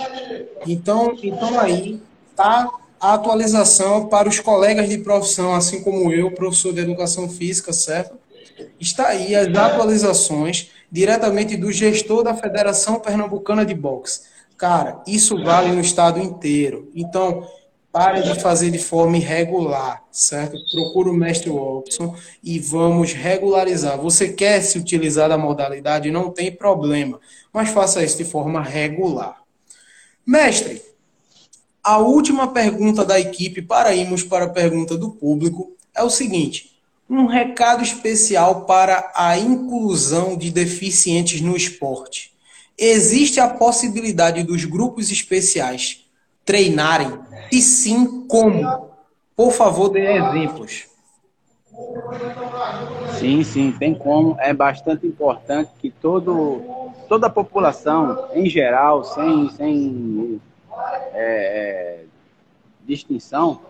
Então, 0.65 1.15
então 1.23 1.59
aí 1.59 2.01
está 2.31 2.69
a 2.99 3.13
atualização 3.13 4.07
para 4.07 4.27
os 4.27 4.39
colegas 4.39 4.89
de 4.89 4.97
profissão, 4.97 5.53
assim 5.53 5.83
como 5.83 6.11
eu, 6.11 6.31
professor 6.31 6.73
de 6.73 6.81
educação 6.81 7.29
física, 7.29 7.71
certo? 7.71 8.17
Está 8.79 9.09
aí 9.09 9.35
as 9.35 9.55
atualizações 9.55 10.71
diretamente 10.91 11.55
do 11.55 11.71
gestor 11.71 12.23
da 12.23 12.33
Federação 12.33 12.99
Pernambucana 12.99 13.65
de 13.65 13.73
Boxe 13.73 14.21
Cara, 14.57 15.03
isso 15.05 15.43
vale 15.43 15.71
no 15.71 15.81
estado 15.81 16.19
inteiro. 16.19 16.89
Então, 16.95 17.47
pare 17.97 18.21
de 18.21 18.39
fazer 18.39 18.69
de 18.69 18.77
forma 18.77 19.17
irregular, 19.17 20.03
certo? 20.11 20.55
Procure 20.71 21.09
o 21.09 21.13
mestre 21.13 21.49
Watson 21.49 22.15
e 22.43 22.59
vamos 22.59 23.11
regularizar. 23.11 23.97
Você 23.97 24.29
quer 24.33 24.61
se 24.61 24.77
utilizar 24.77 25.27
da 25.27 25.35
modalidade? 25.35 26.11
Não 26.11 26.29
tem 26.29 26.51
problema, 26.51 27.19
mas 27.51 27.69
faça 27.69 28.03
isso 28.03 28.19
de 28.19 28.23
forma 28.23 28.61
regular. 28.61 29.41
Mestre, 30.23 30.79
a 31.83 31.97
última 31.97 32.49
pergunta 32.49 33.03
da 33.03 33.19
equipe 33.19 33.63
para 33.63 33.95
irmos 33.95 34.21
para 34.21 34.45
a 34.45 34.49
pergunta 34.49 34.95
do 34.95 35.09
público 35.09 35.75
é 35.95 36.03
o 36.03 36.09
seguinte: 36.11 36.79
um 37.09 37.25
recado 37.25 37.81
especial 37.81 38.65
para 38.65 39.11
a 39.15 39.39
inclusão 39.39 40.37
de 40.37 40.51
deficientes 40.51 41.41
no 41.41 41.57
esporte. 41.57 42.31
Existe 42.77 43.39
a 43.39 43.47
possibilidade 43.47 44.43
dos 44.43 44.65
grupos 44.65 45.09
especiais 45.09 46.06
treinarem? 46.47 47.19
E 47.51 47.61
sim, 47.61 48.25
como? 48.25 48.89
Por 49.35 49.51
favor, 49.51 49.89
dê 49.89 50.15
exemplos. 50.15 50.87
Sim, 53.19 53.43
sim, 53.43 53.71
tem 53.71 53.93
como. 53.93 54.35
É 54.39 54.53
bastante 54.53 55.05
importante 55.05 55.71
que 55.77 55.91
todo, 55.91 56.61
toda 57.07 57.27
a 57.27 57.29
população, 57.29 58.29
em 58.33 58.49
geral, 58.49 59.03
sem, 59.03 59.49
sem 59.51 60.41
é, 61.13 62.01
é, 62.01 62.03
distinção, 62.85 63.61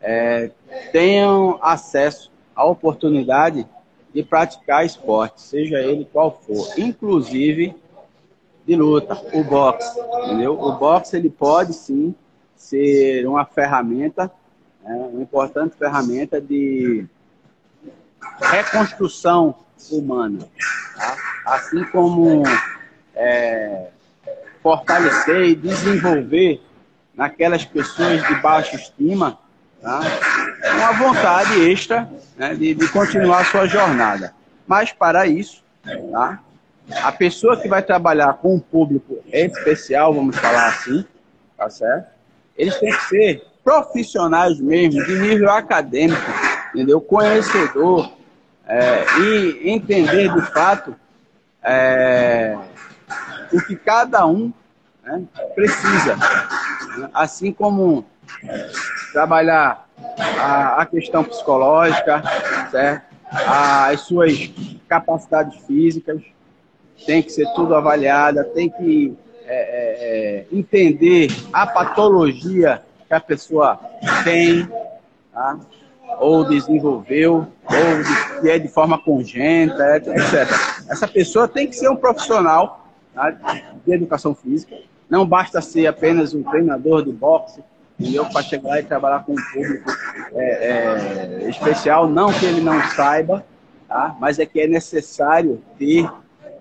é, 0.00 0.50
tenham 0.90 1.58
acesso 1.62 2.30
à 2.56 2.64
oportunidade 2.64 3.66
de 4.12 4.22
praticar 4.22 4.84
esporte, 4.84 5.42
seja 5.42 5.78
ele 5.78 6.08
qual 6.10 6.40
for. 6.46 6.68
Inclusive, 6.78 7.74
de 8.66 8.74
luta, 8.74 9.14
o 9.32 9.44
boxe, 9.44 9.98
entendeu? 10.24 10.58
O 10.58 10.72
boxe 10.72 11.16
ele 11.16 11.28
pode 11.28 11.74
sim 11.74 12.14
ser 12.56 13.26
uma 13.26 13.44
ferramenta, 13.44 14.30
né, 14.82 15.08
uma 15.12 15.22
importante 15.22 15.76
ferramenta 15.76 16.40
de 16.40 17.06
reconstrução 18.40 19.54
humana, 19.90 20.48
tá? 20.96 21.16
assim 21.46 21.84
como 21.84 22.42
é, 23.14 23.88
fortalecer 24.62 25.42
e 25.42 25.54
desenvolver 25.54 26.62
naquelas 27.14 27.64
pessoas 27.64 28.26
de 28.26 28.34
baixa 28.36 28.76
estima 28.76 29.38
tá? 29.82 30.00
uma 30.74 30.92
vontade 30.92 31.70
extra 31.70 32.10
né, 32.36 32.54
de, 32.54 32.74
de 32.74 32.88
continuar 32.88 33.44
sua 33.44 33.66
jornada. 33.66 34.34
Mas 34.66 34.90
para 34.90 35.26
isso, 35.26 35.62
tá? 36.10 36.40
A 36.90 37.12
pessoa 37.12 37.56
que 37.56 37.68
vai 37.68 37.82
trabalhar 37.82 38.34
com 38.34 38.56
um 38.56 38.60
público 38.60 39.18
especial, 39.32 40.12
vamos 40.12 40.36
falar 40.36 40.68
assim, 40.68 41.04
tá 41.56 41.70
certo? 41.70 42.08
Eles 42.56 42.78
têm 42.78 42.92
que 42.92 43.04
ser 43.04 43.46
profissionais 43.62 44.60
mesmo, 44.60 45.02
de 45.04 45.18
nível 45.18 45.50
acadêmico, 45.50 46.20
entendeu? 46.74 47.00
Conhecedor 47.00 48.12
é, 48.66 49.04
e 49.20 49.70
entender 49.70 50.32
de 50.32 50.42
fato 50.52 50.94
é, 51.62 52.56
o 53.52 53.60
que 53.62 53.74
cada 53.76 54.26
um 54.26 54.52
né, 55.02 55.22
precisa. 55.54 56.16
Assim 57.12 57.52
como 57.52 58.04
trabalhar 59.12 59.88
a, 60.38 60.82
a 60.82 60.86
questão 60.86 61.24
psicológica, 61.24 62.22
certo? 62.70 63.14
as 63.46 64.02
suas 64.02 64.52
capacidades 64.86 65.58
físicas, 65.66 66.22
tem 67.06 67.22
que 67.22 67.30
ser 67.30 67.46
tudo 67.54 67.74
avaliada, 67.74 68.44
tem 68.44 68.70
que 68.70 69.16
é, 69.46 69.56
é, 69.56 70.36
é, 70.36 70.46
entender 70.50 71.30
a 71.52 71.66
patologia 71.66 72.82
que 73.06 73.14
a 73.14 73.20
pessoa 73.20 73.78
tem, 74.24 74.66
tá? 75.32 75.58
ou 76.18 76.44
desenvolveu, 76.44 77.46
ou 77.64 78.02
de, 78.02 78.40
que 78.40 78.50
é 78.50 78.58
de 78.58 78.68
forma 78.68 78.98
congênita, 78.98 79.96
etc. 79.96 80.48
Essa 80.88 81.06
pessoa 81.06 81.46
tem 81.46 81.66
que 81.66 81.76
ser 81.76 81.88
um 81.90 81.96
profissional 81.96 82.88
tá? 83.14 83.30
de 83.84 83.92
educação 83.92 84.34
física. 84.34 84.76
Não 85.10 85.26
basta 85.26 85.60
ser 85.60 85.86
apenas 85.86 86.32
um 86.32 86.42
treinador 86.42 87.04
de 87.04 87.12
boxe, 87.12 87.62
eu 88.00 88.24
para 88.26 88.42
chegar 88.42 88.80
e 88.80 88.82
trabalhar 88.82 89.24
com 89.24 89.32
um 89.32 89.52
público 89.52 89.90
é, 90.32 91.44
é, 91.44 91.48
especial. 91.48 92.08
Não 92.08 92.32
que 92.32 92.44
ele 92.46 92.60
não 92.60 92.80
saiba, 92.90 93.44
tá? 93.86 94.16
mas 94.18 94.38
é 94.38 94.46
que 94.46 94.60
é 94.60 94.66
necessário 94.66 95.62
ter 95.78 96.08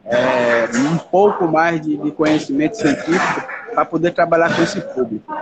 é, 0.06 0.66
um 0.78 0.98
pouco 0.98 1.48
mais 1.48 1.82
de, 1.82 1.98
de 1.98 2.12
conhecimento 2.12 2.78
científico 2.78 3.48
para 3.74 3.86
poder 3.86 4.12
trabalhar 4.12 4.56
com 4.56 4.62
esse 4.62 4.80
público. 4.82 5.34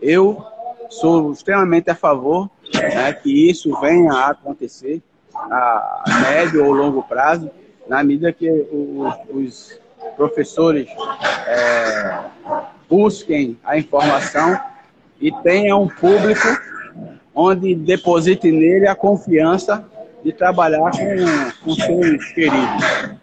Eu 0.00 0.44
sou 0.88 1.32
extremamente 1.32 1.90
a 1.90 1.94
favor 1.94 2.50
né, 2.74 3.12
que 3.12 3.48
isso 3.48 3.78
venha 3.80 4.12
a 4.12 4.30
acontecer 4.30 5.02
a 5.34 6.04
médio 6.22 6.64
ou 6.64 6.72
longo 6.72 7.02
prazo, 7.02 7.50
na 7.86 8.02
medida 8.02 8.32
que 8.32 8.50
os, 8.50 9.14
os 9.30 9.80
professores 10.16 10.88
é, 11.46 12.20
busquem 12.88 13.58
a 13.64 13.78
informação 13.78 14.58
e 15.20 15.32
tenham 15.42 15.82
um 15.82 15.88
público 15.88 16.46
onde 17.34 17.74
deposite 17.74 18.50
nele 18.50 18.88
a 18.88 18.94
confiança 18.94 19.84
de 20.24 20.32
trabalhar 20.32 20.90
com, 20.90 21.64
com 21.64 21.74
seus 21.74 22.32
queridos. 22.32 23.17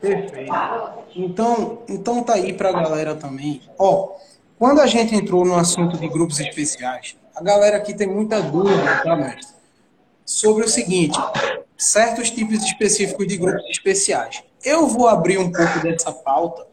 Perfeito. 0.00 0.52
Então, 1.14 1.82
então 1.88 2.22
tá 2.22 2.34
aí 2.34 2.52
para 2.52 2.68
a 2.70 2.72
galera 2.72 3.14
também. 3.14 3.62
Ó, 3.78 4.12
quando 4.58 4.80
a 4.80 4.86
gente 4.86 5.14
entrou 5.14 5.44
no 5.44 5.54
assunto 5.54 5.96
de 5.96 6.08
grupos 6.08 6.38
especiais, 6.40 7.16
a 7.34 7.42
galera 7.42 7.76
aqui 7.76 7.94
tem 7.94 8.06
muita 8.06 8.40
dúvida, 8.40 9.02
tá, 9.02 9.16
mestre? 9.16 9.54
Sobre 10.24 10.64
o 10.64 10.68
seguinte, 10.68 11.18
certos 11.76 12.30
tipos 12.30 12.62
específicos 12.62 13.26
de 13.26 13.36
grupos 13.36 13.64
especiais. 13.70 14.42
Eu 14.64 14.86
vou 14.86 15.08
abrir 15.08 15.38
um 15.38 15.50
pouco 15.50 15.80
dessa 15.80 16.12
pauta 16.12 16.66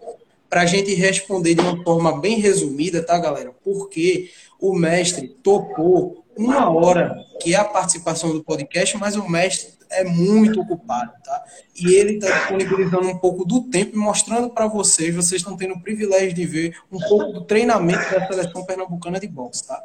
para 0.49 0.61
a 0.61 0.65
gente 0.65 0.93
responder 0.93 1.55
de 1.55 1.61
uma 1.61 1.83
forma 1.83 2.19
bem 2.19 2.39
resumida, 2.39 3.03
tá, 3.03 3.17
galera? 3.17 3.51
Porque 3.63 4.31
o 4.59 4.73
mestre 4.73 5.27
topou 5.27 6.23
uma 6.35 6.69
hora, 6.69 7.15
que 7.41 7.53
é 7.53 7.57
a 7.57 7.63
participação 7.63 8.31
do 8.31 8.43
podcast, 8.43 8.97
mas 8.97 9.15
o 9.15 9.29
mestre 9.29 9.74
é 9.89 10.04
muito 10.04 10.62
ocupado, 10.62 11.12
tá? 11.24 11.43
E 11.76 11.93
ele 11.93 12.15
está 12.15 12.32
disponibilizando 12.32 13.08
um 13.08 13.17
pouco 13.17 13.45
do 13.45 13.62
tempo 13.63 13.95
e 13.95 13.98
mostrando 13.98 14.50
para 14.50 14.67
vocês, 14.67 15.15
vocês 15.15 15.41
estão 15.41 15.56
tendo 15.56 15.76
o 15.76 15.82
privilégio 15.82 16.34
de 16.34 16.45
ver 16.45 16.78
um 16.91 17.00
pouco 17.00 17.34
do 17.34 17.41
treinamento 17.45 18.12
da 18.12 18.28
seleção 18.28 18.65
pernambucana 18.65 19.19
de 19.19 19.28
boxe, 19.28 19.67
tá? 19.67 19.82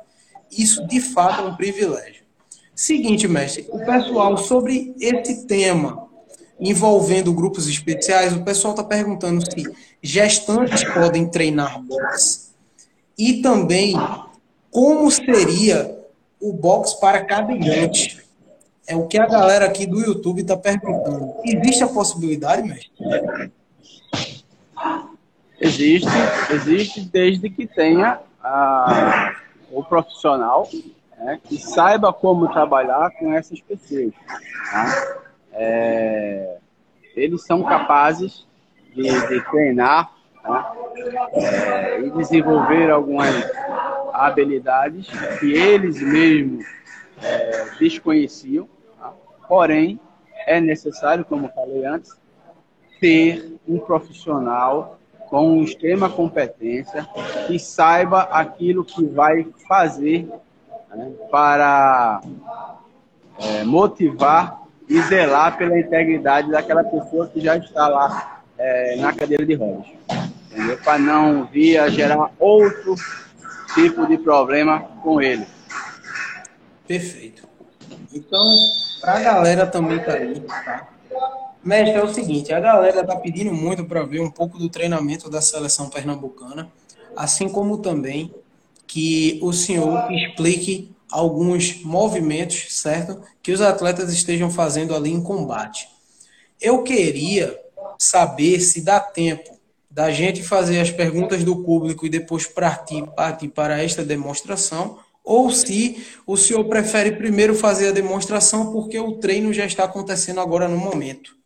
Isso 0.50 0.86
de 0.86 1.00
fato 1.00 1.42
é 1.42 1.44
um 1.44 1.56
privilégio. 1.56 2.24
Seguinte, 2.74 3.28
mestre, 3.28 3.66
o 3.70 3.84
pessoal 3.84 4.36
sobre 4.36 4.94
esse 5.00 5.46
tema 5.46 6.08
envolvendo 6.58 7.32
grupos 7.32 7.66
especiais, 7.68 8.34
o 8.34 8.42
pessoal 8.42 8.74
está 8.74 8.84
perguntando 8.84 9.42
se 9.50 9.64
gestantes 10.02 10.84
podem 10.84 11.26
treinar 11.26 11.82
boxe 11.82 12.50
e 13.16 13.40
também 13.40 13.94
como 14.70 15.10
seria 15.10 15.98
o 16.40 16.52
boxe 16.52 16.98
para 17.00 17.24
cadeirantes. 17.24 18.18
É 18.90 18.96
o 18.96 19.06
que 19.06 19.16
a 19.16 19.26
galera 19.26 19.66
aqui 19.66 19.86
do 19.86 20.00
YouTube 20.00 20.40
está 20.40 20.56
perguntando. 20.56 21.32
Existe 21.44 21.84
a 21.84 21.86
possibilidade, 21.86 22.66
mestre? 22.66 23.52
Existe, 25.60 26.08
existe 26.50 27.00
desde 27.02 27.48
que 27.48 27.68
tenha 27.68 28.18
a, 28.42 29.36
o 29.70 29.84
profissional 29.84 30.68
né, 31.16 31.38
que 31.44 31.56
saiba 31.56 32.12
como 32.12 32.52
trabalhar 32.52 33.12
com 33.12 33.32
essas 33.32 33.60
pessoas. 33.60 34.12
Tá? 34.72 35.20
É, 35.52 36.56
eles 37.14 37.46
são 37.46 37.62
capazes 37.62 38.44
de, 38.92 39.04
de 39.04 39.40
treinar 39.52 40.10
tá? 40.42 40.74
é, 41.34 42.00
e 42.00 42.10
desenvolver 42.10 42.90
algumas 42.90 43.36
habilidades 44.12 45.06
que 45.38 45.52
eles 45.52 46.02
mesmos 46.02 46.66
é, 47.22 47.66
desconheciam 47.78 48.68
Porém, 49.50 49.98
é 50.46 50.60
necessário, 50.60 51.24
como 51.24 51.48
falei 51.48 51.84
antes, 51.84 52.16
ter 53.00 53.58
um 53.66 53.80
profissional 53.80 54.96
com 55.28 55.60
extrema 55.60 56.08
competência 56.08 57.04
que 57.48 57.58
saiba 57.58 58.22
aquilo 58.30 58.84
que 58.84 59.04
vai 59.04 59.44
fazer 59.66 60.28
né, 60.94 61.10
para 61.32 62.20
é, 63.40 63.64
motivar 63.64 64.62
e 64.88 65.02
zelar 65.02 65.58
pela 65.58 65.76
integridade 65.76 66.48
daquela 66.48 66.84
pessoa 66.84 67.26
que 67.26 67.40
já 67.40 67.56
está 67.56 67.88
lá 67.88 68.42
é, 68.56 68.94
na 69.00 69.12
cadeira 69.12 69.44
de 69.44 69.54
rodas. 69.54 69.86
Para 70.84 70.98
não 71.00 71.44
vir 71.46 71.76
a 71.78 71.88
gerar 71.88 72.30
outro 72.38 72.94
tipo 73.74 74.06
de 74.06 74.16
problema 74.16 74.80
com 75.02 75.20
ele. 75.20 75.44
Perfeito. 76.86 77.48
Então, 78.12 78.40
para 79.00 79.14
a 79.14 79.20
galera 79.20 79.66
também 79.66 79.98
tá 79.98 80.12
aí, 80.12 80.40
tá? 80.40 80.88
Mestre, 81.62 81.98
é 81.98 82.02
o 82.02 82.12
seguinte, 82.12 82.52
a 82.52 82.60
galera 82.60 83.04
tá 83.06 83.16
pedindo 83.16 83.52
muito 83.52 83.84
para 83.84 84.02
ver 84.02 84.20
um 84.20 84.30
pouco 84.30 84.58
do 84.58 84.68
treinamento 84.70 85.28
da 85.28 85.42
seleção 85.42 85.90
pernambucana, 85.90 86.70
assim 87.14 87.48
como 87.48 87.78
também 87.78 88.34
que 88.86 89.38
o 89.42 89.52
senhor 89.52 90.10
explique 90.10 90.90
alguns 91.10 91.82
movimentos, 91.82 92.66
certo? 92.70 93.20
Que 93.42 93.52
os 93.52 93.60
atletas 93.60 94.12
estejam 94.12 94.50
fazendo 94.50 94.94
ali 94.94 95.10
em 95.10 95.22
combate. 95.22 95.88
Eu 96.60 96.82
queria 96.82 97.58
saber 97.98 98.60
se 98.60 98.80
dá 98.82 98.98
tempo 98.98 99.58
da 99.90 100.10
gente 100.10 100.42
fazer 100.42 100.80
as 100.80 100.90
perguntas 100.90 101.44
do 101.44 101.62
público 101.62 102.06
e 102.06 102.08
depois 102.08 102.46
partir, 102.46 103.04
partir 103.08 103.48
para 103.48 103.82
esta 103.82 104.04
demonstração, 104.04 104.98
ou 105.24 105.50
se 105.50 106.06
o 106.26 106.36
senhor 106.36 106.64
prefere 106.64 107.12
primeiro 107.12 107.54
fazer 107.54 107.88
a 107.88 107.92
demonstração 107.92 108.72
porque 108.72 108.98
o 108.98 109.18
treino 109.18 109.52
já 109.52 109.64
está 109.64 109.84
acontecendo 109.84 110.40
agora 110.40 110.68
no 110.68 110.76
momento. 110.76 111.36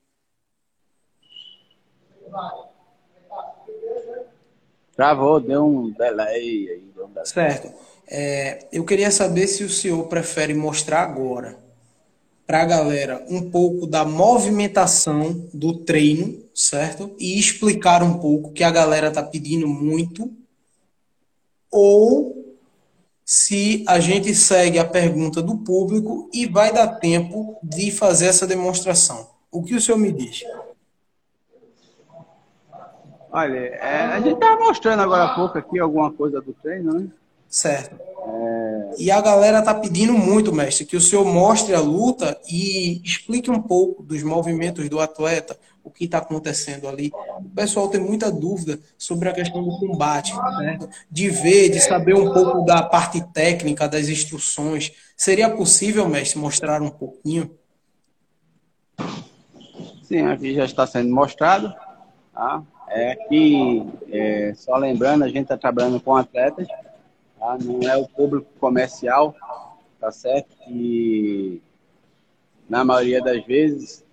Travou, 4.94 5.40
deu 5.40 5.66
um 5.66 5.90
delay 5.90 6.68
aí. 6.70 6.92
Um 6.96 7.08
delay. 7.08 7.26
Certo. 7.26 7.72
É, 8.06 8.66
eu 8.72 8.84
queria 8.84 9.10
saber 9.10 9.46
se 9.46 9.64
o 9.64 9.68
senhor 9.68 10.04
prefere 10.06 10.54
mostrar 10.54 11.02
agora 11.02 11.58
para 12.46 12.62
a 12.62 12.66
galera 12.66 13.24
um 13.28 13.50
pouco 13.50 13.86
da 13.86 14.04
movimentação 14.04 15.48
do 15.52 15.78
treino, 15.78 16.42
certo? 16.54 17.14
E 17.18 17.38
explicar 17.38 18.02
um 18.02 18.18
pouco 18.18 18.52
que 18.52 18.62
a 18.62 18.70
galera 18.70 19.08
está 19.08 19.22
pedindo 19.22 19.66
muito, 19.66 20.30
ou 21.70 22.33
se 23.24 23.84
a 23.88 23.98
gente 23.98 24.34
segue 24.34 24.78
a 24.78 24.84
pergunta 24.84 25.40
do 25.40 25.56
público 25.56 26.28
e 26.32 26.46
vai 26.46 26.72
dar 26.72 26.86
tempo 26.98 27.58
de 27.62 27.90
fazer 27.90 28.26
essa 28.26 28.46
demonstração. 28.46 29.30
O 29.50 29.62
que 29.62 29.74
o 29.74 29.80
senhor 29.80 29.98
me 29.98 30.12
diz? 30.12 30.42
Olha, 33.32 33.56
é, 33.56 34.04
a 34.04 34.20
gente 34.20 34.34
estava 34.34 34.60
mostrando 34.60 35.00
agora 35.00 35.24
há 35.24 35.34
pouco 35.34 35.58
aqui 35.58 35.78
alguma 35.78 36.12
coisa 36.12 36.40
do 36.40 36.52
treino, 36.52 36.92
né? 36.92 37.08
Certo. 37.48 37.96
É... 37.96 38.90
E 38.98 39.10
a 39.10 39.20
galera 39.20 39.62
tá 39.62 39.74
pedindo 39.74 40.12
muito, 40.12 40.52
mestre, 40.52 40.84
que 40.84 40.96
o 40.96 41.00
senhor 41.00 41.24
mostre 41.24 41.74
a 41.74 41.80
luta 41.80 42.38
e 42.48 43.00
explique 43.02 43.50
um 43.50 43.60
pouco 43.60 44.02
dos 44.02 44.22
movimentos 44.22 44.88
do 44.88 45.00
atleta, 45.00 45.58
o 45.84 45.90
que 45.90 46.06
está 46.06 46.18
acontecendo 46.18 46.88
ali. 46.88 47.12
O 47.38 47.50
pessoal 47.50 47.88
tem 47.88 48.00
muita 48.00 48.32
dúvida 48.32 48.80
sobre 48.96 49.28
a 49.28 49.32
questão 49.32 49.62
do 49.62 49.78
combate, 49.78 50.34
né? 50.58 50.78
de 51.10 51.28
ver, 51.28 51.68
de 51.68 51.78
saber 51.78 52.14
um 52.14 52.32
pouco 52.32 52.64
da 52.64 52.82
parte 52.82 53.20
técnica, 53.32 53.86
das 53.86 54.08
instruções. 54.08 54.92
Seria 55.14 55.50
possível, 55.50 56.08
mestre, 56.08 56.38
mostrar 56.38 56.80
um 56.80 56.88
pouquinho? 56.88 57.50
Sim, 60.02 60.22
aqui 60.22 60.54
já 60.54 60.64
está 60.64 60.86
sendo 60.86 61.14
mostrado. 61.14 61.72
Tá? 62.32 62.62
É 62.88 63.12
aqui, 63.12 63.86
é, 64.10 64.54
só 64.56 64.76
lembrando, 64.76 65.24
a 65.24 65.28
gente 65.28 65.42
está 65.42 65.56
trabalhando 65.56 66.00
com 66.00 66.16
atletas, 66.16 66.66
tá? 67.38 67.58
não 67.62 67.88
é 67.88 67.96
o 67.96 68.08
público 68.08 68.48
comercial, 68.58 69.34
tá 70.00 70.10
certo? 70.10 70.56
Que 70.64 71.62
na 72.68 72.84
maioria 72.84 73.22
das 73.22 73.44
vezes 73.44 74.03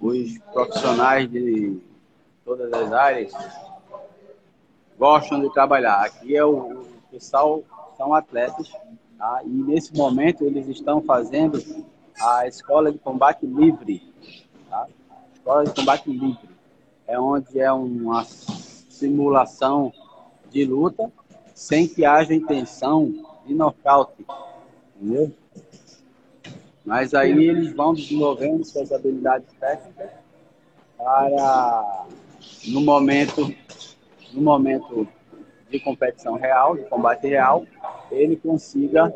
os 0.00 0.38
profissionais 0.52 1.30
de 1.30 1.80
todas 2.44 2.72
as 2.72 2.92
áreas 2.92 3.32
gostam 4.98 5.40
de 5.40 5.52
trabalhar. 5.52 6.04
Aqui 6.04 6.36
é 6.36 6.44
o, 6.44 6.80
o 6.80 6.86
pessoal 7.10 7.62
são 7.96 8.14
atletas, 8.14 8.70
tá? 9.18 9.42
e 9.44 9.48
nesse 9.48 9.94
momento 9.96 10.44
eles 10.44 10.68
estão 10.68 11.02
fazendo 11.02 11.62
a 12.20 12.46
escola 12.46 12.92
de 12.92 12.98
combate 12.98 13.46
livre, 13.46 14.02
tá? 14.68 14.86
Escola 15.34 15.64
de 15.64 15.74
combate 15.74 16.10
livre 16.10 16.48
é 17.06 17.18
onde 17.18 17.58
é 17.58 17.72
uma 17.72 18.24
simulação 18.24 19.92
de 20.50 20.64
luta 20.64 21.10
sem 21.54 21.88
que 21.88 22.04
haja 22.04 22.34
intenção 22.34 23.12
de 23.46 23.54
nocaute, 23.54 24.24
entendeu? 24.96 25.32
Mas 26.88 27.12
aí 27.12 27.32
eles 27.46 27.74
vão 27.74 27.92
desenvolvendo 27.92 28.64
suas 28.64 28.90
habilidades 28.90 29.52
técnicas 29.60 30.08
para 30.96 32.06
no 32.68 32.80
momento 32.80 33.54
no 34.32 34.40
momento 34.40 35.06
de 35.70 35.78
competição 35.80 36.36
real, 36.36 36.78
de 36.78 36.84
combate 36.84 37.26
real, 37.26 37.66
ele 38.10 38.36
consiga 38.36 39.14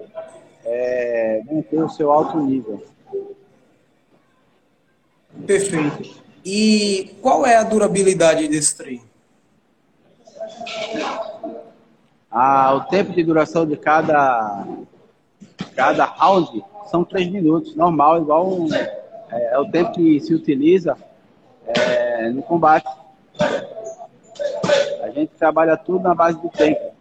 é, 0.66 1.42
manter 1.50 1.82
o 1.82 1.88
seu 1.88 2.12
alto 2.12 2.38
nível. 2.40 2.84
Perfeito. 5.46 6.22
E 6.44 7.16
qual 7.22 7.46
é 7.46 7.56
a 7.56 7.62
durabilidade 7.62 8.48
desse 8.48 8.76
treino? 8.76 9.04
Ah, 12.30 12.74
o 12.74 12.90
tempo 12.90 13.12
de 13.12 13.24
duração 13.24 13.66
de 13.66 13.78
cada, 13.78 14.66
cada 15.74 16.04
round 16.04 16.62
são 16.86 17.04
três 17.04 17.30
minutos, 17.30 17.74
normal, 17.74 18.22
igual 18.22 18.52
um, 18.52 18.72
é, 18.74 19.02
é, 19.30 19.58
o 19.58 19.70
tempo 19.70 19.92
que 19.92 20.20
se 20.20 20.34
utiliza 20.34 20.96
é, 21.66 22.30
no 22.30 22.42
combate. 22.42 22.88
A 25.02 25.10
gente 25.10 25.32
trabalha 25.38 25.76
tudo 25.76 26.00
na 26.00 26.14
base 26.14 26.40
do 26.40 26.48
tempo. 26.48 26.92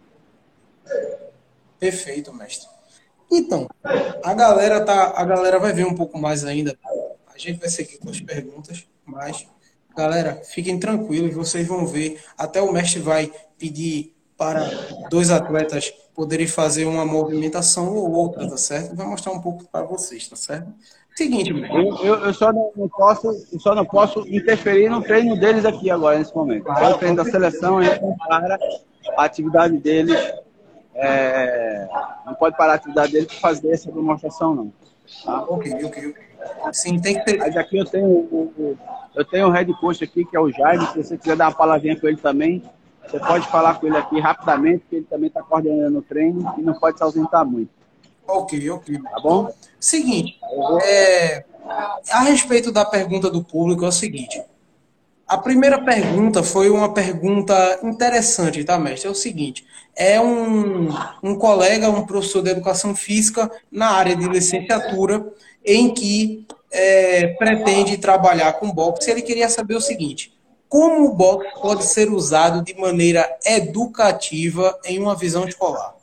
Perfeito, 1.78 2.32
mestre. 2.32 2.68
Então, 3.30 3.66
a 4.22 4.34
galera 4.34 4.84
tá, 4.84 5.14
a 5.16 5.24
galera 5.24 5.58
vai 5.58 5.72
ver 5.72 5.86
um 5.86 5.94
pouco 5.94 6.18
mais 6.18 6.44
ainda. 6.44 6.78
A 7.34 7.38
gente 7.38 7.58
vai 7.58 7.68
seguir 7.68 7.98
com 7.98 8.10
as 8.10 8.20
perguntas. 8.20 8.86
Mas, 9.04 9.46
galera, 9.96 10.36
fiquem 10.44 10.78
tranquilos, 10.78 11.34
vocês 11.34 11.66
vão 11.66 11.86
ver. 11.86 12.22
Até 12.36 12.60
o 12.60 12.72
mestre 12.72 13.00
vai 13.00 13.32
pedir 13.58 14.11
para 14.42 14.68
dois 15.08 15.30
atletas 15.30 15.94
poderem 16.12 16.48
fazer 16.48 16.84
uma 16.84 17.06
movimentação 17.06 17.94
ou 17.94 18.10
outra, 18.10 18.48
tá 18.48 18.56
certo? 18.56 18.96
Vai 18.96 19.06
mostrar 19.06 19.30
um 19.32 19.40
pouco 19.40 19.64
para 19.70 19.84
vocês, 19.86 20.26
tá 20.26 20.34
certo? 20.34 20.66
Seguinte, 21.14 21.52
mestre. 21.52 22.06
Eu, 22.06 22.16
eu, 22.16 22.34
só 22.34 22.52
não, 22.52 22.72
posso, 22.88 23.28
eu 23.52 23.60
só 23.60 23.72
não 23.72 23.84
posso 23.84 24.26
interferir 24.26 24.88
no 24.88 25.00
treino 25.00 25.38
deles 25.38 25.64
aqui 25.64 25.90
agora, 25.90 26.18
nesse 26.18 26.34
momento. 26.34 26.68
O 26.68 26.94
treino 26.94 27.16
da 27.16 27.24
seleção, 27.24 27.78
a 27.78 27.84
gente 27.84 28.00
para 28.26 28.58
a 29.16 29.24
atividade 29.24 29.76
deles. 29.76 30.18
É, 30.94 31.88
não 32.26 32.34
pode 32.34 32.56
parar 32.56 32.72
a 32.72 32.76
atividade 32.76 33.12
deles 33.12 33.28
para 33.28 33.40
fazer 33.40 33.70
essa 33.70 33.92
demonstração, 33.92 34.54
não. 34.54 34.72
Tá? 35.24 35.42
Ok, 35.48 35.72
ok, 35.84 35.86
ok. 35.86 36.14
Sim, 36.72 36.98
tem 36.98 37.14
que 37.14 37.24
ter. 37.24 37.38
Mas 37.38 37.56
aqui 37.56 37.78
eu 37.78 37.84
tenho 37.84 38.08
o, 38.08 38.76
eu 39.14 39.24
tenho 39.24 39.46
o 39.46 39.50
head 39.50 39.72
coach 39.74 40.02
aqui, 40.02 40.24
que 40.24 40.36
é 40.36 40.40
o 40.40 40.50
Jaime. 40.50 40.86
Se 40.88 41.02
você 41.02 41.16
quiser 41.16 41.36
dar 41.36 41.48
uma 41.48 41.54
palavrinha 41.54 41.98
com 41.98 42.08
ele 42.08 42.16
também, 42.16 42.62
você 43.06 43.18
pode 43.18 43.46
falar 43.48 43.78
com 43.78 43.86
ele 43.86 43.96
aqui 43.96 44.20
rapidamente, 44.20 44.80
porque 44.80 44.96
ele 44.96 45.06
também 45.08 45.28
está 45.28 45.42
coordenando 45.42 45.98
o 45.98 46.02
treino 46.02 46.54
e 46.58 46.62
não 46.62 46.74
pode 46.74 46.96
se 46.98 47.02
ausentar 47.02 47.44
muito. 47.44 47.70
Ok, 48.26 48.70
ok. 48.70 48.98
Tá 49.02 49.20
bom? 49.20 49.52
Seguinte, 49.78 50.38
é, 50.84 51.44
a 52.10 52.20
respeito 52.20 52.70
da 52.70 52.84
pergunta 52.84 53.30
do 53.30 53.42
público 53.42 53.84
é 53.84 53.88
o 53.88 53.92
seguinte. 53.92 54.42
A 55.26 55.38
primeira 55.38 55.82
pergunta 55.82 56.42
foi 56.42 56.68
uma 56.68 56.92
pergunta 56.92 57.80
interessante, 57.82 58.64
tá, 58.64 58.78
mestre? 58.78 59.08
É 59.08 59.10
o 59.10 59.14
seguinte: 59.14 59.64
é 59.96 60.20
um, 60.20 60.88
um 61.22 61.34
colega, 61.36 61.88
um 61.88 62.06
professor 62.06 62.42
de 62.42 62.50
educação 62.50 62.94
física 62.94 63.50
na 63.70 63.90
área 63.90 64.14
de 64.14 64.28
licenciatura, 64.28 65.26
em 65.64 65.92
que 65.92 66.46
é, 66.70 67.28
pretende 67.28 67.98
trabalhar 67.98 68.52
com 68.54 68.70
boxe. 68.70 69.10
Ele 69.10 69.22
queria 69.22 69.48
saber 69.48 69.74
o 69.74 69.80
seguinte: 69.80 70.32
como 70.72 71.04
o 71.04 71.12
boxe 71.12 71.52
pode 71.60 71.84
ser 71.84 72.10
usado 72.10 72.62
de 72.62 72.72
maneira 72.80 73.28
educativa 73.44 74.74
em 74.86 74.98
uma 74.98 75.14
visão 75.14 75.46
escolar? 75.46 75.94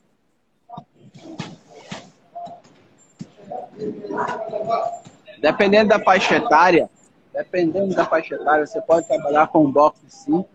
Dependendo 5.41 5.89
da 5.89 5.99
faixa 5.99 6.35
etária, 6.35 6.87
dependendo 7.33 7.95
da 7.95 8.05
faixa 8.05 8.35
etária, 8.35 8.67
você 8.67 8.79
pode 8.79 9.07
trabalhar 9.07 9.47
com 9.47 9.71
boxe 9.71 10.03
sim, 10.07 10.45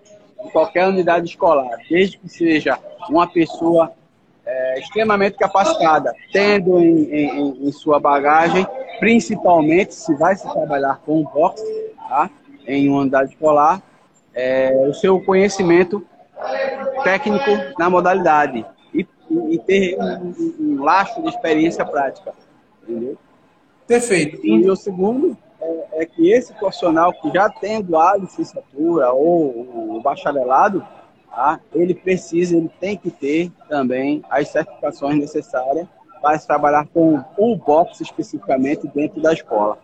em 0.45 0.49
qualquer 0.51 0.87
unidade 0.87 1.27
escolar, 1.27 1.77
desde 1.91 2.17
que 2.17 2.29
seja 2.29 2.79
uma 3.11 3.27
pessoa 3.27 3.95
é, 4.47 4.79
extremamente 4.79 5.37
capacitada, 5.37 6.15
tendo 6.33 6.79
em, 6.79 7.11
em, 7.13 7.67
em, 7.67 7.73
sua 7.73 7.99
bagagem, 7.99 8.65
principalmente 9.01 9.93
se 9.93 10.15
vai 10.15 10.37
se 10.37 10.49
trabalhar 10.53 11.01
com 11.05 11.25
boxe, 11.25 11.65
tá? 12.09 12.31
em 12.65 12.89
uma 12.89 13.01
unidade 13.01 13.33
escolar, 13.33 13.83
é, 14.35 14.87
o 14.89 14.93
seu 14.93 15.21
conhecimento 15.21 16.05
técnico 17.03 17.51
na 17.79 17.89
modalidade 17.89 18.65
e, 18.93 19.07
e 19.51 19.59
ter 19.59 19.97
um, 19.99 20.35
um, 20.61 20.83
laço 20.83 21.23
de 21.23 21.29
experiência 21.29 21.85
prática. 21.85 22.33
Entendeu? 22.83 23.17
Perfeito. 23.87 24.45
E 24.45 24.69
o 24.69 24.77
segundo 24.77 25.37
é, 25.61 26.03
é, 26.03 26.07
que 26.07 26.31
esse 26.31 26.53
profissional 26.55 27.13
que 27.13 27.31
já 27.33 27.49
tendo 27.49 27.97
a 27.97 28.17
licenciatura 28.17 29.13
ou 29.13 29.97
o 29.97 30.01
bacharelado, 30.03 30.85
tá? 31.31 31.61
ele 31.73 31.95
precisa, 31.95 32.57
ele 32.57 32.71
tem 32.81 32.97
que 32.97 33.11
ter 33.11 33.51
também 33.69 34.23
as 34.31 34.49
certificações 34.49 35.17
necessárias 35.19 35.87
para 36.21 36.39
trabalhar 36.39 36.87
com 36.87 37.23
o 37.37 37.57
boxe 37.57 38.03
especificamente 38.03 38.89
dentro 38.89 39.21
da 39.21 39.33
escola. 39.33 39.79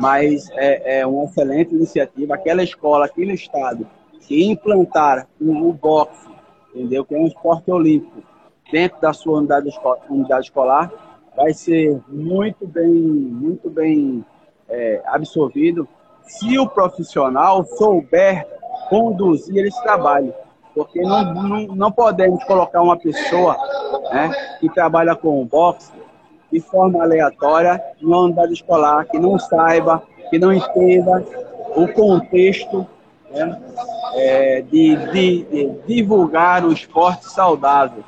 Mas 0.00 0.48
é, 0.52 1.00
é 1.00 1.06
uma 1.06 1.24
excelente 1.24 1.74
iniciativa. 1.74 2.34
Aquela 2.34 2.62
escola 2.62 3.06
aqui 3.06 3.24
no 3.24 3.32
estado 3.32 3.86
que 4.20 4.44
implantar 4.44 5.26
o, 5.40 5.68
o 5.68 5.72
boxe, 5.72 6.28
entendeu? 6.74 7.04
Que 7.04 7.14
é 7.14 7.18
um 7.18 7.26
esporte 7.26 7.70
olímpico 7.70 8.22
dentro 8.72 9.00
da 9.00 9.12
sua 9.12 9.38
unidade, 9.38 9.68
escolar, 9.68 9.98
unidade 10.08 10.46
escolar, 10.46 10.90
vai 11.36 11.52
ser 11.52 12.00
muito 12.08 12.66
bem, 12.66 12.90
muito 12.90 13.68
bem 13.68 14.24
é, 14.68 15.02
absorvido 15.06 15.86
se 16.22 16.58
o 16.58 16.66
profissional 16.66 17.64
souber 17.64 18.46
conduzir 18.88 19.64
esse 19.64 19.82
trabalho 19.82 20.34
porque 20.74 21.00
não, 21.02 21.32
não, 21.32 21.66
não 21.68 21.92
podemos 21.92 22.42
colocar 22.44 22.82
uma 22.82 22.98
pessoa 22.98 23.56
né, 24.12 24.30
que 24.58 24.68
trabalha 24.68 25.14
com 25.14 25.46
boxe 25.46 25.92
de 26.54 26.60
forma 26.60 27.02
aleatória 27.02 27.82
em 28.00 28.06
uma 28.06 28.20
unidade 28.20 28.52
escolar, 28.52 29.04
que 29.06 29.18
não 29.18 29.36
saiba, 29.40 30.00
que 30.30 30.38
não 30.38 30.52
entenda 30.52 31.24
o 31.74 31.88
contexto 31.88 32.86
né, 33.28 33.60
é, 34.14 34.62
de, 34.62 34.94
de, 35.10 35.42
de, 35.42 35.70
divulgar 35.84 36.64
o 36.64 36.72
esporte 36.72 37.24
saudável. 37.24 38.04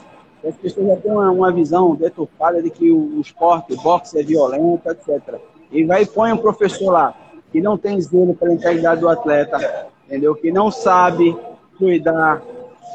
As 0.47 0.55
pessoas 0.55 0.87
já 0.87 0.97
têm 0.99 1.11
uma, 1.11 1.29
uma 1.33 1.51
visão 1.51 1.97
deturpada 1.97 2.63
de 2.63 2.71
que 2.71 2.89
o, 2.89 3.17
o 3.17 3.21
esporte, 3.21 3.73
o 3.73 3.83
boxe 3.83 4.17
é 4.17 4.23
violento, 4.23 4.89
etc. 4.89 5.41
E 5.73 5.83
vai 5.83 6.03
e 6.03 6.07
põe 6.07 6.33
um 6.33 6.37
professor 6.37 6.93
lá 6.93 7.15
que 7.51 7.61
não 7.61 7.77
tem 7.77 8.01
zelo 8.01 8.33
pela 8.37 8.53
integridade 8.53 9.01
do 9.01 9.09
atleta, 9.09 9.89
entendeu? 10.07 10.37
Que 10.37 10.53
não 10.53 10.71
sabe 10.71 11.37
cuidar 11.77 12.41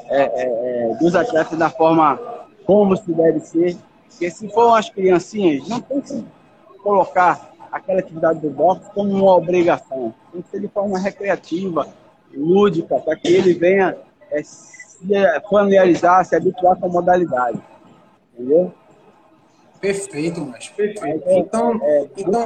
é, 0.07 0.21
é, 0.21 0.91
é, 0.91 0.95
dos 0.95 1.13
atletas 1.13 1.59
da 1.59 1.69
forma 1.69 2.17
como 2.65 2.95
se 2.95 3.11
deve 3.11 3.41
ser. 3.41 3.75
Porque 4.11 4.29
se 4.29 4.47
for 4.49 4.67
umas 4.67 4.89
criancinhas, 4.89 5.67
não 5.67 5.81
tem 5.81 6.01
que 6.01 6.25
colocar 6.83 7.53
aquela 7.71 7.99
atividade 7.99 8.39
do 8.39 8.49
boxe 8.49 8.89
como 8.93 9.11
uma 9.11 9.35
obrigação. 9.35 10.13
Tem 10.31 10.41
que 10.41 10.49
ser 10.49 10.61
de 10.61 10.67
forma 10.67 10.99
recreativa, 10.99 11.87
lúdica, 12.33 12.99
para 12.99 13.15
que 13.15 13.27
ele 13.27 13.53
venha 13.53 13.97
é, 14.29 14.43
se 14.43 15.17
familiarizar, 15.49 16.23
se 16.25 16.35
habituar 16.35 16.77
com 16.77 16.85
a 16.85 16.89
modalidade. 16.89 17.59
Entendeu? 18.33 18.73
Perfeito, 19.79 20.41
mas 20.41 20.67
perfeito. 20.69 21.29
Então, 21.29 21.79
é, 21.83 22.07
então... 22.17 22.45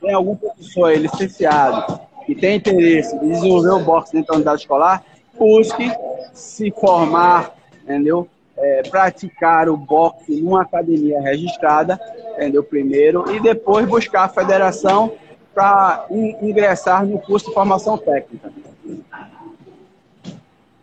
Tem 0.00 0.14
algum 0.14 0.34
professor 0.34 0.96
licenciado 0.96 2.00
que 2.24 2.34
tem 2.34 2.56
interesse 2.56 3.14
em 3.16 3.32
desenvolver 3.32 3.70
o 3.70 3.84
boxe 3.84 4.14
dentro 4.14 4.28
da 4.28 4.36
unidade 4.36 4.62
escolar, 4.62 5.04
busque 5.38 5.92
se 6.32 6.70
formar, 6.70 7.54
entendeu? 7.82 8.26
É, 8.62 8.82
praticar 8.82 9.70
o 9.70 9.76
boxe 9.76 10.38
numa 10.42 10.62
academia 10.62 11.18
registrada, 11.22 11.98
entendeu? 12.34 12.62
Primeiro, 12.62 13.24
e 13.34 13.40
depois 13.40 13.88
buscar 13.88 14.24
a 14.24 14.28
federação 14.28 15.12
para 15.54 16.06
ingressar 16.10 17.06
no 17.06 17.18
curso 17.18 17.48
de 17.48 17.54
formação 17.54 17.96
técnica. 17.96 18.52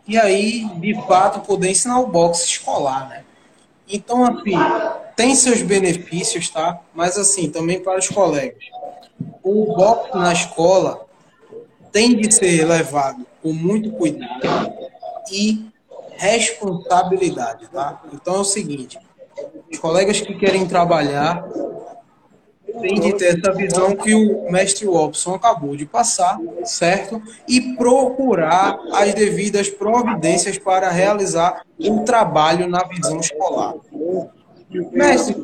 E 0.07 0.17
aí, 0.17 0.65
de 0.79 0.95
fato, 1.05 1.45
poder 1.45 1.69
ensinar 1.69 1.99
o 1.99 2.07
boxe 2.07 2.45
escolar, 2.45 3.09
né? 3.09 3.23
Então, 3.87 4.25
assim, 4.25 4.55
tem 5.15 5.35
seus 5.35 5.61
benefícios, 5.61 6.49
tá? 6.49 6.79
Mas, 6.93 7.17
assim, 7.17 7.49
também 7.49 7.79
para 7.79 7.99
os 7.99 8.07
colegas. 8.07 8.63
O 9.43 9.75
boxe 9.75 10.17
na 10.17 10.33
escola 10.33 11.05
tem 11.91 12.15
de 12.15 12.31
ser 12.33 12.65
levado 12.65 13.25
com 13.41 13.53
muito 13.53 13.91
cuidado 13.91 14.41
e 15.31 15.65
responsabilidade, 16.17 17.67
tá? 17.69 18.01
Então 18.13 18.35
é 18.35 18.39
o 18.39 18.43
seguinte, 18.43 18.99
os 19.71 19.77
colegas 19.79 20.19
que 20.19 20.33
querem 20.35 20.67
trabalhar 20.67 21.47
têm 22.81 22.99
de 22.99 23.13
ter 23.13 23.37
essa 23.37 23.53
visão 23.53 23.95
que 23.95 24.13
o 24.13 24.51
mestre 24.51 24.85
Robson 24.85 25.35
acabou 25.35 25.75
de 25.75 25.85
passar, 25.85 26.37
certo? 26.63 27.21
E 27.47 27.75
procurar 27.75 28.79
as 28.93 29.13
devidas 29.13 29.69
providências 29.69 30.57
para 30.57 30.89
realizar 30.89 31.63
o 31.79 32.03
trabalho 32.03 32.67
na 32.67 32.83
visão 32.83 33.19
escolar. 33.19 33.75
Mestre, 34.91 35.35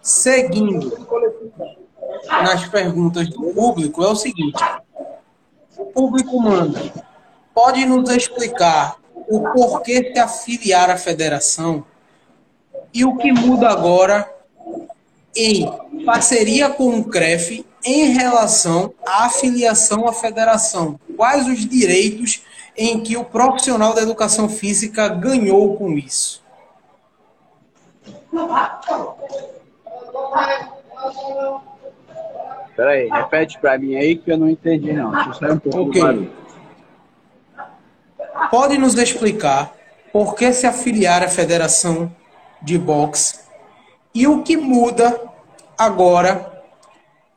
seguindo 0.00 1.06
nas 2.28 2.66
perguntas 2.66 3.28
do 3.28 3.52
público, 3.52 4.02
é 4.02 4.08
o 4.08 4.16
seguinte: 4.16 4.62
o 5.76 5.86
público 5.86 6.40
manda, 6.40 6.80
pode 7.54 7.84
nos 7.86 8.10
explicar 8.10 8.96
o 9.14 9.40
porquê 9.52 10.12
se 10.12 10.18
afiliar 10.18 10.90
à 10.90 10.96
federação 10.96 11.84
e 12.92 13.04
o 13.04 13.16
que 13.16 13.32
muda 13.32 13.68
agora 13.68 14.30
em 15.34 15.66
parceria 16.04 16.68
com 16.68 16.98
o 16.98 17.04
CREF 17.04 17.64
em 17.84 18.12
relação 18.12 18.92
à 19.06 19.26
afiliação 19.26 20.06
à 20.06 20.12
federação? 20.12 20.98
Quais 21.16 21.46
os 21.46 21.66
direitos 21.66 22.42
em 22.76 23.00
que 23.00 23.16
o 23.16 23.24
profissional 23.24 23.94
da 23.94 24.02
educação 24.02 24.48
física 24.48 25.08
ganhou 25.08 25.76
com 25.76 25.92
isso? 25.92 26.42
Peraí, 32.74 33.08
repete 33.08 33.58
para 33.58 33.78
mim 33.78 33.96
aí 33.96 34.16
que 34.16 34.32
eu 34.32 34.38
não 34.38 34.48
entendi 34.48 34.92
não. 34.92 35.10
Deixa 35.10 35.44
eu 35.44 35.54
um 35.54 35.58
pouco 35.58 35.90
okay. 35.90 36.30
Pode 38.50 38.78
nos 38.78 38.96
explicar 38.96 39.74
por 40.12 40.34
que 40.34 40.52
se 40.52 40.66
afiliar 40.66 41.22
à 41.22 41.28
Federação 41.28 42.14
de 42.60 42.78
Boxe 42.78 43.40
e 44.14 44.26
o 44.26 44.42
que 44.42 44.56
muda 44.56 45.20
agora 45.76 46.62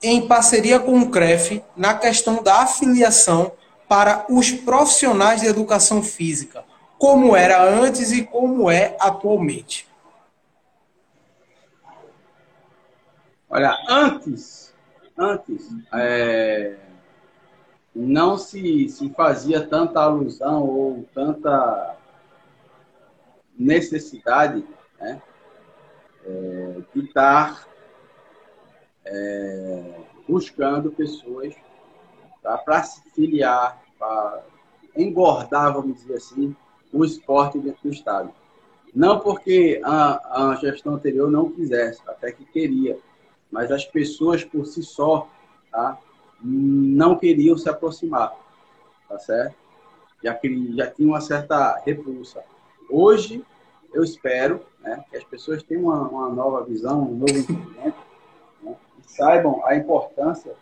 em 0.02 0.28
parceria 0.28 0.80
com 0.80 1.00
o 1.00 1.10
CREF 1.10 1.64
na 1.76 1.94
questão 1.94 2.44
da 2.44 2.62
afiliação 2.62 3.52
para 3.88 4.26
os 4.30 4.52
profissionais 4.52 5.42
de 5.42 5.48
educação 5.48 6.04
física, 6.04 6.64
como 6.98 7.36
era 7.36 7.64
antes 7.64 8.12
e 8.12 8.24
como 8.24 8.70
é 8.70 8.96
atualmente? 9.00 9.88
Olha, 13.50 13.78
antes 13.88 14.66
antes 15.18 15.70
é, 15.94 16.76
não 17.96 18.38
se, 18.38 18.90
se 18.90 19.10
fazia 19.12 19.66
tanta 19.66 20.02
alusão 20.02 20.64
ou 20.64 21.08
tanta 21.14 21.96
necessidade 23.58 24.66
né, 25.00 25.22
é, 26.26 26.82
de 26.94 27.06
estar 27.06 27.66
é, 29.06 30.02
buscando 30.28 30.92
pessoas 30.92 31.56
tá, 32.44 32.58
para 32.58 32.84
se 32.84 33.02
filiar, 33.12 33.82
para 33.98 34.44
engordar, 34.98 35.74
vamos 35.74 35.96
dizer 35.96 36.16
assim, 36.16 36.54
o 36.92 37.06
esporte 37.06 37.60
dentro 37.60 37.82
do 37.84 37.90
Estado. 37.90 38.34
Não 38.94 39.20
porque 39.20 39.82
a, 39.84 40.52
a 40.52 40.56
gestão 40.56 40.96
anterior 40.96 41.30
não 41.30 41.52
quisesse, 41.52 42.02
até 42.08 42.32
que 42.32 42.46
queria, 42.46 42.98
mas 43.52 43.72
as 43.72 43.86
pessoas 43.86 44.44
por 44.44 44.66
si 44.66 44.84
só 44.84 45.30
tá, 45.72 45.98
não 46.42 47.18
queriam 47.18 47.58
se 47.58 47.70
aproximar, 47.70 48.34
tá 49.08 49.18
certo? 49.20 49.56
Já, 50.24 50.38
já 50.76 50.92
tinha 50.92 51.08
uma 51.08 51.22
certa 51.22 51.82
repulsa. 51.86 52.44
Hoje, 52.90 53.44
eu 53.94 54.04
espero 54.04 54.62
né, 54.80 55.04
que 55.10 55.18
as 55.18 55.24
pessoas 55.24 55.64
tenham 55.64 55.86
uma, 55.86 56.08
uma 56.08 56.30
nova 56.30 56.64
visão, 56.64 57.02
um 57.04 57.16
novo 57.16 57.38
entendimento, 57.38 57.98
né, 58.62 58.76
e 59.00 59.12
saibam 59.12 59.66
a 59.66 59.76
importância 59.76 60.54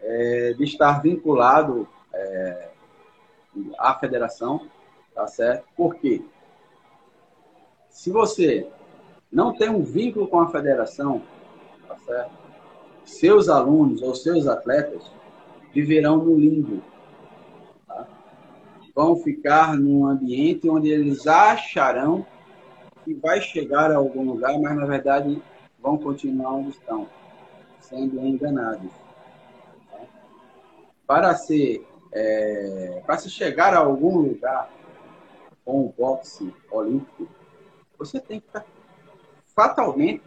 é, 0.00 0.54
de 0.54 0.64
estar 0.64 1.00
vinculado 1.02 1.86
é, 2.12 2.68
à 3.78 3.94
federação, 3.94 4.66
tá 5.14 5.26
certo? 5.26 5.66
Por 5.76 5.96
quê? 5.96 6.22
Se 7.90 8.10
você 8.10 8.66
não 9.30 9.54
tem 9.54 9.68
um 9.68 9.82
vínculo 9.82 10.26
com 10.26 10.40
a 10.40 10.50
federação, 10.50 11.22
tá 11.86 11.96
certo? 11.98 12.41
Seus 13.04 13.48
alunos 13.48 14.02
ou 14.02 14.14
seus 14.14 14.46
atletas 14.46 15.10
viverão 15.72 16.18
no 16.18 16.38
limbo. 16.38 16.82
Tá? 17.86 18.06
Vão 18.94 19.16
ficar 19.16 19.76
num 19.76 20.06
ambiente 20.06 20.68
onde 20.68 20.88
eles 20.90 21.26
acharão 21.26 22.26
que 23.04 23.14
vai 23.14 23.40
chegar 23.40 23.90
a 23.90 23.96
algum 23.96 24.24
lugar, 24.24 24.58
mas 24.60 24.76
na 24.76 24.86
verdade 24.86 25.42
vão 25.80 25.98
continuar 25.98 26.52
onde 26.54 26.70
estão, 26.70 27.08
sendo 27.80 28.24
enganados. 28.24 28.90
Tá? 29.90 30.00
Para 31.06 31.34
ser 31.34 31.84
é, 32.12 33.02
para 33.06 33.16
se 33.16 33.30
chegar 33.30 33.74
a 33.74 33.78
algum 33.78 34.18
lugar 34.18 34.70
com 35.64 35.86
o 35.86 35.94
boxe 35.96 36.54
olímpico, 36.70 37.26
você 37.98 38.20
tem 38.20 38.40
que 38.40 38.46
estar 38.46 38.64
fatalmente 39.54 40.24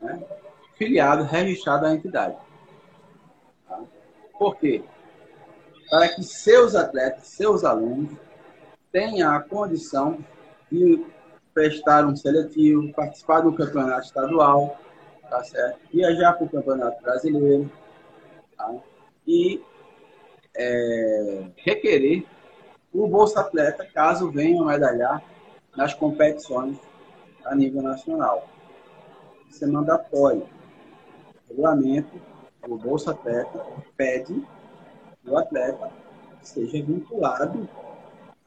né, 0.00 0.20
filiado, 0.82 1.22
registrado 1.22 1.86
à 1.86 1.94
entidade. 1.94 2.36
Tá? 3.68 3.80
Por 4.38 4.56
quê? 4.56 4.82
Para 5.88 6.08
que 6.08 6.22
seus 6.24 6.74
atletas, 6.74 7.28
seus 7.28 7.64
alunos, 7.64 8.12
tenham 8.90 9.30
a 9.30 9.40
condição 9.40 10.18
de 10.70 11.04
prestar 11.54 12.04
um 12.06 12.16
seletivo, 12.16 12.92
participar 12.92 13.40
do 13.40 13.52
campeonato 13.52 14.06
estadual, 14.06 14.78
tá 15.28 15.44
certo? 15.44 15.78
viajar 15.92 16.32
para 16.32 16.46
o 16.46 16.48
campeonato 16.48 17.02
brasileiro 17.02 17.70
tá? 18.56 18.74
e 19.26 19.62
é, 20.56 21.46
requerer 21.56 22.26
o 22.92 23.06
Bolsa 23.06 23.40
Atleta 23.40 23.86
caso 23.94 24.30
venham 24.30 24.66
medalhar 24.66 25.22
nas 25.76 25.94
competições 25.94 26.76
a 27.44 27.54
nível 27.54 27.82
nacional. 27.82 28.46
Isso 29.48 29.64
é 29.64 29.66
mandatório 29.66 30.46
regulamento, 31.52 32.20
o 32.66 32.76
Bolsa 32.76 33.10
Atleta 33.10 33.64
pede 33.96 34.34
que 35.22 35.30
o 35.30 35.36
atleta 35.36 35.90
seja 36.40 36.82
vinculado 36.82 37.68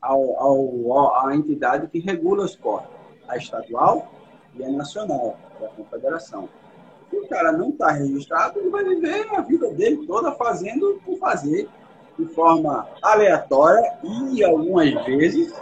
ao, 0.01 0.37
ao, 0.37 1.27
à 1.27 1.35
entidade 1.35 1.87
que 1.87 1.99
regula 1.99 2.43
o 2.43 2.45
esporte, 2.45 2.89
a 3.27 3.37
estadual 3.37 4.11
e 4.55 4.63
a 4.63 4.69
nacional, 4.69 5.37
da 5.59 5.67
confederação. 5.69 6.49
Se 7.09 7.17
o 7.17 7.27
cara 7.27 7.51
não 7.51 7.69
está 7.69 7.91
registrado, 7.91 8.59
ele 8.59 8.69
vai 8.69 8.83
viver 8.83 9.27
a 9.35 9.41
vida 9.41 9.71
dele 9.71 10.05
toda 10.05 10.31
fazendo 10.33 10.99
por 11.05 11.17
fazer, 11.17 11.69
de 12.17 12.25
forma 12.27 12.87
aleatória 13.01 13.97
e 14.03 14.43
algumas 14.43 14.93
vezes 15.05 15.53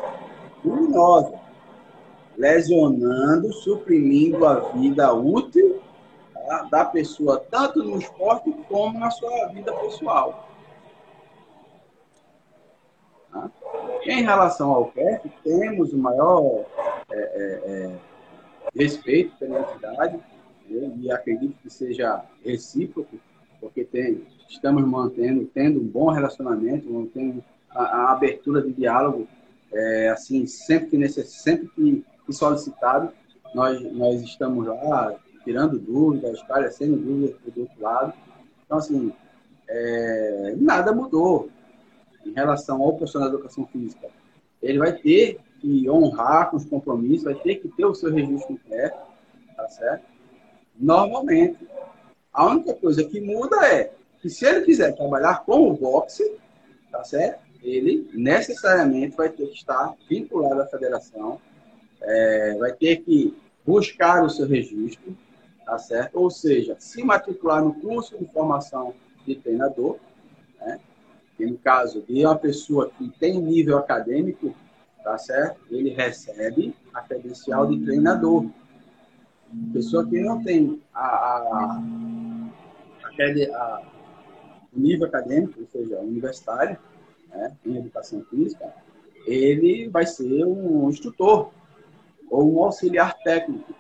criminosa, 0.61 1.33
lesionando, 2.37 3.51
suprimindo 3.53 4.45
a 4.45 4.59
vida 4.71 5.13
útil 5.13 5.81
da 6.69 6.85
pessoa, 6.85 7.43
tanto 7.49 7.83
no 7.83 7.97
esporte 7.97 8.51
como 8.67 8.99
na 8.99 9.09
sua 9.09 9.47
vida 9.47 9.73
pessoal. 9.73 10.47
Tá? 13.31 13.49
Em 14.05 14.21
relação 14.23 14.71
ao 14.71 14.85
CAF, 14.91 15.29
temos 15.43 15.93
o 15.93 15.97
maior 15.97 16.65
é, 17.11 17.15
é, 17.15 17.61
é, 17.65 17.95
respeito 18.75 19.35
pela 19.37 19.61
entidade, 19.61 20.17
né? 20.69 20.93
e 20.97 21.11
acredito 21.11 21.55
que 21.61 21.69
seja 21.69 22.23
recíproco, 22.43 23.17
porque 23.59 23.83
tem, 23.83 24.27
estamos 24.49 24.85
mantendo, 24.85 25.45
tendo 25.53 25.79
um 25.79 25.87
bom 25.87 26.11
relacionamento, 26.11 26.91
mantendo 26.91 27.43
a, 27.69 27.83
a 27.83 28.11
abertura 28.11 28.61
de 28.61 28.73
diálogo, 28.73 29.27
é, 29.71 30.09
assim, 30.09 30.45
sempre 30.45 30.91
que, 30.91 30.97
necess, 30.97 31.29
sempre 31.29 31.67
que, 31.69 32.03
solicitado, 32.33 33.11
nós, 33.53 33.81
nós 33.93 34.21
estamos 34.21 34.65
lá 34.65 35.15
tirando 35.43 35.79
dúvidas, 35.79 36.37
esclarecendo 36.39 36.97
dúvidas 36.97 37.35
do 37.53 37.61
outro 37.61 37.81
lado. 37.81 38.13
Então, 38.65 38.77
assim, 38.77 39.13
é, 39.67 40.55
nada 40.57 40.93
mudou 40.93 41.49
em 42.25 42.31
relação 42.31 42.81
ao 42.81 42.95
profissional 42.95 43.29
da 43.29 43.35
educação 43.35 43.65
física. 43.67 44.07
Ele 44.61 44.79
vai 44.79 44.93
ter 44.93 45.39
que 45.59 45.89
honrar 45.89 46.49
com 46.49 46.57
os 46.57 46.65
compromissos, 46.65 47.23
vai 47.23 47.35
ter 47.35 47.55
que 47.55 47.67
ter 47.69 47.85
o 47.85 47.93
seu 47.93 48.11
registro 48.11 48.47
completo, 48.47 48.97
tá 49.55 49.67
certo? 49.67 50.05
Normalmente. 50.77 51.57
A 52.31 52.47
única 52.47 52.73
coisa 52.73 53.03
que 53.03 53.21
muda 53.21 53.63
é 53.67 53.91
que 54.19 54.27
se 54.27 54.43
ele 54.43 54.61
quiser 54.61 54.95
trabalhar 54.95 55.43
com 55.45 55.69
o 55.69 55.73
boxe, 55.73 56.35
tá 56.91 57.03
certo? 57.03 57.43
Ele 57.61 58.09
necessariamente 58.11 59.15
vai 59.15 59.29
ter 59.29 59.47
que 59.47 59.55
estar 59.55 59.93
vinculado 60.09 60.61
à 60.61 60.65
federação, 60.65 61.39
é, 62.01 62.55
vai 62.57 62.73
ter 62.73 62.97
que 63.03 63.37
buscar 63.65 64.23
o 64.23 64.29
seu 64.29 64.47
registro, 64.47 65.15
tá 65.66 65.78
certo? 65.78 66.16
Ou 66.20 66.30
seja, 66.30 66.76
se 66.80 67.03
matricular 67.03 67.64
no 67.64 67.74
curso 67.74 68.18
de 68.18 68.26
formação 68.26 68.93
de 69.26 69.36
treinador, 69.36 69.97
né? 70.59 70.80
E 71.39 71.45
no 71.45 71.57
caso 71.57 72.01
de 72.01 72.26
uma 72.26 72.38
pessoa 72.38 72.89
que 72.89 73.09
tem 73.20 73.41
nível 73.41 73.78
acadêmico, 73.78 74.53
tá 75.03 75.18
certo? 75.18 75.59
Ele 75.70 75.89
recebe 75.89 76.76
a 76.93 77.01
credencial 77.01 77.68
de 77.68 77.84
treinador. 77.84 78.47
Pessoa 79.72 80.07
que 80.07 80.20
não 80.20 80.43
tem 80.43 80.82
a, 80.93 81.05
a, 81.05 81.82
a, 83.09 83.53
a 83.55 83.82
nível 84.74 85.07
acadêmico, 85.07 85.59
ou 85.59 85.68
seja, 85.68 85.99
universitário, 85.99 86.78
né, 87.30 87.55
em 87.66 87.78
educação 87.78 88.24
física, 88.30 88.74
ele 89.26 89.88
vai 89.89 90.05
ser 90.05 90.45
um 90.45 90.89
instrutor 90.89 91.51
ou 92.30 92.53
um 92.53 92.64
auxiliar 92.64 93.16
técnico. 93.24 93.74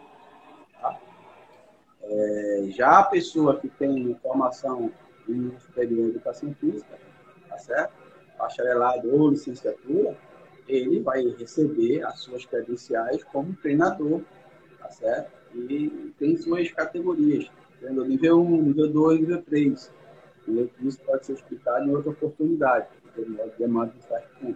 É, 2.03 2.65
já 2.69 2.99
a 2.99 3.03
pessoa 3.03 3.59
que 3.59 3.69
tem 3.69 4.15
formação 4.21 4.91
em 5.27 5.57
superior 5.59 6.07
em 6.07 6.09
educação 6.09 6.53
física, 6.55 6.97
tá 7.47 7.57
certo? 7.57 8.03
bacharelado 8.37 9.13
ou 9.13 9.29
licenciatura, 9.29 10.17
ele 10.67 10.99
vai 10.99 11.23
receber 11.37 12.03
as 12.03 12.19
suas 12.19 12.45
credenciais 12.45 13.23
como 13.25 13.55
treinador, 13.55 14.21
tá 14.79 14.89
certo? 14.91 15.31
E 15.55 16.13
tem 16.17 16.35
suas 16.37 16.71
categorias, 16.71 17.49
treinador 17.79 18.07
nível 18.07 18.41
1, 18.41 18.61
nível 18.63 18.91
2, 18.91 19.19
nível 19.19 19.41
3. 19.43 19.91
E 20.47 20.69
isso 20.81 20.99
pode 21.01 21.25
ser 21.25 21.33
explicado 21.33 21.85
em 21.85 21.95
outra 21.95 22.11
oportunidade, 22.11 22.87
demanda 23.57 23.93
de 24.41 24.55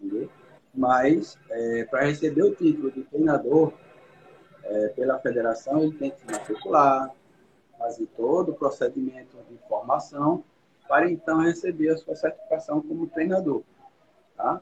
entendeu? 0.00 0.30
Mas, 0.74 1.36
é, 1.50 1.84
para 1.84 2.04
receber 2.04 2.42
o 2.42 2.54
título 2.54 2.90
de 2.90 3.02
treinador 3.04 3.72
é, 4.68 4.88
pela 4.88 5.18
federação, 5.18 5.82
ele 5.82 5.96
tem 5.96 6.10
que 6.10 6.20
se 6.20 6.26
matricular, 6.26 7.10
fazer 7.78 8.06
todo 8.16 8.52
o 8.52 8.54
procedimento 8.54 9.36
de 9.50 9.56
formação, 9.68 10.44
para 10.86 11.10
então 11.10 11.40
receber 11.40 11.90
a 11.90 11.96
sua 11.96 12.16
certificação 12.16 12.80
como 12.80 13.06
treinador. 13.06 13.62
Tá? 14.36 14.60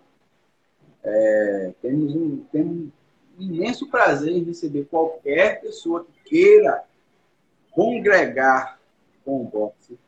É, 1.02 1.72
temos, 1.82 2.14
um, 2.14 2.44
temos 2.50 2.88
um 3.38 3.42
imenso 3.42 3.88
prazer 3.88 4.32
em 4.32 4.44
receber 4.44 4.84
qualquer 4.84 5.60
pessoa 5.60 6.04
que 6.04 6.30
queira 6.30 6.84
congregar 7.70 8.80
com 9.24 9.42
o 9.42 9.44
boxe, 9.44 9.98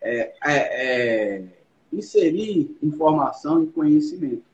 é, 0.00 0.34
é, 0.44 1.36
é, 1.36 1.44
inserir 1.92 2.76
informação 2.82 3.62
e 3.62 3.66
conhecimento. 3.68 4.44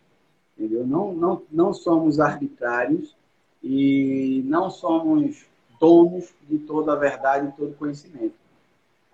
Entendeu? 0.57 0.87
Não, 0.87 1.13
não, 1.13 1.43
não 1.51 1.75
somos 1.75 2.21
arbitrários 2.21 3.17
e 3.63 4.43
não 4.47 4.71
somos 4.71 5.47
donos 5.79 6.33
de 6.49 6.59
toda 6.59 6.93
a 6.93 6.97
verdade 6.97 7.49
e 7.49 7.53
todo 7.53 7.77
conhecimento. 7.77 8.35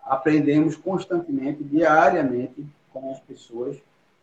Aprendemos 0.03 0.77
constantemente, 0.77 1.63
diariamente, 1.65 2.67
com 2.93 3.13
as 3.13 3.21
pessoas, 3.21 3.77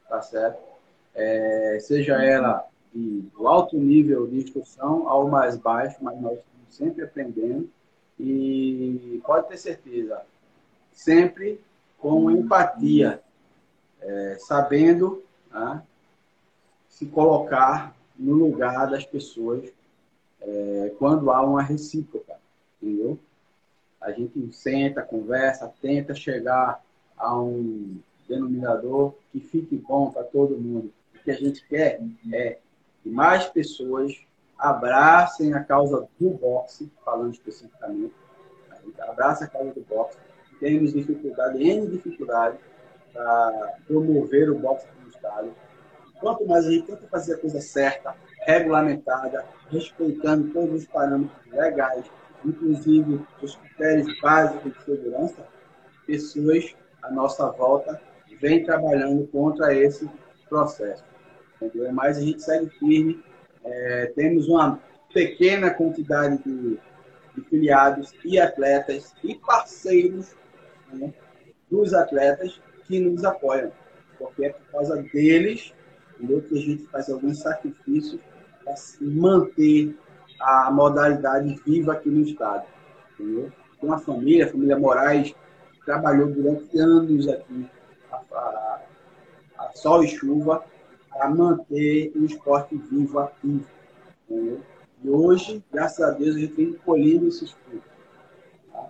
tá 0.08 0.22
certo? 0.22 0.74
é, 1.16 1.78
seja 1.82 2.24
ela 2.24 2.66
de, 2.94 3.22
do 3.36 3.48
alto 3.48 3.78
nível 3.78 4.28
de 4.28 4.38
instrução 4.38 5.08
ao 5.08 5.28
mais 5.28 5.58
baixo, 5.58 5.98
mas 6.02 6.20
nós 6.20 6.40
estamos 6.40 6.76
sempre 6.76 7.04
aprendendo 7.04 7.70
e 8.20 9.22
pode 9.26 9.48
ter 9.48 9.58
certeza, 9.58 10.22
sempre 10.92 11.60
com 11.98 12.30
empatia, 12.30 13.22
é, 14.02 14.38
sabendo 14.40 15.24
né, 15.52 15.82
se 16.90 17.06
colocar 17.06 17.96
no 18.18 18.36
lugar 18.36 18.90
das 18.90 19.06
pessoas 19.06 19.72
é, 20.44 20.92
quando 21.00 21.32
há 21.32 21.42
uma 21.42 21.62
recíproca, 21.62 22.36
entendeu? 22.82 23.18
A 24.02 24.12
gente 24.12 24.54
senta, 24.54 25.02
conversa, 25.02 25.74
tenta 25.82 26.14
chegar 26.14 26.84
a 27.18 27.40
um 27.40 27.98
denominador 28.28 29.14
que 29.32 29.40
fique 29.40 29.78
bom 29.78 30.12
para 30.12 30.24
todo 30.24 30.58
mundo 30.58 30.92
que 31.24 31.32
a 31.32 31.36
gente 31.36 31.66
quer 31.68 32.00
é 32.32 32.58
que 33.02 33.10
mais 33.10 33.46
pessoas 33.46 34.14
abracem 34.58 35.54
a 35.54 35.64
causa 35.64 36.08
do 36.20 36.30
boxe, 36.32 36.92
falando 37.04 37.34
especificamente, 37.34 38.14
abraça 39.00 39.46
a 39.46 39.48
causa 39.48 39.74
do 39.74 39.82
boxe, 39.82 40.18
temos 40.60 40.94
dificuldade, 40.94 41.62
N 41.62 41.88
dificuldade 41.88 42.58
para 43.12 43.78
promover 43.88 44.50
o 44.50 44.60
boxe 44.60 44.88
no 45.02 45.10
Estado. 45.10 45.54
Quanto 46.20 46.46
mais 46.46 46.66
a 46.66 46.72
gente 46.72 46.88
tenta 46.88 47.08
fazer 47.08 47.36
a 47.36 47.38
coisa 47.38 47.60
certa, 47.60 48.16
regulamentada, 48.46 49.46
respeitando 49.70 50.52
todos 50.52 50.82
os 50.82 50.88
parâmetros 50.88 51.52
legais, 51.52 52.06
inclusive 52.46 53.22
os 53.42 53.56
critérios 53.56 54.20
básicos 54.22 54.74
de 54.74 54.84
segurança, 54.84 55.48
pessoas 56.06 56.76
à 57.02 57.12
nossa 57.12 57.50
volta 57.52 58.02
vêm 58.42 58.64
trabalhando 58.64 59.26
contra 59.28 59.74
esse 59.74 60.10
processo 60.50 61.04
entendeu? 61.66 61.92
Mas 61.94 62.18
a 62.18 62.22
gente 62.22 62.42
segue 62.42 62.70
firme. 62.78 63.24
É, 63.64 64.12
temos 64.16 64.48
uma 64.48 64.80
pequena 65.14 65.70
quantidade 65.72 66.44
de, 66.44 66.80
de, 67.36 67.42
filiados 67.50 68.14
e 68.26 68.40
atletas 68.40 69.14
e 69.24 69.36
parceiros 69.36 70.36
né, 70.92 71.14
dos 71.70 71.94
atletas 71.94 72.60
que 72.86 73.00
nos 73.00 73.24
apoiam, 73.24 73.72
porque 74.18 74.46
é 74.46 74.50
por 74.50 74.72
causa 74.72 75.02
deles 75.02 75.74
que 76.18 76.58
a 76.58 76.62
gente 76.62 76.84
faz 76.88 77.10
alguns 77.10 77.40
sacrifícios 77.40 78.20
para 78.64 78.76
manter 79.02 79.96
a 80.40 80.72
modalidade 80.72 81.60
viva 81.66 81.94
aqui 81.94 82.10
no 82.10 82.22
estado. 82.22 82.66
Entendeu? 83.14 83.52
Tem 83.80 83.90
uma 83.90 84.00
família, 84.00 84.46
a 84.46 84.50
família 84.50 84.78
Moraes, 84.78 85.36
trabalhou 85.86 86.28
durante 86.28 86.78
anos 86.78 87.28
aqui, 87.28 87.70
a, 88.12 88.16
a, 88.16 88.82
a 89.60 89.72
sol 89.76 90.04
e 90.04 90.08
chuva, 90.08 90.64
para 91.10 91.30
manter 91.30 92.12
o 92.16 92.26
esporte 92.26 92.76
vivo, 92.76 93.20
ativo. 93.20 93.66
Entendeu? 94.30 94.62
E 95.04 95.10
hoje, 95.10 95.64
graças 95.72 96.02
a 96.02 96.12
Deus, 96.12 96.36
a 96.36 96.40
gente 96.40 96.54
vem 96.54 96.74
colhendo 96.74 97.28
esses 97.28 97.52
frutos. 97.52 97.92
Tá? 98.72 98.88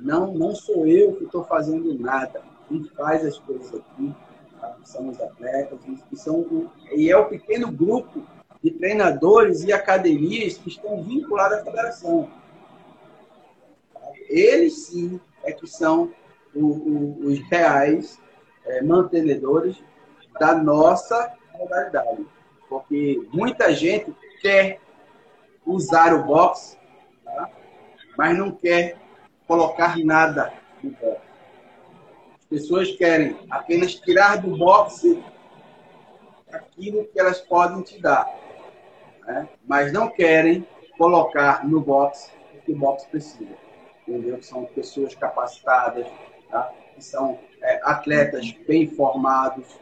Não, 0.00 0.32
não 0.32 0.54
sou 0.54 0.86
eu 0.86 1.16
que 1.16 1.24
estou 1.24 1.44
fazendo 1.44 1.98
nada. 1.98 2.42
Quem 2.68 2.84
faz 2.96 3.26
as 3.26 3.38
coisas 3.38 3.74
aqui 3.74 4.14
tá? 4.60 4.76
são 4.84 5.08
os 5.08 5.20
atletas, 5.20 5.78
são, 6.14 6.70
e 6.92 7.10
é 7.10 7.16
o 7.16 7.28
pequeno 7.28 7.70
grupo 7.70 8.22
de 8.62 8.70
treinadores 8.70 9.64
e 9.64 9.72
academias 9.72 10.56
que 10.56 10.68
estão 10.68 11.02
vinculados 11.02 11.58
à 11.58 11.64
federação. 11.64 12.30
Eles 14.28 14.86
sim 14.86 15.20
é 15.42 15.52
que 15.52 15.66
são 15.66 16.12
o, 16.54 16.66
o, 16.66 17.26
os 17.26 17.38
reais 17.48 18.20
é, 18.64 18.82
mantenedores 18.82 19.82
da 20.38 20.54
nossa 20.54 21.32
modalidade. 21.58 22.26
Porque 22.68 23.26
muita 23.32 23.74
gente 23.74 24.14
quer 24.40 24.80
usar 25.66 26.14
o 26.14 26.24
boxe, 26.24 26.78
tá? 27.24 27.50
mas 28.16 28.36
não 28.38 28.52
quer 28.52 28.96
colocar 29.46 29.98
nada 29.98 30.52
no 30.82 30.90
boxe. 30.92 31.32
As 32.38 32.44
pessoas 32.46 32.92
querem 32.92 33.36
apenas 33.50 33.94
tirar 33.94 34.36
do 34.36 34.56
boxe 34.56 35.22
aquilo 36.52 37.04
que 37.06 37.18
elas 37.18 37.40
podem 37.40 37.82
te 37.82 38.00
dar, 38.00 38.26
né? 39.26 39.48
mas 39.66 39.92
não 39.92 40.08
querem 40.08 40.66
colocar 40.98 41.66
no 41.66 41.80
boxe 41.80 42.30
o 42.54 42.60
que 42.60 42.72
o 42.72 42.76
boxe 42.76 43.08
precisa. 43.08 43.54
Entendeu? 44.06 44.42
São 44.42 44.64
pessoas 44.64 45.14
capacitadas, 45.14 46.06
tá? 46.50 46.72
que 46.94 47.04
são 47.04 47.38
é, 47.62 47.80
atletas 47.84 48.52
bem 48.66 48.88
formados, 48.88 49.78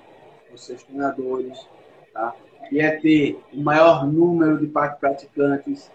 os 0.53 0.65
seus 0.65 0.83
treinadores, 0.83 1.67
tá? 2.13 2.35
e 2.71 2.81
é 2.81 2.97
ter 2.99 3.41
o 3.53 3.61
maior 3.61 4.07
número 4.07 4.59
de 4.59 4.67
praticantes 4.67 5.91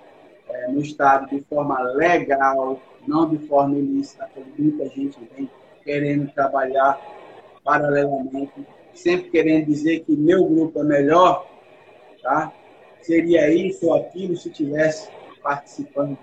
é, 0.49 0.67
no 0.67 0.81
estado 0.81 1.27
de 1.29 1.41
forma 1.43 1.79
legal, 1.81 2.79
não 3.07 3.29
de 3.29 3.37
forma 3.47 3.77
ilícita, 3.77 4.29
como 4.33 4.45
muita 4.57 4.87
gente 4.89 5.19
vem 5.35 5.49
querendo 5.83 6.31
trabalhar 6.33 6.99
paralelamente, 7.63 8.65
sempre 8.93 9.29
querendo 9.29 9.65
dizer 9.65 10.01
que 10.01 10.15
meu 10.15 10.45
grupo 10.45 10.79
é 10.79 10.83
melhor, 10.83 11.47
tá? 12.21 12.51
Seria 13.05 13.53
isso 13.53 13.87
ou 13.87 13.95
aquilo 13.95 14.35
se 14.35 14.49
tivesse 14.49 15.09
participando. 15.41 16.17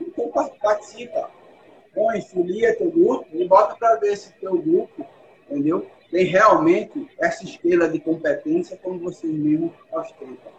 Então 0.00 0.30
participa, 0.60 1.30
põe, 1.94 2.20
filia 2.20 2.76
teu 2.76 2.90
grupo 2.90 3.26
e 3.32 3.46
bota 3.46 3.76
para 3.76 3.96
ver 3.96 4.16
se 4.16 4.32
teu 4.34 4.58
grupo, 4.58 5.06
entendeu? 5.48 5.86
Tem 6.10 6.24
realmente 6.24 7.08
essa 7.18 7.44
estrela 7.44 7.88
de 7.88 7.98
competência 7.98 8.76
como 8.82 8.98
vocês 8.98 9.32
mesmos 9.32 9.72
ostentam. 9.90 10.52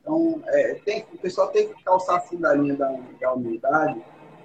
Então, 0.00 0.42
é, 0.48 0.74
tem, 0.84 1.06
o 1.14 1.18
pessoal 1.18 1.48
tem 1.48 1.68
que 1.68 1.82
calçar 1.82 2.16
assim 2.16 2.36
da 2.36 2.52
linha 2.52 2.76
da, 2.76 2.94
da 3.20 3.32
humildade, 3.32 4.02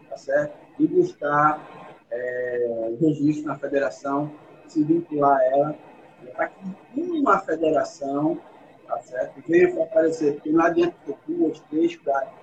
tá 0.10 0.18
certo? 0.18 0.58
E 0.78 0.88
buscar 0.88 2.06
é, 2.12 2.94
registro 3.00 3.48
na 3.48 3.58
federação, 3.58 4.32
se 4.68 4.84
vincular 4.84 5.38
a 5.38 5.46
ela, 5.46 5.76
para 6.34 6.48
que 6.48 7.02
uma 7.02 7.40
federação, 7.40 8.40
tá 8.90 9.00
certo? 9.00 9.42
Venha 9.48 9.74
fortalecer, 9.74 10.42
não 10.46 10.66
adianta 10.66 10.96
ter 11.06 11.16
duas, 11.28 11.60
três, 11.70 11.96
quatro. 11.96 12.40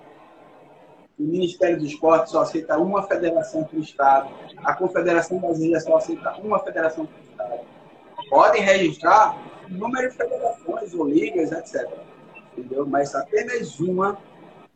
O 1.19 1.23
Ministério 1.23 1.77
do 1.77 1.85
Esporte 1.85 2.31
só 2.31 2.41
aceita 2.41 2.77
uma 2.77 3.03
federação 3.03 3.67
o 3.71 3.79
Estado. 3.79 4.29
A 4.63 4.73
Confederação 4.73 5.39
Brasileira 5.39 5.79
só 5.79 5.97
aceita 5.97 6.37
uma 6.37 6.59
federação 6.59 7.05
o 7.05 7.31
Estado. 7.31 7.59
Podem 8.29 8.61
registrar 8.61 9.37
número 9.69 10.09
de 10.09 10.15
federações 10.15 10.93
ou 10.93 11.07
ligas, 11.07 11.51
etc 11.51 12.07
entendeu? 12.57 12.85
Mas 12.85 13.13
apenas 13.13 13.79
uma 13.79 14.17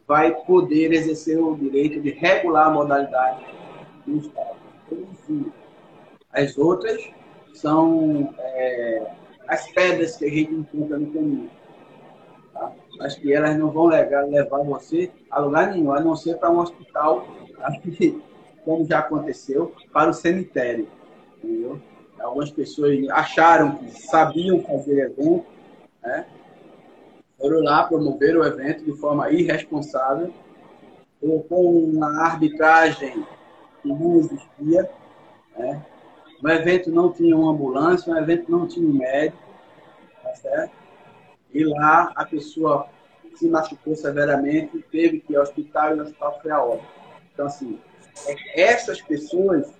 vai 0.08 0.34
poder 0.44 0.94
exercer 0.94 1.40
o 1.40 1.56
direito 1.56 2.00
de 2.00 2.12
regular 2.12 2.68
a 2.68 2.72
modalidade 2.72 3.46
do 4.06 4.18
Estado. 4.18 4.62
As 6.32 6.58
outras 6.58 7.02
são 7.54 8.34
é, 8.38 9.12
as 9.48 9.70
pedras 9.72 10.18
que 10.18 10.26
a 10.26 10.30
gente 10.30 10.54
encontra 10.54 10.98
no 10.98 11.12
caminho. 11.12 11.50
Mas 13.02 13.16
que 13.16 13.34
elas 13.34 13.58
não 13.58 13.72
vão 13.72 13.88
levar, 13.88 14.28
levar 14.28 14.60
você 14.60 15.10
a 15.32 15.40
lugar 15.40 15.72
nenhum, 15.72 15.92
a 15.92 16.00
não 16.00 16.16
ser 16.16 16.38
para 16.38 16.52
um 16.52 16.60
hospital, 16.60 17.26
como 18.64 18.86
já 18.86 19.00
aconteceu, 19.00 19.74
para 19.92 20.12
o 20.12 20.14
cemitério. 20.14 20.88
Entendeu? 21.44 21.82
Algumas 22.20 22.52
pessoas 22.52 22.96
acharam 23.10 23.78
que 23.78 23.90
sabiam 23.90 24.62
fazer 24.62 25.00
evento, 25.00 25.44
né? 26.04 26.28
foram 27.40 27.64
lá 27.64 27.86
promover 27.86 28.38
o 28.38 28.46
evento 28.46 28.86
de 28.86 28.94
forma 28.94 29.32
irresponsável, 29.32 30.32
com 31.50 31.86
uma 31.86 32.22
arbitragem 32.22 33.26
que 33.82 33.88
não 33.88 34.18
existia. 34.20 34.88
Né? 35.58 35.84
O 36.44 36.50
evento 36.50 36.92
não 36.92 37.12
tinha 37.12 37.36
uma 37.36 37.52
ambulância, 37.52 38.14
o 38.14 38.18
evento 38.18 38.52
não 38.52 38.68
tinha 38.68 38.88
um 38.88 38.94
médico, 38.94 39.42
tá 40.22 40.36
certo? 40.36 40.81
E 41.54 41.64
lá 41.64 42.12
a 42.16 42.26
pessoa 42.26 42.88
se 43.36 43.48
machucou 43.48 43.96
severamente, 43.96 44.84
teve 44.92 45.20
que 45.20 45.34
ir 45.34 45.36
ao 45.36 45.44
hospital 45.44 45.96
e 45.96 46.00
o 46.00 46.04
hospital 46.04 46.40
foi 46.42 46.52
a 46.52 46.62
hora. 46.62 46.82
Então, 47.34 47.46
assim, 47.46 47.80
é 48.28 48.62
essas 48.62 49.02
pessoas 49.02 49.74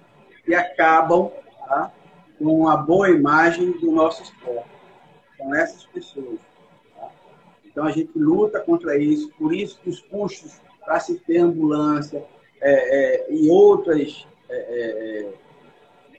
que 0.46 0.56
acabam 0.56 1.32
tá, 1.68 1.92
com 2.38 2.62
uma 2.62 2.78
boa 2.78 3.10
imagem 3.10 3.72
do 3.80 3.92
nosso 3.92 4.24
esporte. 4.24 4.70
São 5.38 5.54
essas 5.56 5.86
pessoas. 5.86 6.40
Então 7.66 7.86
a 7.86 7.92
gente 7.92 8.12
luta 8.18 8.60
contra 8.60 8.98
isso, 8.98 9.32
por 9.38 9.54
isso 9.54 9.80
que 9.82 9.90
os 9.90 10.02
custos 10.02 10.60
para 10.84 11.00
se 11.00 11.16
ter 11.20 11.38
ambulância 11.38 12.24
é, 12.60 13.26
é, 13.30 13.34
e 13.34 13.50
outras 13.50 14.28
é, 14.50 14.56
é 14.56 15.34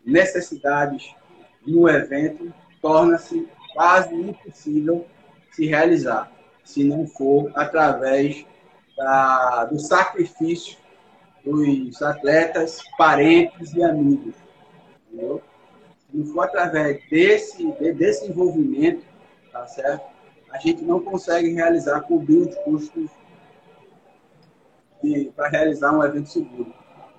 necessidades 0.05 1.15
no 1.67 1.89
evento 1.89 2.53
torna-se 2.81 3.49
quase 3.75 4.15
impossível 4.15 5.07
se 5.53 5.67
realizar, 5.67 6.31
se 6.65 6.85
não 6.85 7.07
for 7.07 7.51
através 7.55 8.45
da, 8.97 9.65
do 9.67 9.79
sacrifício 9.79 10.79
dos 11.45 12.01
atletas, 12.03 12.81
parentes 12.97 13.73
e 13.75 13.83
amigos. 13.83 14.35
Entendeu? 15.07 15.43
Se 15.99 16.17
não 16.17 16.27
for 16.27 16.45
através 16.45 17.03
desse, 17.11 17.71
desse 17.95 18.27
envolvimento, 18.27 19.05
tá 19.53 19.67
certo? 19.67 20.13
a 20.53 20.59
gente 20.59 20.85
não 20.85 21.01
consegue 21.01 21.49
realizar, 21.55 22.03
cobrir 22.03 22.37
os 22.37 22.55
custos 22.57 23.11
para 25.35 25.49
realizar 25.49 25.97
um 25.97 26.05
evento 26.05 26.29
seguro. 26.29 26.73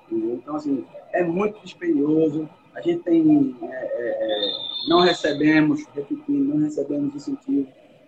Entendeu? 0.05 0.35
Então, 0.35 0.55
assim, 0.55 0.85
é 1.11 1.23
muito 1.23 1.59
dispendioso. 1.61 2.47
A 2.75 2.81
gente 2.81 3.03
tem, 3.03 3.57
é, 3.63 3.65
é, 3.65 3.71
é, 3.71 4.51
não 4.87 5.01
recebemos, 5.01 5.83
repetindo, 5.93 6.53
não 6.53 6.63
recebemos 6.63 7.15
incentivo 7.15 7.67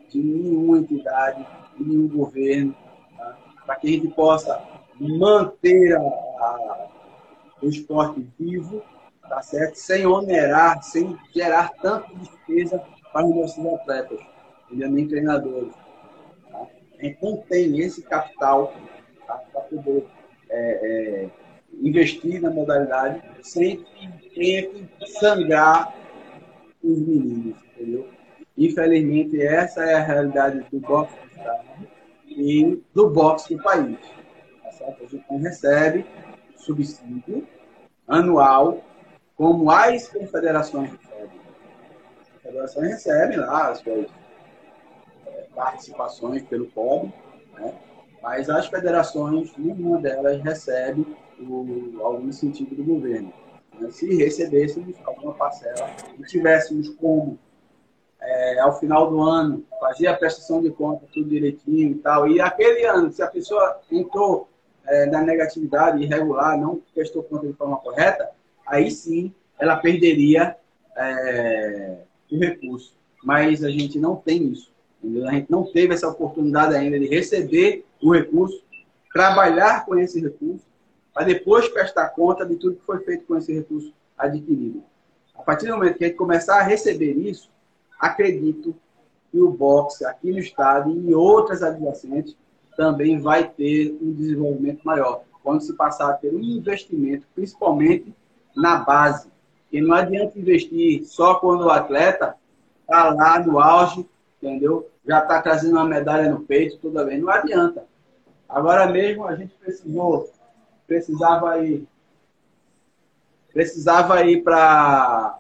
de 0.10 0.20
nenhuma 0.20 0.80
entidade, 0.80 1.46
de 1.78 1.84
nenhum 1.84 2.08
governo, 2.08 2.76
tá? 3.18 3.38
para 3.66 3.76
que 3.76 3.88
a 3.88 3.92
gente 3.92 4.08
possa 4.10 4.62
manter 5.00 5.96
a, 5.96 6.00
a, 6.00 6.88
o 7.62 7.68
esporte 7.68 8.26
vivo, 8.40 8.82
tá 9.28 9.42
certo? 9.42 9.76
Sem 9.76 10.06
onerar, 10.06 10.82
sem 10.84 11.18
gerar 11.34 11.70
tanta 11.82 12.14
despesa 12.16 12.82
para 13.12 13.26
os 13.26 13.36
nossos 13.36 13.66
atletas 13.74 14.36
ele 14.72 14.88
nem 14.88 15.08
treinadores. 15.08 15.74
Tá? 16.52 16.68
A 17.00 17.04
gente 17.04 17.18
não 17.22 17.38
tem 17.38 17.80
esse 17.80 18.02
capital 18.02 18.74
tá? 19.28 19.36
para 19.52 19.62
poder 19.62 20.06
é, 20.50 20.60
é, 20.60 21.30
investir 21.82 22.42
na 22.42 22.50
modalidade 22.50 23.22
sem 23.42 23.78
que 23.78 24.30
tenha 24.36 24.70
que 24.70 24.88
sangrar 25.20 25.94
os 26.84 27.00
meninos, 27.00 27.58
entendeu? 27.74 28.08
Infelizmente, 28.58 29.42
essa 29.42 29.84
é 29.84 29.96
a 29.96 30.04
realidade 30.04 30.66
do 30.72 30.80
boxe 30.80 31.14
do 31.20 31.28
Estado 31.38 31.66
e 32.28 32.84
do 32.94 33.10
boxe 33.10 33.56
do 33.56 33.64
país. 33.64 33.98
Tá? 34.80 34.86
A 34.88 35.06
gente 35.06 35.26
não 35.30 35.40
recebe 35.40 36.06
subsídio 36.56 37.48
anual 38.08 38.84
como 39.36 39.70
as 39.70 40.08
confederações 40.08 40.92
recebem. 40.92 41.40
As 42.22 42.30
confederações 42.30 42.90
recebem 42.92 43.38
lá 43.38 43.70
as 43.70 43.82
coisas 43.82 44.12
participações 45.54 46.44
pelo 46.44 46.70
COB, 46.72 47.12
né? 47.58 47.74
mas 48.22 48.50
as 48.50 48.68
federações, 48.68 49.56
nenhuma 49.58 50.00
delas 50.00 50.42
recebe 50.42 51.06
o, 51.40 52.00
algum 52.02 52.28
incentivo 52.28 52.76
do 52.76 52.84
governo. 52.84 53.34
Se 53.90 54.16
recebêssemos 54.16 54.96
alguma 55.06 55.34
parcela 55.34 55.90
e 56.18 56.24
tivéssemos 56.24 56.90
como, 56.90 57.38
é, 58.26 58.60
ao 58.60 58.80
final 58.80 59.10
do 59.10 59.22
ano, 59.22 59.64
fazer 59.80 60.08
a 60.08 60.16
prestação 60.16 60.62
de 60.62 60.70
conta 60.72 61.06
tudo 61.14 61.30
direitinho 61.30 61.92
e 61.92 61.96
tal, 61.96 62.28
e 62.28 62.42
aquele 62.42 62.86
ano, 62.86 63.12
se 63.12 63.22
a 63.22 63.28
pessoa 63.28 63.80
entrou 63.92 64.50
é, 64.88 65.06
na 65.06 65.22
negatividade 65.22 66.02
irregular, 66.04 66.60
não 66.60 66.82
prestou 66.94 67.24
conta 67.24 67.48
de 67.48 67.54
forma 67.54 67.78
correta, 67.78 68.30
aí 68.66 68.90
sim 68.90 69.34
ela 69.60 69.78
perderia 69.78 70.56
é, 70.98 71.98
o 72.32 72.38
recurso. 72.38 72.94
Mas 73.24 73.64
a 73.64 73.70
gente 73.70 74.00
não 74.00 74.16
tem 74.16 74.44
isso. 74.50 74.72
Entendeu? 75.04 75.28
A 75.28 75.32
gente 75.32 75.50
não 75.50 75.64
teve 75.64 75.94
essa 75.94 76.08
oportunidade 76.08 76.76
ainda 76.76 77.00
de 77.00 77.08
receber 77.08 77.86
o 78.02 78.14
recurso, 78.14 78.64
trabalhar 79.14 79.86
com 79.86 79.98
esse 79.98 80.22
recurso, 80.22 80.66
para 81.14 81.26
depois 81.26 81.68
prestar 81.70 82.10
conta 82.10 82.46
de 82.46 82.56
tudo 82.56 82.76
que 82.76 82.86
foi 82.86 83.00
feito 83.00 83.26
com 83.26 83.38
esse 83.38 83.54
recurso 83.54 83.94
adquirido. 84.18 84.84
A 85.34 85.42
partir 85.42 85.68
do 85.68 85.74
momento 85.74 85.98
que 85.98 86.04
a 86.04 86.08
gente 86.08 86.18
começar 86.18 86.60
a 86.60 86.64
receber 86.64 87.14
isso, 87.14 87.50
acredito 88.06 88.76
que 89.32 89.40
o 89.40 89.50
boxe 89.50 90.06
aqui 90.06 90.32
no 90.32 90.40
estado 90.40 90.90
e 90.92 90.98
em 90.98 91.14
outras 91.14 91.62
adjacentes 91.62 92.36
também 92.78 93.20
vai 93.20 93.48
ter 93.48 93.98
um 94.02 94.12
desenvolvimento 94.14 94.84
maior. 94.84 95.24
Quando 95.44 95.62
se 95.62 95.74
passar 95.74 96.10
a 96.10 96.14
ter 96.14 96.34
um 96.34 96.42
investimento, 96.42 97.26
principalmente 97.34 98.14
na 98.56 98.78
base. 98.78 99.30
E 99.72 99.82
não 99.82 99.94
adianta 99.94 100.40
investir 100.40 101.06
só 101.06 101.36
quando 101.36 101.66
o 101.66 101.70
atleta 101.70 102.36
está 102.82 103.14
lá 103.14 103.40
no 103.40 103.60
auge, 103.60 104.08
entendeu? 104.42 104.90
já 105.06 105.20
está 105.20 105.42
trazendo 105.42 105.74
uma 105.74 105.86
medalha 105.86 106.30
no 106.30 106.42
peito, 106.42 106.78
tudo 106.78 107.04
bem. 107.06 107.20
Não 107.20 107.30
adianta. 107.30 107.86
Agora 108.50 108.88
mesmo 108.88 109.28
a 109.28 109.36
gente 109.36 109.54
precisou, 109.56 110.32
precisava 110.88 111.60
ir, 111.64 111.88
precisava 113.54 114.24
ir 114.24 114.44
para 114.44 115.40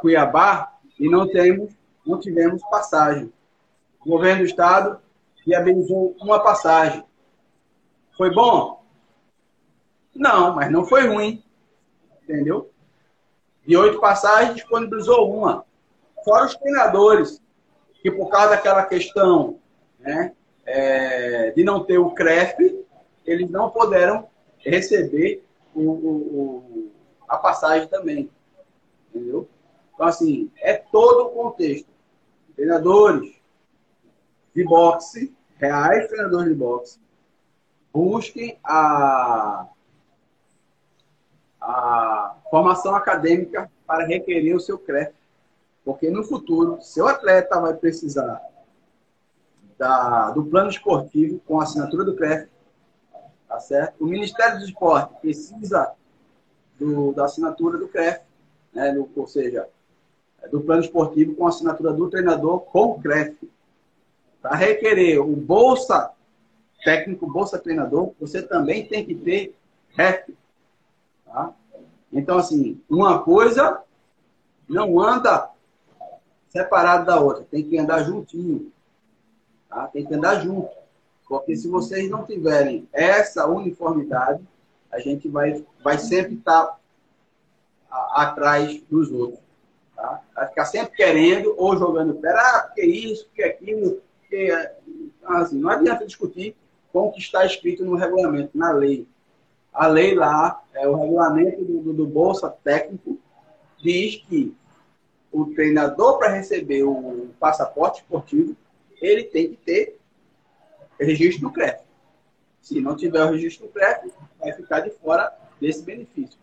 Cuiabá 0.00 0.72
e 0.98 1.08
não 1.08 1.28
temos, 1.28 1.72
não 2.06 2.20
tivemos 2.20 2.62
passagem. 2.64 3.32
O 4.04 4.10
governo 4.10 4.42
do 4.42 4.46
estado 4.46 4.98
viabilizou 5.46 6.16
uma 6.20 6.40
passagem. 6.40 7.04
Foi 8.16 8.32
bom? 8.32 8.84
Não, 10.14 10.54
mas 10.54 10.70
não 10.70 10.84
foi 10.84 11.06
ruim. 11.08 11.42
Entendeu? 12.22 12.70
De 13.66 13.76
oito 13.76 14.00
passagens, 14.00 14.56
disponibilizou 14.56 15.32
uma. 15.34 15.64
Fora 16.24 16.46
os 16.46 16.54
treinadores 16.54 17.42
que 18.00 18.10
por 18.10 18.28
causa 18.28 18.50
daquela 18.50 18.84
questão 18.84 19.58
né, 19.98 20.32
é, 20.66 21.50
de 21.52 21.64
não 21.64 21.84
ter 21.84 21.98
o 21.98 22.10
CREF, 22.10 22.84
eles 23.24 23.50
não 23.50 23.70
puderam 23.70 24.28
receber 24.58 25.42
o, 25.74 25.80
o, 25.80 26.12
o, 26.16 26.90
a 27.26 27.38
passagem 27.38 27.88
também. 27.88 28.30
Entendeu? 29.08 29.48
Então, 29.94 30.06
assim, 30.06 30.50
é 30.58 30.74
todo 30.74 31.26
o 31.26 31.30
contexto. 31.30 31.93
Treinadores 32.56 33.34
de 34.54 34.64
boxe, 34.64 35.34
reais 35.56 36.08
treinadores 36.08 36.48
de 36.48 36.54
boxe, 36.54 37.00
busquem 37.92 38.58
a, 38.64 39.68
a 41.60 42.36
formação 42.50 42.94
acadêmica 42.94 43.70
para 43.86 44.06
requerer 44.06 44.54
o 44.54 44.60
seu 44.60 44.78
CREF. 44.78 45.12
Porque 45.84 46.08
no 46.08 46.24
futuro, 46.24 46.80
seu 46.80 47.06
atleta 47.06 47.60
vai 47.60 47.74
precisar 47.74 48.40
da, 49.76 50.30
do 50.30 50.44
plano 50.46 50.70
esportivo 50.70 51.40
com 51.40 51.60
a 51.60 51.64
assinatura 51.64 52.04
do 52.04 52.16
CREF, 52.16 52.48
tá 53.48 53.60
certo? 53.60 54.02
O 54.02 54.06
Ministério 54.06 54.58
do 54.58 54.64
Esporte 54.64 55.14
precisa 55.20 55.92
do, 56.78 57.12
da 57.12 57.26
assinatura 57.26 57.76
do 57.76 57.88
CREF, 57.88 58.20
né? 58.72 58.94
Ou 59.14 59.26
seja, 59.26 59.68
do 60.50 60.60
plano 60.60 60.82
esportivo 60.82 61.34
com 61.34 61.46
assinatura 61.46 61.92
do 61.92 62.08
treinador 62.08 62.60
com 62.60 62.90
o 62.90 63.00
CREF. 63.00 63.36
Para 64.40 64.56
requerer 64.56 65.20
o 65.20 65.34
Bolsa 65.34 66.10
Técnico, 66.84 67.30
Bolsa 67.30 67.58
Treinador, 67.58 68.12
você 68.20 68.42
também 68.42 68.86
tem 68.86 69.04
que 69.04 69.14
ter 69.14 69.54
REF. 69.96 70.34
Tá? 71.24 71.52
Então, 72.12 72.38
assim, 72.38 72.80
uma 72.88 73.22
coisa 73.22 73.80
não 74.68 75.00
anda 75.00 75.50
separado 76.50 77.06
da 77.06 77.18
outra, 77.18 77.44
tem 77.50 77.64
que 77.64 77.78
andar 77.78 78.04
juntinho. 78.04 78.70
Tá? 79.68 79.86
Tem 79.88 80.04
que 80.04 80.14
andar 80.14 80.40
junto. 80.42 80.70
Porque 81.26 81.56
se 81.56 81.68
vocês 81.68 82.08
não 82.10 82.24
tiverem 82.24 82.86
essa 82.92 83.46
uniformidade, 83.48 84.46
a 84.92 85.00
gente 85.00 85.28
vai, 85.28 85.64
vai 85.82 85.98
sempre 85.98 86.34
estar 86.34 86.66
tá 86.66 86.78
atrás 88.14 88.80
dos 88.82 89.10
outros. 89.10 89.43
Tá? 89.94 90.20
Vai 90.34 90.48
ficar 90.48 90.64
sempre 90.66 90.96
querendo 90.96 91.54
ou 91.56 91.76
jogando 91.76 92.14
pera, 92.14 92.40
ah, 92.40 92.60
porque 92.66 92.84
isso, 92.84 93.26
porque 93.26 93.42
aquilo. 93.42 94.02
Porque... 94.20 94.50
Assim, 95.24 95.58
não 95.58 95.70
adianta 95.70 96.06
discutir 96.06 96.54
com 96.92 97.08
o 97.08 97.12
que 97.12 97.20
está 97.20 97.46
escrito 97.46 97.84
no 97.84 97.96
regulamento, 97.96 98.50
na 98.56 98.72
lei. 98.72 99.06
A 99.72 99.86
lei 99.86 100.14
lá, 100.14 100.62
é 100.74 100.86
o 100.86 100.94
regulamento 100.94 101.64
do, 101.64 101.80
do, 101.80 101.92
do 101.92 102.06
Bolsa 102.06 102.48
Técnico, 102.62 103.18
diz 103.82 104.16
que 104.28 104.54
o 105.32 105.46
treinador, 105.46 106.18
para 106.18 106.28
receber 106.28 106.84
o 106.84 107.28
passaporte 107.40 108.02
esportivo, 108.02 108.56
ele 109.00 109.24
tem 109.24 109.50
que 109.50 109.56
ter 109.56 109.98
registro 110.98 111.42
no 111.42 111.52
CREF. 111.52 111.80
Se 112.60 112.80
não 112.80 112.96
tiver 112.96 113.24
o 113.24 113.32
registro 113.32 113.66
no 113.66 113.72
CREF, 113.72 114.12
vai 114.38 114.52
ficar 114.52 114.80
de 114.80 114.90
fora 114.90 115.36
desse 115.60 115.82
benefício. 115.82 116.38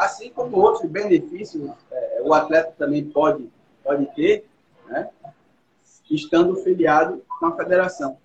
Assim 0.00 0.30
como 0.30 0.56
outros 0.58 0.90
benefícios, 0.90 1.70
é, 1.90 2.22
o 2.22 2.32
atleta 2.32 2.72
também 2.78 3.04
pode, 3.04 3.50
pode 3.84 4.06
ter, 4.14 4.46
né, 4.86 5.08
estando 6.10 6.56
filiado 6.56 7.22
com 7.38 7.46
a 7.46 7.56
federação. 7.56 8.16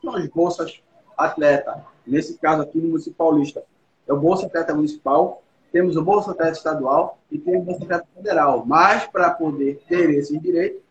São 0.00 0.14
as 0.14 0.26
bolsas 0.28 0.82
atleta, 1.16 1.84
nesse 2.06 2.38
caso 2.38 2.62
aqui 2.62 2.78
no 2.78 2.88
Municipal 2.88 3.28
Paulista, 3.28 3.64
é 4.06 4.12
o 4.12 4.18
Bolsa 4.18 4.46
Atleta 4.46 4.74
Municipal, 4.74 5.42
temos 5.72 5.96
o 5.96 6.02
Bolsa 6.02 6.32
Atleta 6.32 6.52
Estadual 6.52 7.18
e 7.30 7.38
temos 7.38 7.62
o 7.62 7.64
Bolsa 7.64 7.84
Atleta 7.84 8.06
Federal. 8.14 8.64
Mas 8.66 9.06
para 9.06 9.30
poder 9.30 9.82
ter 9.88 10.10
esses 10.10 10.40
direitos, 10.40 10.82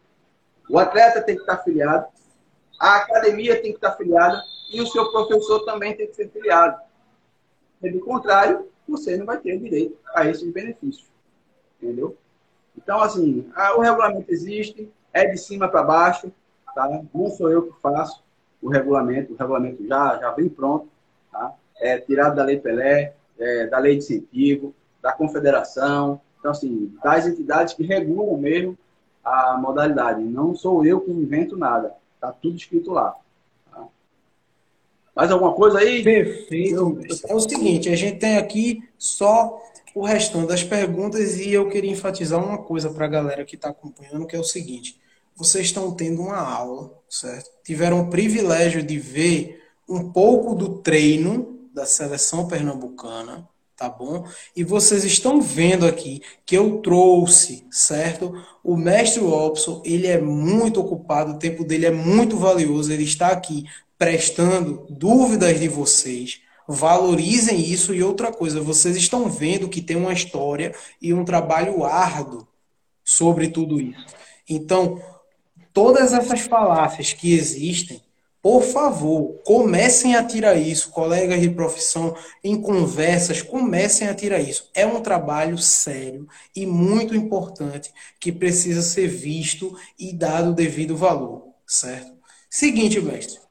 o 0.69 0.79
atleta 0.79 1.21
tem 1.21 1.35
que 1.35 1.41
estar 1.41 1.57
filiado 1.57 2.07
a 2.83 2.97
academia 2.97 3.61
tem 3.61 3.71
que 3.71 3.77
estar 3.77 3.93
filiada 3.95 4.43
e 4.69 4.81
o 4.81 4.87
seu 4.87 5.09
professor 5.09 5.63
também 5.63 5.95
tem 5.95 6.05
que 6.05 6.15
ser 6.15 6.29
filiado. 6.29 6.81
Do 7.81 7.99
contrário, 8.01 8.69
você 8.87 9.17
não 9.17 9.25
vai 9.25 9.39
ter 9.39 9.57
direito 9.57 9.97
a 10.13 10.27
esses 10.27 10.51
benefícios. 10.51 11.07
Entendeu? 11.81 12.15
Então, 12.77 13.01
assim, 13.01 13.49
o 13.75 13.81
regulamento 13.81 14.31
existe, 14.31 14.91
é 15.11 15.25
de 15.25 15.37
cima 15.37 15.67
para 15.67 15.83
baixo, 15.83 16.31
tá? 16.73 17.01
Não 17.13 17.29
sou 17.29 17.49
eu 17.51 17.71
que 17.71 17.81
faço 17.81 18.23
o 18.61 18.69
regulamento, 18.69 19.33
o 19.33 19.35
regulamento 19.35 19.85
já, 19.85 20.17
já 20.17 20.31
vem 20.31 20.49
pronto, 20.49 20.87
tá? 21.31 21.53
É 21.77 21.97
tirado 21.99 22.35
da 22.35 22.43
Lei 22.43 22.59
Pelé, 22.59 23.13
é, 23.37 23.67
da 23.67 23.77
Lei 23.77 23.97
de 23.97 24.03
Incentivo, 24.03 24.73
da 25.01 25.11
Confederação, 25.11 26.19
então, 26.39 26.51
assim, 26.51 26.93
das 27.01 27.25
entidades 27.25 27.73
que 27.73 27.83
regulam 27.83 28.37
mesmo 28.37 28.77
a 29.23 29.57
modalidade. 29.57 30.21
Não 30.21 30.53
sou 30.53 30.85
eu 30.85 30.99
que 30.99 31.09
invento 31.09 31.55
nada. 31.55 31.93
Tá 32.19 32.33
tudo 32.33 32.57
escrito 32.57 32.91
lá. 32.91 33.15
Mais 35.15 35.31
alguma 35.31 35.53
coisa 35.53 35.79
aí? 35.79 36.03
Perfeito. 36.03 36.99
É 37.27 37.33
o 37.33 37.39
seguinte, 37.39 37.89
a 37.89 37.95
gente 37.95 38.19
tem 38.19 38.37
aqui 38.37 38.83
só 38.97 39.61
o 39.93 40.03
restante 40.03 40.47
das 40.47 40.63
perguntas 40.63 41.37
e 41.37 41.51
eu 41.51 41.69
queria 41.69 41.91
enfatizar 41.91 42.43
uma 42.43 42.57
coisa 42.57 42.89
para 42.89 43.05
a 43.05 43.09
galera 43.09 43.45
que 43.45 43.55
está 43.55 43.69
acompanhando, 43.69 44.25
que 44.25 44.35
é 44.35 44.39
o 44.39 44.43
seguinte: 44.43 44.99
vocês 45.35 45.65
estão 45.65 45.91
tendo 45.91 46.21
uma 46.21 46.37
aula, 46.37 46.91
certo? 47.09 47.49
Tiveram 47.63 48.01
o 48.01 48.09
privilégio 48.09 48.81
de 48.81 48.97
ver 48.97 49.61
um 49.87 50.11
pouco 50.11 50.55
do 50.55 50.77
treino 50.79 51.59
da 51.73 51.85
seleção 51.85 52.47
pernambucana, 52.47 53.47
tá 53.75 53.89
bom? 53.89 54.25
E 54.55 54.63
vocês 54.63 55.03
estão 55.03 55.41
vendo 55.41 55.85
aqui 55.85 56.21
que 56.45 56.55
eu 56.55 56.79
trouxe, 56.79 57.65
certo? 57.69 58.33
O 58.63 58.75
mestre 58.77 59.21
Robson, 59.21 59.81
ele 59.85 60.07
é 60.07 60.19
muito 60.19 60.79
ocupado, 60.79 61.33
o 61.33 61.39
tempo 61.39 61.63
dele 61.63 61.85
é 61.85 61.91
muito 61.91 62.37
valioso, 62.37 62.91
ele 62.91 63.03
está 63.03 63.29
aqui 63.29 63.65
prestando 64.03 64.85
dúvidas 64.89 65.57
de 65.61 65.69
vocês. 65.69 66.41
Valorizem 66.67 67.57
isso 67.57 67.93
e 67.93 68.03
outra 68.03 68.33
coisa, 68.33 68.59
vocês 68.59 68.97
estão 68.97 69.29
vendo 69.29 69.69
que 69.69 69.81
tem 69.81 69.95
uma 69.95 70.11
história 70.11 70.75
e 71.01 71.13
um 71.13 71.23
trabalho 71.23 71.85
árduo 71.85 72.45
sobre 73.01 73.47
tudo 73.47 73.79
isso. 73.79 74.05
Então, 74.49 75.01
todas 75.71 76.11
essas 76.11 76.41
falácias 76.41 77.13
que 77.13 77.33
existem, 77.33 78.01
por 78.41 78.61
favor, 78.61 79.39
comecem 79.45 80.17
a 80.17 80.23
tirar 80.23 80.55
isso, 80.55 80.89
colegas 80.89 81.39
de 81.39 81.49
profissão, 81.49 82.13
em 82.43 82.61
conversas, 82.61 83.41
comecem 83.41 84.09
a 84.09 84.13
tirar 84.13 84.41
isso. 84.41 84.69
É 84.73 84.85
um 84.85 84.99
trabalho 84.99 85.57
sério 85.57 86.27
e 86.53 86.65
muito 86.65 87.15
importante 87.15 87.89
que 88.19 88.33
precisa 88.33 88.81
ser 88.81 89.07
visto 89.07 89.77
e 89.97 90.11
dado 90.11 90.49
o 90.49 90.53
devido 90.53 90.97
valor, 90.97 91.53
certo? 91.65 92.11
Seguinte, 92.49 92.99
mestre. 92.99 93.42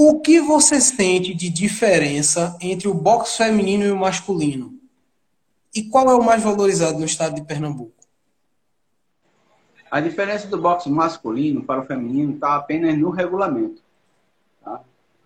O 0.00 0.20
que 0.20 0.40
você 0.40 0.80
sente 0.80 1.34
de 1.34 1.50
diferença 1.50 2.56
entre 2.60 2.86
o 2.86 2.94
boxe 2.94 3.36
feminino 3.36 3.82
e 3.82 3.90
o 3.90 3.96
masculino? 3.96 4.78
E 5.74 5.82
qual 5.82 6.08
é 6.08 6.14
o 6.14 6.22
mais 6.22 6.40
valorizado 6.40 7.00
no 7.00 7.04
estado 7.04 7.34
de 7.34 7.42
Pernambuco? 7.42 7.90
A 9.90 10.00
diferença 10.00 10.46
do 10.46 10.56
boxe 10.56 10.88
masculino 10.88 11.64
para 11.64 11.80
o 11.80 11.84
feminino 11.84 12.34
está 12.34 12.54
apenas 12.54 12.96
no 12.96 13.10
regulamento. 13.10 13.82
Tá? 14.62 14.80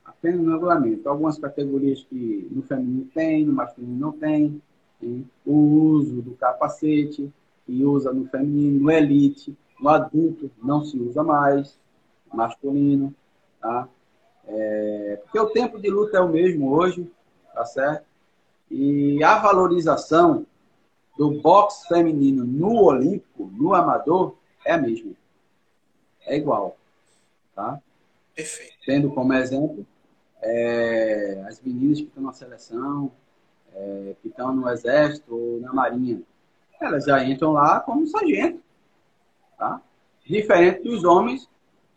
Apenas 0.06 0.40
no 0.40 0.52
regulamento. 0.52 1.06
Algumas 1.06 1.38
categorias 1.38 2.06
que 2.08 2.48
no 2.50 2.62
feminino 2.62 3.06
tem, 3.12 3.44
no 3.44 3.52
masculino 3.52 3.98
não 3.98 4.12
tem. 4.12 4.62
tem. 4.98 5.28
O 5.44 5.54
uso 5.54 6.22
do 6.22 6.30
capacete, 6.36 7.30
que 7.66 7.84
usa 7.84 8.10
no 8.10 8.26
feminino, 8.26 8.80
no 8.80 8.90
elite, 8.90 9.54
no 9.78 9.90
adulto 9.90 10.50
não 10.62 10.82
se 10.82 10.96
usa 10.96 11.22
mais, 11.22 11.78
masculino. 12.32 13.14
Tá? 13.60 13.86
É, 14.46 15.20
porque 15.22 15.38
o 15.38 15.50
tempo 15.50 15.78
de 15.78 15.88
luta 15.88 16.18
é 16.18 16.20
o 16.20 16.28
mesmo 16.28 16.72
hoje, 16.72 17.10
tá 17.54 17.64
certo? 17.64 18.04
E 18.70 19.22
a 19.22 19.38
valorização 19.38 20.46
do 21.16 21.40
boxe 21.40 21.86
feminino 21.88 22.44
no 22.44 22.82
olímpico, 22.82 23.50
no 23.52 23.74
amador, 23.74 24.34
é 24.64 24.72
a 24.72 24.78
mesma. 24.78 25.12
É 26.26 26.36
igual. 26.36 26.76
Tá? 27.54 27.80
Perfeito. 28.34 28.72
Tendo 28.84 29.10
como 29.10 29.34
exemplo 29.34 29.86
é, 30.40 31.44
as 31.46 31.60
meninas 31.60 31.98
que 31.98 32.06
estão 32.06 32.22
na 32.22 32.32
seleção, 32.32 33.12
é, 33.74 34.14
que 34.20 34.28
estão 34.28 34.54
no 34.54 34.68
exército 34.68 35.34
ou 35.34 35.60
na 35.60 35.72
marinha, 35.72 36.20
elas 36.80 37.04
já 37.04 37.22
entram 37.24 37.52
lá 37.52 37.80
como 37.80 38.06
sargento. 38.06 38.60
Tá? 39.56 39.80
Diferente 40.26 40.82
dos 40.82 41.04
homens 41.04 41.48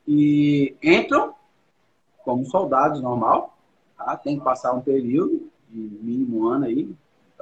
que 0.06 0.76
entram 0.84 1.34
como 2.26 2.46
soldados 2.46 3.02
normal, 3.02 3.56
tá? 3.98 4.18
tem 4.18 4.38
que 4.38 4.44
passar 4.44 4.74
um 4.74 4.82
período 4.82 5.48
de 5.70 5.80
mínimo 5.80 6.40
um 6.40 6.48
ano 6.48 6.66
aí, 6.66 6.94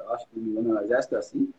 acho 0.09 0.27
que 0.27 0.39
no 0.39 0.79
exército 0.79 1.15
é 1.15 1.19
assim, 1.19 1.51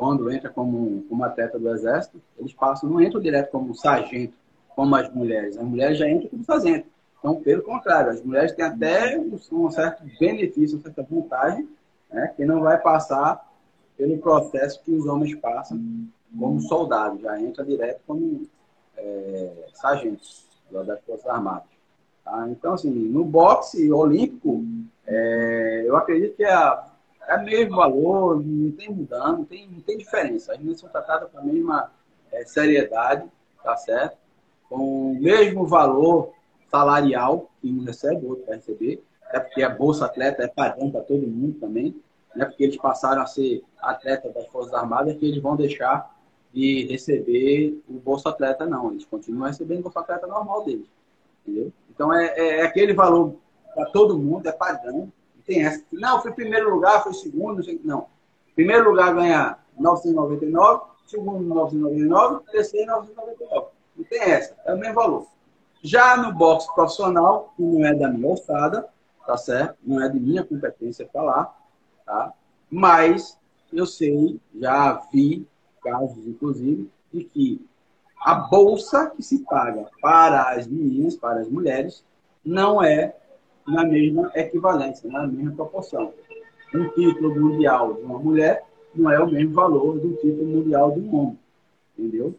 quando 0.00 0.30
entra 0.30 0.48
como, 0.48 1.02
como 1.10 1.24
atleta 1.24 1.58
do 1.58 1.68
Exército, 1.68 2.22
eles 2.38 2.54
passam, 2.54 2.88
não 2.88 3.02
entram 3.02 3.20
direto 3.20 3.50
como 3.50 3.74
sargento, 3.74 4.32
como 4.74 4.96
as 4.96 5.12
mulheres. 5.12 5.58
As 5.58 5.62
mulheres 5.62 5.98
já 5.98 6.08
entram 6.08 6.30
como 6.30 6.42
sargento. 6.42 6.86
Então, 7.18 7.36
pelo 7.42 7.62
contrário, 7.62 8.10
as 8.10 8.24
mulheres 8.24 8.52
têm 8.52 8.64
até 8.64 9.18
um 9.18 9.70
certo 9.70 10.02
benefício, 10.18 10.78
uma 10.78 10.82
certa 10.82 11.02
vantagem, 11.02 11.68
né, 12.10 12.32
que 12.34 12.46
não 12.46 12.62
vai 12.62 12.80
passar 12.80 13.46
pelo 13.94 14.16
processo 14.16 14.82
que 14.82 14.90
os 14.90 15.04
homens 15.04 15.34
passam 15.34 15.78
como 16.38 16.58
soldados, 16.62 17.20
já 17.20 17.38
entra 17.38 17.62
direto 17.62 18.00
como 18.06 18.48
é, 18.96 19.66
sargentos 20.70 20.86
das 20.86 21.04
Forças 21.04 21.26
Armadas. 21.26 21.68
Tá? 22.24 22.48
Então, 22.50 22.74
assim, 22.74 22.90
no 22.90 23.24
boxe 23.24 23.92
olímpico, 23.92 24.64
é, 25.06 25.84
eu 25.86 25.96
acredito 25.96 26.36
que 26.36 26.44
a 26.44 26.90
é 27.30 27.36
o 27.36 27.44
mesmo 27.44 27.76
valor, 27.76 28.44
não 28.44 28.72
tem 28.72 28.90
mudando, 28.90 29.38
não 29.38 29.44
tem, 29.44 29.68
não 29.68 29.80
tem 29.80 29.96
diferença. 29.96 30.52
As 30.52 30.58
meninas 30.58 30.80
são 30.80 30.88
tratadas 30.88 31.30
com 31.30 31.38
a 31.38 31.42
mesma 31.42 31.90
é, 32.32 32.44
seriedade, 32.44 33.24
tá 33.62 33.76
certo? 33.76 34.16
Com 34.68 35.12
o 35.12 35.14
mesmo 35.20 35.64
valor 35.64 36.32
salarial 36.68 37.48
que 37.60 37.70
um 37.70 37.84
recebe, 37.84 38.26
o 38.26 38.30
outro 38.30 38.46
vai 38.46 38.56
receber. 38.56 39.02
é 39.32 39.38
porque 39.38 39.62
a 39.62 39.68
Bolsa 39.68 40.06
Atleta 40.06 40.42
é 40.42 40.48
padrão 40.48 40.90
para 40.90 41.02
todo 41.02 41.26
mundo 41.26 41.60
também, 41.60 41.94
não 42.34 42.44
é 42.44 42.48
porque 42.48 42.64
eles 42.64 42.76
passaram 42.76 43.22
a 43.22 43.26
ser 43.26 43.62
atletas 43.80 44.34
das 44.34 44.46
Forças 44.48 44.74
Armadas 44.74 45.16
que 45.16 45.26
eles 45.26 45.40
vão 45.40 45.54
deixar 45.54 46.12
de 46.52 46.86
receber 46.90 47.80
o 47.88 47.94
Bolsa 47.94 48.30
Atleta, 48.30 48.66
não. 48.66 48.90
Eles 48.90 49.04
continuam 49.04 49.46
recebendo 49.46 49.86
o 49.86 49.98
Atleta 49.98 50.26
normal 50.26 50.64
deles. 50.64 50.86
Entendeu? 51.42 51.72
Então 51.90 52.12
é, 52.12 52.26
é, 52.36 52.60
é 52.60 52.62
aquele 52.62 52.92
valor 52.92 53.34
para 53.74 53.86
todo 53.86 54.18
mundo, 54.18 54.46
é 54.46 54.52
padrão. 54.52 55.12
Não 55.34 55.42
tem 55.46 55.64
essa. 55.64 55.84
Não, 55.92 56.20
foi 56.20 56.32
primeiro 56.32 56.74
lugar, 56.74 57.02
foi 57.02 57.14
segundo, 57.14 57.56
não 57.56 57.62
sei 57.64 57.80
Não. 57.84 58.06
Primeiro 58.54 58.90
lugar 58.90 59.14
ganha 59.14 59.58
999, 59.78 60.82
segundo 61.06 61.42
999, 61.42 62.44
terceiro 62.50 62.90
999. 62.90 63.66
Não 63.96 64.04
tem 64.04 64.20
essa, 64.20 64.56
é 64.64 64.74
o 64.74 64.78
mesmo 64.78 64.94
valor. 64.94 65.26
Já 65.82 66.16
no 66.16 66.34
boxe 66.34 66.72
profissional, 66.74 67.54
que 67.56 67.62
não 67.62 67.86
é 67.86 67.94
da 67.94 68.08
minha 68.08 68.28
alçada, 68.28 68.86
tá 69.26 69.36
certo? 69.36 69.76
Não 69.82 70.02
é 70.02 70.08
de 70.08 70.20
minha 70.20 70.44
competência 70.44 71.08
falar, 71.12 71.56
tá? 72.04 72.32
Mas 72.70 73.38
eu 73.72 73.86
sei, 73.86 74.38
já 74.54 75.00
vi 75.12 75.46
casos, 75.82 76.26
inclusive, 76.26 76.90
de 77.12 77.24
que 77.24 77.66
a 78.20 78.34
bolsa 78.34 79.10
que 79.10 79.22
se 79.22 79.40
paga 79.44 79.86
para 80.00 80.50
as 80.50 80.66
meninas, 80.66 81.16
para 81.16 81.40
as 81.40 81.48
mulheres, 81.48 82.04
não 82.44 82.82
é 82.82 83.16
na 83.66 83.84
mesma 83.84 84.30
equivalência, 84.34 85.10
na 85.10 85.26
mesma 85.26 85.52
proporção. 85.52 86.12
Um 86.74 86.88
título 86.90 87.34
mundial 87.34 87.94
de 87.94 88.02
uma 88.02 88.18
mulher 88.18 88.64
não 88.94 89.10
é 89.10 89.18
o 89.20 89.30
mesmo 89.30 89.54
valor 89.54 89.98
do 89.98 90.14
título 90.16 90.46
mundial 90.46 90.92
de 90.92 91.00
um 91.00 91.14
homem. 91.16 91.38
Entendeu? 91.96 92.34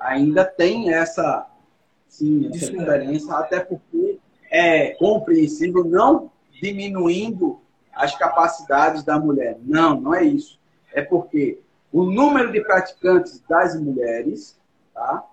Ainda 0.00 0.44
tem 0.44 0.92
essa, 0.92 1.46
sim, 2.08 2.48
essa 2.48 2.70
diferença, 2.70 3.36
até 3.38 3.60
porque 3.60 4.18
é 4.50 4.90
compreensível, 4.94 5.84
não 5.84 6.30
diminuindo 6.60 7.58
as 7.92 8.16
capacidades 8.16 9.02
da 9.02 9.18
mulher. 9.18 9.58
Não, 9.62 10.00
não 10.00 10.14
é 10.14 10.24
isso. 10.24 10.58
É 10.92 11.02
porque 11.02 11.60
o 11.92 12.04
número 12.04 12.52
de 12.52 12.60
praticantes 12.60 13.42
das 13.48 13.78
mulheres, 13.80 14.58
tá? 14.94 15.24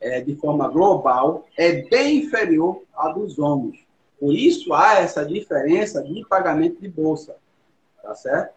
É, 0.00 0.20
de 0.20 0.34
forma 0.34 0.68
global, 0.68 1.46
é 1.56 1.82
bem 1.82 2.24
inferior 2.24 2.82
à 2.94 3.08
dos 3.10 3.38
homens. 3.38 3.78
Por 4.18 4.34
isso 4.34 4.74
há 4.74 4.94
essa 4.94 5.24
diferença 5.24 6.02
de 6.02 6.24
pagamento 6.26 6.80
de 6.80 6.88
bolsa. 6.88 7.36
Tá 8.02 8.14
certo? 8.14 8.54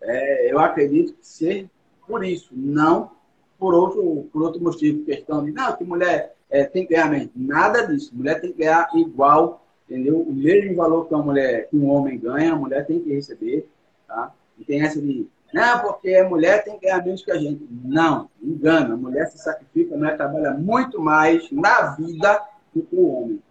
É, 0.00 0.52
eu 0.52 0.58
acredito 0.58 1.12
que 1.14 1.26
ser 1.26 1.68
por 2.06 2.24
isso, 2.24 2.50
não 2.52 3.10
por 3.58 3.74
outro, 3.74 4.28
por 4.32 4.42
outro 4.42 4.60
motivo. 4.60 5.04
Questão 5.04 5.44
de, 5.44 5.52
não, 5.52 5.76
que 5.76 5.84
mulher 5.84 6.34
é, 6.48 6.64
tem 6.64 6.86
que 6.86 6.94
ganhar. 6.94 7.28
Nada 7.36 7.86
disso. 7.86 8.10
Mulher 8.14 8.40
tem 8.40 8.52
que 8.52 8.58
ganhar 8.58 8.88
igual, 8.94 9.64
entendeu? 9.88 10.20
O 10.20 10.32
mesmo 10.32 10.74
valor 10.74 11.06
que 11.06 11.14
uma 11.14 11.22
mulher, 11.22 11.68
que 11.68 11.76
um 11.76 11.88
homem 11.90 12.18
ganha, 12.18 12.52
a 12.52 12.56
mulher 12.56 12.86
tem 12.86 13.00
que 13.00 13.12
receber. 13.12 13.68
Tá? 14.08 14.32
E 14.58 14.64
tem 14.64 14.82
essa 14.82 15.00
de 15.00 15.26
não, 15.52 15.80
porque 15.80 16.14
a 16.14 16.28
mulher 16.28 16.64
tem 16.64 16.78
que 16.78 16.86
ganhar 16.86 17.04
menos 17.04 17.24
que 17.24 17.30
a 17.30 17.38
gente. 17.38 17.66
Não, 17.84 18.30
engana. 18.42 18.94
A 18.94 18.96
mulher 18.96 19.26
se 19.26 19.38
sacrifica, 19.38 19.94
a 19.94 19.98
mulher 19.98 20.16
trabalha 20.16 20.52
muito 20.52 21.00
mais 21.00 21.50
na 21.50 21.94
vida 21.96 22.42
do 22.74 22.82
que 22.82 22.96
o 22.96 23.08
homem. 23.08 23.42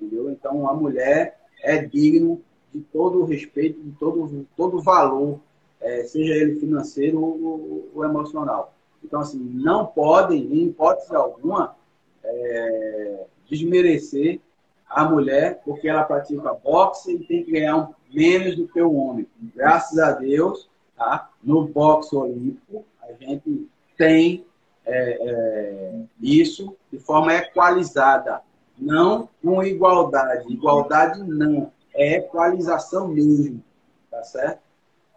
Entendeu? 0.00 0.30
Então, 0.30 0.68
a 0.68 0.74
mulher 0.74 1.38
é 1.62 1.78
digno 1.78 2.40
de 2.72 2.80
todo 2.80 3.20
o 3.20 3.24
respeito, 3.24 3.80
de 3.80 3.92
todo, 3.92 4.46
todo 4.56 4.78
o 4.78 4.82
valor, 4.82 5.38
é, 5.80 6.04
seja 6.04 6.34
ele 6.34 6.58
financeiro 6.58 7.20
ou, 7.20 7.90
ou, 7.94 8.04
emocional. 8.04 8.74
Então, 9.04 9.20
assim, 9.20 9.38
não 9.38 9.86
podem, 9.86 10.40
em 10.40 10.68
hipótese 10.68 11.14
alguma, 11.14 11.76
é, 12.24 13.24
desmerecer 13.48 14.40
a 14.88 15.04
mulher 15.04 15.60
porque 15.64 15.88
ela 15.88 16.04
pratica 16.04 16.54
boxe 16.54 17.14
e 17.14 17.24
tem 17.24 17.44
que 17.44 17.52
ganhar 17.52 17.90
menos 18.12 18.56
do 18.56 18.68
que 18.68 18.80
o 18.80 18.94
homem. 18.94 19.26
Graças 19.54 19.98
a 19.98 20.12
Deus, 20.12 20.68
Tá? 21.02 21.28
No 21.42 21.66
boxe 21.66 22.14
olímpico, 22.14 22.84
a 23.02 23.12
gente 23.12 23.68
tem 23.98 24.46
é, 24.86 25.18
é, 25.20 26.00
isso 26.20 26.76
de 26.92 26.98
forma 27.00 27.34
equalizada, 27.34 28.40
não 28.78 29.28
com 29.42 29.64
igualdade. 29.64 30.52
Igualdade 30.52 31.20
não, 31.24 31.72
é 31.92 32.18
equalização 32.18 33.08
mesmo, 33.08 33.60
tá 34.08 34.22
certo? 34.22 34.60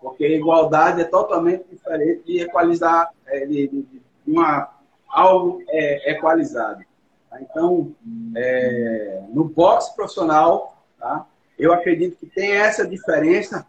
Porque 0.02 0.28
igualdade 0.28 1.02
é 1.02 1.06
totalmente 1.06 1.66
diferente 1.70 2.24
de 2.26 2.42
equalizar, 2.42 3.12
é, 3.28 3.46
de, 3.46 3.68
de, 3.68 3.82
de 3.84 4.02
uma, 4.26 4.72
algo 5.08 5.62
é, 5.68 6.14
equalizado. 6.14 6.84
Tá? 7.30 7.40
Então, 7.40 7.94
é, 8.36 9.22
no 9.30 9.44
boxe 9.44 9.96
profissional, 9.96 10.84
tá? 10.98 11.28
eu 11.60 11.72
acredito 11.72 12.18
que 12.18 12.26
tem 12.26 12.54
essa 12.54 12.88
diferença 12.88 13.68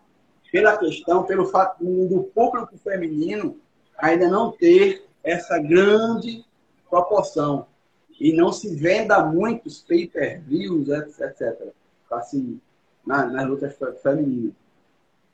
pela 0.51 0.77
questão, 0.77 1.25
pelo 1.25 1.47
fato 1.47 1.85
do 1.85 2.25
público 2.35 2.77
feminino 2.79 3.59
ainda 3.99 4.29
não 4.29 4.53
ter 4.53 5.07
essa 5.23 5.59
grande 5.59 6.45
proporção 6.89 7.67
e 8.19 8.33
não 8.33 8.53
se 8.53 8.75
venda 8.75 9.25
muitos 9.25 9.83
pay-per-views, 9.83 10.89
etc. 10.89 11.73
Assim, 12.11 12.61
na, 13.05 13.27
nas 13.27 13.47
lutas 13.47 13.77
femininas. 14.03 14.55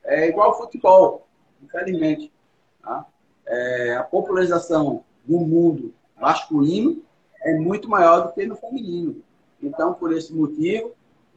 É 0.05 0.29
igual 0.29 0.49
ao 0.49 0.59
futebol, 0.59 1.27
infelizmente. 1.63 2.33
Tá? 2.83 3.07
É, 3.47 3.97
a 3.97 4.03
popularização 4.03 5.05
do 5.25 5.39
mundo 5.39 5.95
masculino 6.21 7.03
é 7.43 7.55
muito 7.55 7.89
maior 7.89 8.27
do 8.27 8.33
que 8.33 8.47
no 8.47 8.57
feminino. 8.57 9.23
Então, 9.63 9.95
por 9.95 10.13
esse 10.13 10.33
motivo, 10.33 10.93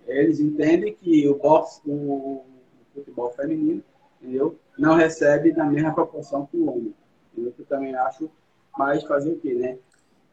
eles 0.08 0.40
entendem 0.40 0.94
que 0.94 1.28
o 1.28 1.36
boxe, 1.36 1.82
o 1.86 2.44
futebol 2.96 3.32
feminino, 3.34 3.84
entendeu? 4.22 4.58
Não 4.78 4.96
recebe 4.96 5.52
na 5.52 5.66
mesma 5.66 5.94
proporção 5.94 6.46
que 6.46 6.58
o 6.58 6.70
homem. 6.70 6.94
Eu 7.38 7.54
também 7.68 7.96
acho, 7.96 8.30
mas 8.78 9.04
fazer 9.04 9.32
o 9.32 9.40
quê, 9.40 9.54
né? 9.54 9.78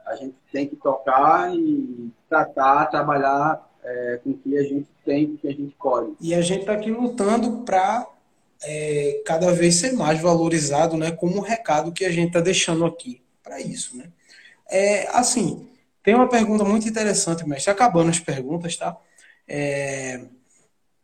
A 0.07 0.17
gente 0.17 0.35
tem 0.51 0.67
que 0.67 0.77
tocar 0.77 1.55
e 1.55 2.11
tratar, 2.29 2.87
trabalhar 2.87 3.69
é, 3.83 4.21
com 4.23 4.31
o 4.31 4.39
que 4.39 4.57
a 4.57 4.63
gente 4.63 4.89
tem, 5.05 5.27
com 5.27 5.35
o 5.35 5.39
que 5.39 5.49
a 5.49 5.53
gente 5.53 5.77
pode. 5.81 6.13
E 6.21 6.35
a 6.35 6.41
gente 6.41 6.61
está 6.61 6.73
aqui 6.73 6.91
lutando 6.91 7.63
para 7.65 8.07
é, 8.63 9.23
cada 9.25 9.53
vez 9.53 9.77
ser 9.77 9.93
mais 9.93 10.21
valorizado, 10.21 10.97
né? 10.97 11.11
Como 11.11 11.37
um 11.37 11.41
recado 11.41 11.93
que 11.93 12.05
a 12.05 12.11
gente 12.11 12.29
está 12.29 12.41
deixando 12.41 12.85
aqui 12.85 13.23
para 13.43 13.61
isso, 13.61 13.97
né? 13.97 14.11
É, 14.69 15.09
assim, 15.17 15.69
tem 16.03 16.15
uma 16.15 16.29
pergunta 16.29 16.65
muito 16.65 16.89
interessante, 16.89 17.47
mestre. 17.47 17.71
Acabando 17.71 18.11
as 18.11 18.19
perguntas, 18.19 18.77
tá? 18.77 18.97
É, 19.47 20.21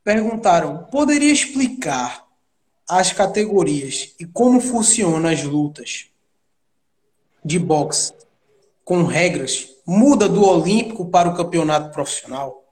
perguntaram: 0.09 0.85
poderia 0.85 1.31
explicar 1.31 2.27
as 2.89 3.13
categorias 3.13 4.17
e 4.19 4.25
como 4.25 4.59
funcionam 4.59 5.29
as 5.29 5.43
lutas 5.43 6.11
de 7.45 7.59
boxe 7.59 8.15
com 8.83 9.03
regras? 9.03 9.77
Muda 9.87 10.27
do 10.27 10.47
olímpico 10.47 11.11
para 11.11 11.29
o 11.29 11.37
campeonato 11.37 11.93
profissional? 11.93 12.65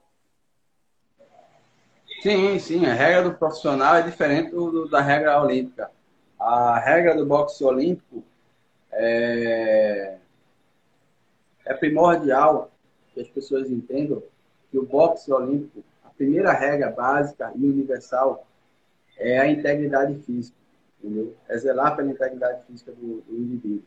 Sim, 2.23 2.57
sim. 2.57 2.85
A 2.87 2.93
regra 2.95 3.29
do 3.29 3.35
profissional 3.35 3.97
é 3.97 4.01
diferente 4.01 4.49
do, 4.49 4.89
da 4.89 4.99
regra 4.99 5.39
olímpica. 5.39 5.91
A 6.39 6.79
regra 6.79 7.15
do 7.15 7.23
boxe 7.23 7.63
olímpico 7.63 8.23
é, 8.91 10.17
é 11.65 11.73
primordial 11.75 12.71
que 13.13 13.21
as 13.21 13.27
pessoas 13.27 13.69
entendam 13.69 14.23
que 14.71 14.77
o 14.79 14.85
boxe 14.85 15.31
olímpico 15.31 15.86
primeira 16.17 16.51
regra 16.51 16.89
básica 16.89 17.51
e 17.55 17.65
universal 17.65 18.45
é 19.17 19.39
a 19.39 19.47
integridade 19.47 20.15
física, 20.23 20.57
entendeu? 20.99 21.35
É 21.47 21.57
zelar 21.57 21.95
pela 21.95 22.09
integridade 22.09 22.65
física 22.65 22.91
do, 22.91 23.21
do 23.21 23.35
indivíduo. 23.37 23.83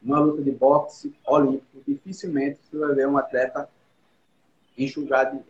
Numa 0.00 0.20
luta 0.20 0.42
de 0.42 0.50
boxe 0.50 1.14
olímpico, 1.26 1.82
dificilmente 1.86 2.60
você 2.62 2.78
vai 2.78 2.94
ver 2.94 3.08
um 3.08 3.16
atleta 3.16 3.68
enxugado, 4.76 5.42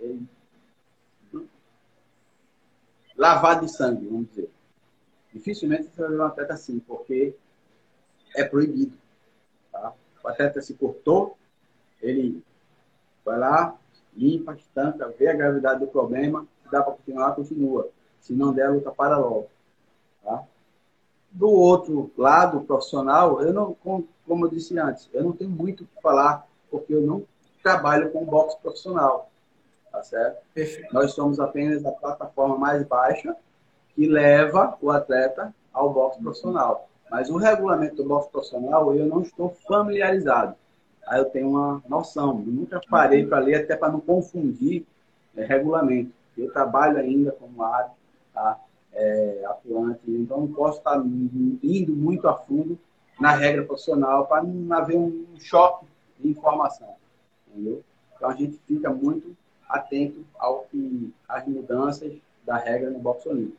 lavado 3.16 3.66
de 3.66 3.72
sangue, 3.72 4.06
vamos 4.06 4.28
dizer. 4.28 4.50
Dificilmente 5.32 5.84
você 5.84 6.00
vai 6.00 6.10
ver 6.10 6.20
um 6.20 6.24
atleta 6.24 6.54
assim, 6.54 6.78
porque 6.78 7.34
é 8.34 8.44
proibido. 8.44 8.96
Tá? 9.72 9.92
O 10.22 10.28
atleta 10.28 10.62
se 10.62 10.74
cortou, 10.74 11.36
ele 12.00 12.42
vai 13.24 13.38
lá, 13.38 13.76
limpa, 14.16 14.54
estanca, 14.54 15.12
vê 15.18 15.28
a 15.28 15.34
gravidade 15.34 15.80
do 15.80 15.86
problema, 15.86 16.46
se 16.62 16.70
dá 16.70 16.82
para 16.82 16.94
continuar, 16.94 17.34
continua. 17.34 17.88
Se 18.20 18.32
não 18.32 18.52
der, 18.52 18.70
luta 18.70 18.90
para 18.90 19.18
logo. 19.18 19.48
Tá? 20.22 20.42
Do 21.30 21.50
outro 21.50 22.10
lado, 22.16 22.62
profissional, 22.62 23.42
eu 23.42 23.52
não, 23.52 23.74
como 23.74 24.46
eu 24.46 24.50
disse 24.50 24.78
antes, 24.78 25.08
eu 25.12 25.22
não 25.22 25.32
tenho 25.32 25.50
muito 25.50 25.84
o 25.84 25.86
que 25.86 26.00
falar, 26.00 26.46
porque 26.70 26.94
eu 26.94 27.02
não 27.02 27.24
trabalho 27.62 28.10
com 28.10 28.24
boxe 28.24 28.56
profissional. 28.60 29.30
Tá 29.90 30.02
certo? 30.02 30.42
Perfeito. 30.52 30.92
Nós 30.92 31.12
somos 31.12 31.38
apenas 31.38 31.84
a 31.84 31.92
plataforma 31.92 32.56
mais 32.56 32.84
baixa 32.84 33.36
que 33.94 34.06
leva 34.08 34.76
o 34.80 34.90
atleta 34.90 35.54
ao 35.72 35.92
boxe 35.92 36.20
profissional. 36.20 36.88
Mas 37.10 37.30
o 37.30 37.36
regulamento 37.36 37.96
do 37.96 38.04
boxe 38.04 38.30
profissional 38.30 38.94
eu 38.94 39.06
não 39.06 39.20
estou 39.20 39.50
familiarizado 39.68 40.56
aí 41.06 41.18
eu 41.20 41.26
tenho 41.26 41.50
uma 41.50 41.82
noção. 41.88 42.42
Eu 42.46 42.52
nunca 42.52 42.80
parei 42.88 43.26
para 43.26 43.38
ler, 43.38 43.56
até 43.56 43.76
para 43.76 43.92
não 43.92 44.00
confundir 44.00 44.84
é, 45.36 45.44
regulamento. 45.44 46.12
Eu 46.36 46.52
trabalho 46.52 46.98
ainda 46.98 47.32
como 47.32 47.62
área 47.62 47.90
tá? 48.32 48.58
é, 48.92 49.44
atuante, 49.46 50.02
então 50.08 50.40
não 50.40 50.52
posso 50.52 50.78
estar 50.78 50.98
indo 50.98 51.94
muito 51.94 52.28
a 52.28 52.34
fundo 52.34 52.78
na 53.20 53.30
regra 53.30 53.64
profissional 53.64 54.26
para 54.26 54.42
não 54.42 54.76
haver 54.76 54.96
um 54.96 55.26
choque 55.38 55.86
de 56.18 56.28
informação. 56.28 56.94
Entendeu? 57.48 57.82
Então 58.16 58.28
a 58.28 58.34
gente 58.34 58.58
fica 58.66 58.90
muito 58.90 59.36
atento 59.68 60.24
ao 60.38 60.64
que 60.64 61.12
as 61.28 61.46
mudanças 61.46 62.12
da 62.44 62.56
regra 62.56 62.90
no 62.90 62.98
boxe 62.98 63.28
olímpico. 63.28 63.58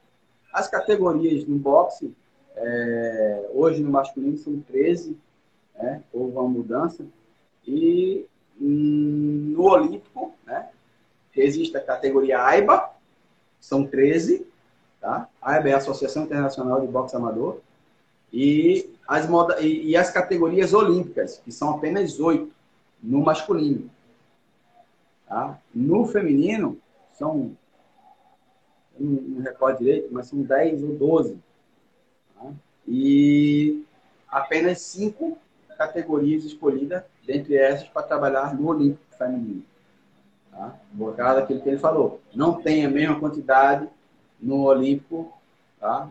As 0.53 0.67
categorias 0.69 1.45
no 1.45 1.57
boxe, 1.57 2.13
é, 2.55 3.49
hoje 3.53 3.83
no 3.83 3.91
masculino 3.91 4.37
são 4.37 4.59
13, 4.61 5.17
né? 5.75 6.01
houve 6.13 6.31
uma 6.31 6.47
mudança, 6.47 7.05
e 7.67 8.25
hum, 8.59 9.53
no 9.55 9.63
olímpico, 9.63 10.33
né? 10.45 10.69
existe 11.35 11.75
a 11.75 11.81
categoria 11.81 12.41
AIBA, 12.41 12.91
são 13.59 13.85
13, 13.85 14.47
tá? 15.01 15.27
AIBA 15.41 15.69
é 15.69 15.73
a 15.73 15.77
Associação 15.77 16.23
Internacional 16.23 16.81
de 16.81 16.87
Boxe 16.87 17.15
Amador, 17.15 17.59
e 18.31 18.89
as, 19.07 19.27
moda, 19.27 19.59
e 19.61 19.95
as 19.95 20.11
categorias 20.11 20.73
olímpicas, 20.73 21.41
que 21.43 21.51
são 21.51 21.71
apenas 21.71 22.19
oito 22.19 22.51
no 23.01 23.21
masculino. 23.21 23.89
Tá? 25.27 25.59
No 25.73 26.05
feminino, 26.05 26.77
são, 27.13 27.55
não, 28.99 29.11
não 29.21 29.41
recordo 29.41 29.79
direito, 29.79 30.09
mas 30.11 30.27
são 30.27 30.41
10 30.41 30.83
ou 30.83 30.95
12. 30.95 31.37
Tá? 32.35 32.51
E 32.87 33.83
apenas 34.27 34.81
cinco 34.81 35.37
categorias 35.77 36.43
escolhidas, 36.43 37.03
dentre 37.25 37.55
essas, 37.57 37.87
para 37.87 38.03
trabalhar 38.03 38.53
no 38.53 38.67
Olímpico 38.67 39.03
Feminino. 39.17 39.63
Tá? 40.51 40.79
Causa 41.17 41.41
daquilo 41.41 41.61
que 41.61 41.69
ele 41.69 41.77
falou. 41.77 42.21
Não 42.33 42.61
tem 42.61 42.85
a 42.85 42.89
mesma 42.89 43.19
quantidade 43.19 43.87
no 44.39 44.63
Olímpico 44.63 45.33
tá? 45.79 46.09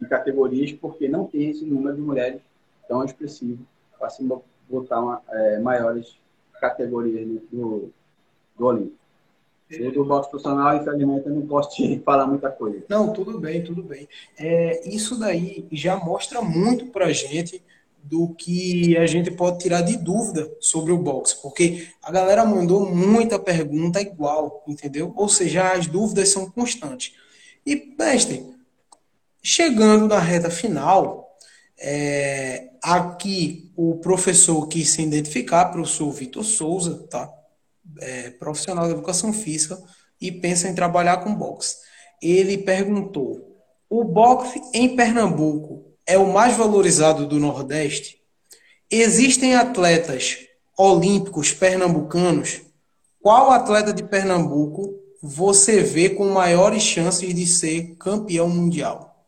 de 0.00 0.08
categorias, 0.08 0.72
porque 0.72 1.08
não 1.08 1.26
tem 1.26 1.50
esse 1.50 1.64
número 1.64 1.96
de 1.96 2.02
mulheres 2.02 2.40
tão 2.88 3.04
expressivo 3.04 3.64
para 3.98 4.08
se 4.10 4.26
botar 4.68 5.00
uma, 5.00 5.22
é, 5.30 5.58
maiores 5.58 6.18
categorias 6.60 7.26
do, 7.50 7.90
do 8.56 8.66
Olímpico. 8.66 9.04
Eu 9.70 9.90
do 9.92 10.04
boxe 10.04 10.30
profissional, 10.30 10.76
infelizmente, 10.76 11.26
eu 11.26 11.34
não 11.34 11.46
posso 11.46 11.70
te 11.70 11.98
falar 12.04 12.26
muita 12.26 12.50
coisa. 12.50 12.84
Não, 12.88 13.12
tudo 13.12 13.40
bem, 13.40 13.64
tudo 13.64 13.82
bem. 13.82 14.08
É, 14.38 14.88
isso 14.88 15.18
daí 15.18 15.66
já 15.72 15.96
mostra 15.96 16.40
muito 16.42 16.86
para 16.86 17.12
gente 17.12 17.62
do 18.04 18.34
que 18.34 18.96
a 18.98 19.06
gente 19.06 19.30
pode 19.30 19.60
tirar 19.60 19.80
de 19.80 19.96
dúvida 19.96 20.50
sobre 20.60 20.92
o 20.92 20.98
boxe, 20.98 21.40
porque 21.40 21.88
a 22.02 22.12
galera 22.12 22.44
mandou 22.44 22.94
muita 22.94 23.38
pergunta 23.38 24.00
igual, 24.00 24.62
entendeu? 24.68 25.12
Ou 25.16 25.28
seja, 25.28 25.72
as 25.72 25.86
dúvidas 25.86 26.28
são 26.28 26.50
constantes. 26.50 27.14
E, 27.64 27.94
mestre, 27.98 28.44
chegando 29.42 30.06
na 30.06 30.18
reta 30.18 30.50
final, 30.50 31.34
é, 31.78 32.70
aqui 32.82 33.72
o 33.74 33.96
professor 33.96 34.66
quis 34.68 34.90
se 34.90 35.00
identificar, 35.00 35.66
professor 35.66 36.10
Vitor 36.10 36.44
Souza, 36.44 37.06
tá? 37.08 37.32
É, 38.00 38.30
profissional 38.30 38.86
de 38.86 38.92
educação 38.92 39.32
física 39.32 39.78
e 40.20 40.30
pensa 40.30 40.68
em 40.68 40.74
trabalhar 40.74 41.18
com 41.18 41.34
boxe. 41.34 41.76
Ele 42.20 42.58
perguntou: 42.58 43.58
o 43.88 44.04
boxe 44.04 44.60
em 44.74 44.94
Pernambuco 44.94 45.93
é 46.06 46.18
o 46.18 46.32
mais 46.32 46.56
valorizado 46.56 47.26
do 47.26 47.38
Nordeste? 47.38 48.20
Existem 48.90 49.54
atletas 49.54 50.46
olímpicos 50.76 51.52
pernambucanos? 51.52 52.62
Qual 53.22 53.50
atleta 53.50 53.92
de 53.92 54.02
Pernambuco 54.02 55.00
você 55.22 55.82
vê 55.82 56.10
com 56.10 56.28
maiores 56.28 56.82
chances 56.82 57.34
de 57.34 57.46
ser 57.46 57.96
campeão 57.96 58.48
mundial? 58.48 59.26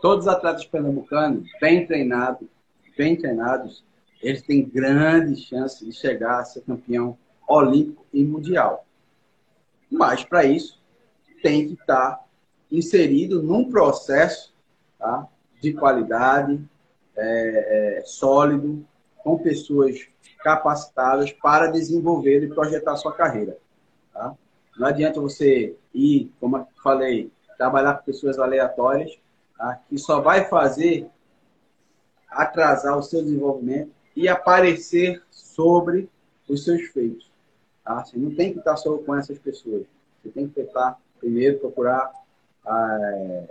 Todos 0.00 0.26
os 0.26 0.32
atletas 0.32 0.64
pernambucanos, 0.64 1.48
bem 1.60 1.86
treinados, 1.86 2.48
bem 2.96 3.16
treinados, 3.16 3.84
eles 4.22 4.42
têm 4.42 4.64
grandes 4.64 5.40
chances 5.40 5.84
de 5.84 5.92
chegar 5.92 6.38
a 6.38 6.44
ser 6.44 6.60
campeão 6.60 7.18
olímpico 7.48 8.06
e 8.12 8.22
mundial. 8.22 8.86
Mas, 9.90 10.24
para 10.24 10.44
isso, 10.44 10.80
tem 11.42 11.66
que 11.66 11.74
estar 11.74 12.24
inserido 12.70 13.42
num 13.42 13.68
processo 13.68 14.51
tá? 15.02 15.28
de 15.60 15.72
qualidade, 15.72 16.64
é, 17.16 17.98
é, 17.98 18.02
sólido, 18.04 18.86
com 19.18 19.36
pessoas 19.38 20.08
capacitadas 20.42 21.32
para 21.32 21.66
desenvolver 21.66 22.42
e 22.42 22.48
projetar 22.48 22.96
sua 22.96 23.12
carreira. 23.12 23.58
Tá? 24.12 24.34
Não 24.78 24.86
adianta 24.86 25.20
você 25.20 25.76
ir, 25.92 26.32
como 26.40 26.56
eu 26.56 26.66
falei, 26.82 27.30
trabalhar 27.58 27.94
com 27.94 28.04
pessoas 28.04 28.38
aleatórias, 28.38 29.12
tá? 29.58 29.80
que 29.88 29.98
só 29.98 30.20
vai 30.20 30.44
fazer 30.44 31.08
atrasar 32.28 32.96
o 32.96 33.02
seu 33.02 33.22
desenvolvimento 33.22 33.92
e 34.16 34.28
aparecer 34.28 35.22
sobre 35.30 36.08
os 36.48 36.64
seus 36.64 36.82
feitos. 36.88 37.30
Tá? 37.84 38.04
Você 38.04 38.16
não 38.16 38.34
tem 38.34 38.52
que 38.52 38.60
estar 38.60 38.76
só 38.76 38.96
com 38.98 39.14
essas 39.14 39.38
pessoas. 39.38 39.84
Você 40.22 40.30
tem 40.30 40.48
que 40.48 40.54
tentar, 40.54 40.98
primeiro, 41.18 41.58
procurar 41.58 42.10
ah, 42.64 43.44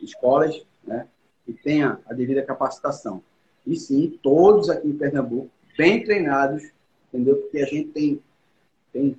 escolas 0.00 0.64
né, 0.86 1.06
que 1.44 1.52
tenha 1.52 2.00
a 2.06 2.14
devida 2.14 2.42
capacitação. 2.42 3.22
E 3.66 3.76
sim, 3.76 4.18
todos 4.22 4.68
aqui 4.68 4.88
em 4.88 4.96
Pernambuco, 4.96 5.50
bem 5.76 6.04
treinados, 6.04 6.62
entendeu? 7.08 7.36
Porque 7.36 7.58
a 7.58 7.66
gente 7.66 7.88
tem, 7.90 8.22
tem 8.92 9.18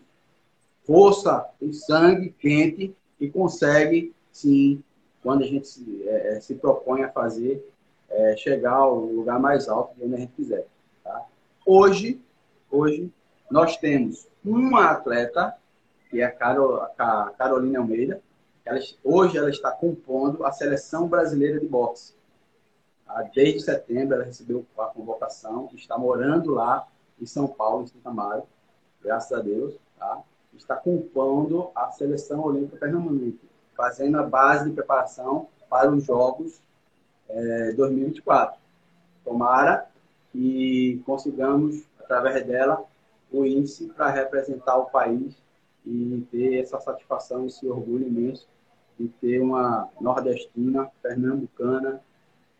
força, 0.86 1.47
tem 1.59 1.74
sangue 1.74 2.34
quente 2.39 2.95
e 3.20 3.30
consegue, 3.30 4.13
sim, 4.32 4.84
quando 5.22 5.43
a 5.43 5.47
gente 5.47 5.68
se, 5.68 6.03
é, 6.05 6.36
é, 6.36 6.39
se 6.39 6.53
propõe 6.55 7.03
a 7.03 7.09
fazer, 7.09 7.68
é, 8.09 8.38
chegar 8.38 8.74
ao 8.74 8.99
lugar 8.99 9.39
mais 9.39 9.68
alto 9.68 9.95
onde 9.99 10.13
a 10.13 10.18
gente 10.18 10.34
quiser. 10.34 10.68
Tá? 11.03 11.26
Hoje, 11.66 12.22
hoje, 12.70 13.11
nós 13.49 13.78
temos 13.78 14.28
uma 14.43 14.91
atleta, 14.91 15.55
que 16.09 16.22
é 16.22 16.26
a, 16.26 16.32
Carol, 16.32 16.82
a 16.97 17.34
Carolina 17.38 17.80
Almeida, 17.80 18.22
ela, 18.66 18.80
hoje 19.03 19.38
ela 19.38 19.49
está 19.49 19.72
compondo 19.72 20.43
a 20.43 20.51
seleção 20.51 21.07
brasileira 21.07 21.59
de 21.59 21.68
boxe. 21.68 22.16
Tá? 23.05 23.22
Desde 23.34 23.61
setembro 23.61 24.16
ela 24.16 24.24
recebeu 24.24 24.66
a 24.78 24.86
convocação, 24.86 25.70
está 25.76 25.97
morando 25.97 26.51
lá 26.51 26.88
em 27.22 27.28
São 27.28 27.47
Paulo, 27.47 27.84
em 27.84 27.88
Santa 27.88 28.09
Mário, 28.09 28.43
graças 29.01 29.32
a 29.32 29.41
Deus. 29.41 29.76
Tá? 29.99 30.20
Está 30.55 30.76
compondo 30.76 31.70
a 31.76 31.91
seleção 31.91 32.44
olímpica 32.44 32.77
pernambucana, 32.77 33.34
fazendo 33.76 34.18
a 34.18 34.23
base 34.23 34.68
de 34.68 34.76
preparação 34.76 35.48
para 35.69 35.91
os 35.91 36.03
Jogos 36.03 36.60
é, 37.30 37.72
2024. 37.73 38.60
Tomara 39.23 39.88
que 40.31 41.02
consigamos, 41.06 41.84
através 41.99 42.45
dela, 42.45 42.84
o 43.31 43.45
índice 43.45 43.88
para 43.88 44.10
representar 44.10 44.77
o 44.77 44.85
país 44.85 45.35
e 45.85 46.26
ter 46.31 46.61
essa 46.61 46.80
satisfação, 46.80 47.45
esse 47.45 47.68
orgulho 47.68 48.07
imenso 48.07 48.48
de 48.99 49.07
ter 49.07 49.39
uma 49.39 49.89
nordestina, 49.99 50.89
pernambucana 51.01 52.01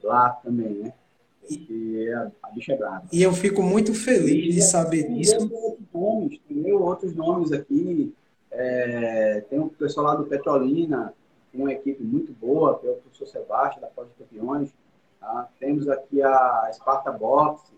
lá 0.04 0.30
também, 0.30 0.74
né? 0.76 0.94
Porque 1.40 2.12
a, 2.16 2.32
a 2.48 2.52
bicha 2.52 2.74
é 2.74 2.78
brava. 2.78 3.06
E 3.12 3.22
eu 3.22 3.32
fico 3.34 3.62
muito 3.62 3.94
feliz 3.94 4.56
de 4.56 4.62
saber 4.62 5.08
disso. 5.10 5.38
Tem 5.38 5.58
outros 5.58 5.88
nomes, 5.94 6.40
tem 6.48 6.74
outros 6.74 7.16
nomes 7.16 7.52
aqui. 7.52 8.14
É, 8.52 9.42
tem 9.50 9.60
um 9.60 9.68
pessoal 9.70 10.08
lá 10.08 10.16
do 10.16 10.26
Petrolina, 10.26 11.14
uma 11.54 11.72
equipe 11.72 12.04
muito 12.04 12.34
boa, 12.34 12.80
que 12.80 12.88
é 12.88 12.92
o 12.92 12.96
professor 12.96 13.28
Sebastião, 13.28 13.82
da 13.82 13.88
Pós 13.88 14.08
Campeões. 14.18 14.74
Tá? 15.20 15.50
Temos 15.60 15.88
aqui 15.88 16.22
a 16.22 16.70
Sparta 16.74 17.12
Box, 17.12 17.72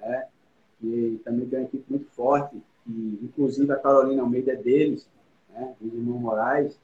né? 0.00 0.26
que 0.80 1.20
também 1.24 1.46
tem 1.46 1.58
uma 1.60 1.64
equipe 1.66 1.84
muito 1.88 2.06
forte, 2.10 2.60
e 2.86 3.18
inclusive 3.22 3.70
a 3.72 3.76
Carolina 3.76 4.22
Almeida 4.22 4.52
é 4.52 4.56
deles, 4.56 5.08
né? 5.50 5.74
os 5.80 5.92
irmãos 5.92 6.20
Moraes. 6.20 6.78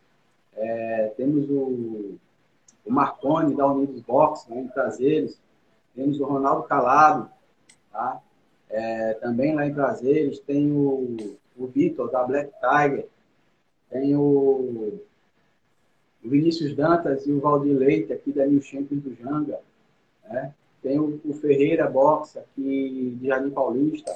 É, 0.61 1.13
temos 1.17 1.49
o, 1.49 2.19
o 2.85 2.91
Marconi 2.93 3.55
da 3.55 3.67
Unidos 3.67 4.01
Box, 4.03 4.51
né, 4.51 4.61
em 4.61 4.69
Prazeres. 4.69 5.41
Temos 5.95 6.19
o 6.21 6.25
Ronaldo 6.25 6.65
Calado, 6.65 7.31
tá? 7.93 8.21
É, 8.69 9.15
também 9.15 9.55
lá 9.55 9.67
em 9.67 9.75
Prazeres. 9.75 10.41
Tem 10.41 10.71
o, 10.71 11.17
o 11.57 11.67
Vitor 11.67 12.11
da 12.11 12.25
Black 12.25 12.53
Tiger. 12.61 13.07
Tem 13.89 14.17
o, 14.17 15.01
o 16.23 16.29
Vinícius 16.29 16.75
Dantas 16.75 17.27
e 17.27 17.33
o 17.33 17.41
Valdir 17.41 17.77
Leite, 17.77 18.13
aqui 18.13 18.33
da 18.33 18.47
New 18.47 18.61
Champions 18.61 19.03
do 19.03 19.15
Janga. 19.15 19.61
Né? 20.25 20.53
Tem 20.83 20.99
o, 20.99 21.21
o, 21.25 21.33
Ferreira 21.35 21.89
Box, 21.89 22.37
aqui 22.37 23.17
de 23.19 23.29
Jardim 23.29 23.51
Paulista. 23.51 24.15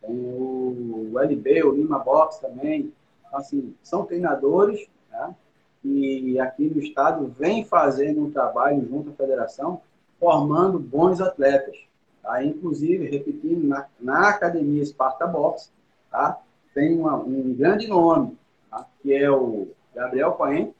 Tem 0.00 0.16
o, 0.18 1.10
o 1.12 1.18
LB, 1.18 1.62
o 1.64 1.72
Lima 1.72 1.98
Box 1.98 2.38
também. 2.38 2.92
Então, 3.26 3.38
assim, 3.38 3.74
são 3.82 4.04
treinadores 4.06 4.88
né? 5.10 5.34
Que 5.82 6.38
aqui 6.40 6.68
no 6.68 6.80
estado 6.80 7.34
vem 7.38 7.64
fazendo 7.64 8.24
um 8.24 8.30
trabalho 8.30 8.86
junto 8.88 9.10
à 9.10 9.12
federação, 9.12 9.80
formando 10.18 10.78
bons 10.78 11.20
atletas. 11.20 11.76
Tá? 12.22 12.42
Inclusive, 12.44 13.08
repetindo, 13.08 13.66
na, 13.66 13.86
na 14.00 14.28
academia 14.28 14.84
Sparta 14.84 15.26
Box, 15.26 15.72
tá? 16.10 16.38
tem 16.74 16.98
uma, 16.98 17.16
um 17.16 17.54
grande 17.54 17.86
nome, 17.86 18.36
tá? 18.70 18.86
que 19.02 19.14
é 19.14 19.30
o 19.30 19.68
Gabriel 19.94 20.32
Cohen, 20.32 20.74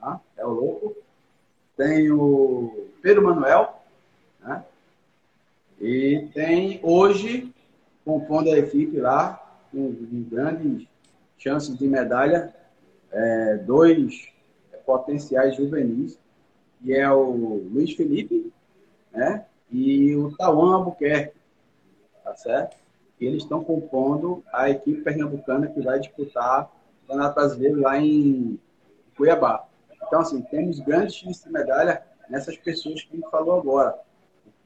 tá? 0.00 0.20
é 0.36 0.44
o 0.44 0.50
louco. 0.50 0.96
Tem 1.76 2.10
o 2.10 2.88
Pedro 3.00 3.24
Manuel, 3.24 3.80
né? 4.40 4.62
e 5.80 6.28
tem 6.34 6.78
hoje, 6.82 7.52
compondo 8.04 8.50
a 8.50 8.58
equipe 8.58 8.98
lá, 8.98 9.42
com 9.72 9.96
grandes 10.30 10.86
chances 11.38 11.76
de 11.76 11.88
medalha, 11.88 12.54
é, 13.12 13.56
dois 13.56 14.28
potenciais 14.84 15.56
juvenis, 15.56 16.18
que 16.82 16.94
é 16.94 17.10
o 17.10 17.68
Luiz 17.72 17.94
Felipe 17.94 18.52
né? 19.12 19.44
e 19.70 20.14
o 20.16 20.34
Tauan 20.36 20.74
Albuquerque, 20.74 21.36
tá 22.24 22.34
certo? 22.34 22.76
E 23.20 23.26
eles 23.26 23.42
estão 23.42 23.62
compondo 23.62 24.42
a 24.52 24.70
equipe 24.70 25.02
pernambucana 25.02 25.66
que 25.68 25.80
vai 25.80 26.00
disputar 26.00 26.64
o 26.64 27.06
Campeonato 27.06 27.34
Brasileiro 27.34 27.80
lá 27.80 27.98
em 27.98 28.58
Cuiabá. 29.16 29.68
Então, 30.06 30.20
assim, 30.20 30.40
temos 30.42 30.80
grandes 30.80 31.14
chances 31.16 31.44
de 31.44 31.52
medalha 31.52 32.02
nessas 32.28 32.56
pessoas 32.56 33.02
que 33.02 33.12
a 33.12 33.16
gente 33.16 33.30
falou 33.30 33.60
agora. 33.60 33.98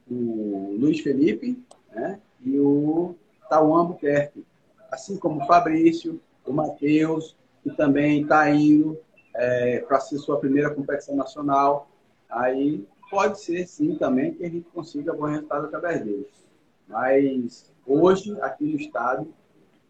O 0.09 0.75
Luiz 0.79 1.01
Felipe 1.01 1.61
né? 1.93 2.19
e 2.41 2.57
o 2.59 3.15
Tauan 3.49 3.79
Albuquerque. 3.79 4.45
Assim 4.89 5.17
como 5.17 5.43
o 5.43 5.47
Fabrício, 5.47 6.21
o 6.45 6.53
Matheus, 6.53 7.35
que 7.65 7.75
também 7.75 8.21
está 8.21 8.47
indo 8.51 8.95
é, 9.33 9.79
para 9.79 9.99
ser 9.99 10.19
sua 10.19 10.39
primeira 10.39 10.69
competição 10.69 11.15
nacional. 11.15 11.89
Aí 12.29 12.85
pode 13.09 13.41
ser 13.41 13.65
sim 13.67 13.95
também 13.95 14.35
que 14.35 14.45
a 14.45 14.49
gente 14.49 14.69
consiga 14.69 15.11
bom 15.11 15.25
resultado 15.25 15.65
através 15.65 16.05
deles. 16.05 16.45
Mas 16.87 17.73
hoje, 17.87 18.39
aqui 18.39 18.65
no 18.65 18.79
estado, 18.79 19.33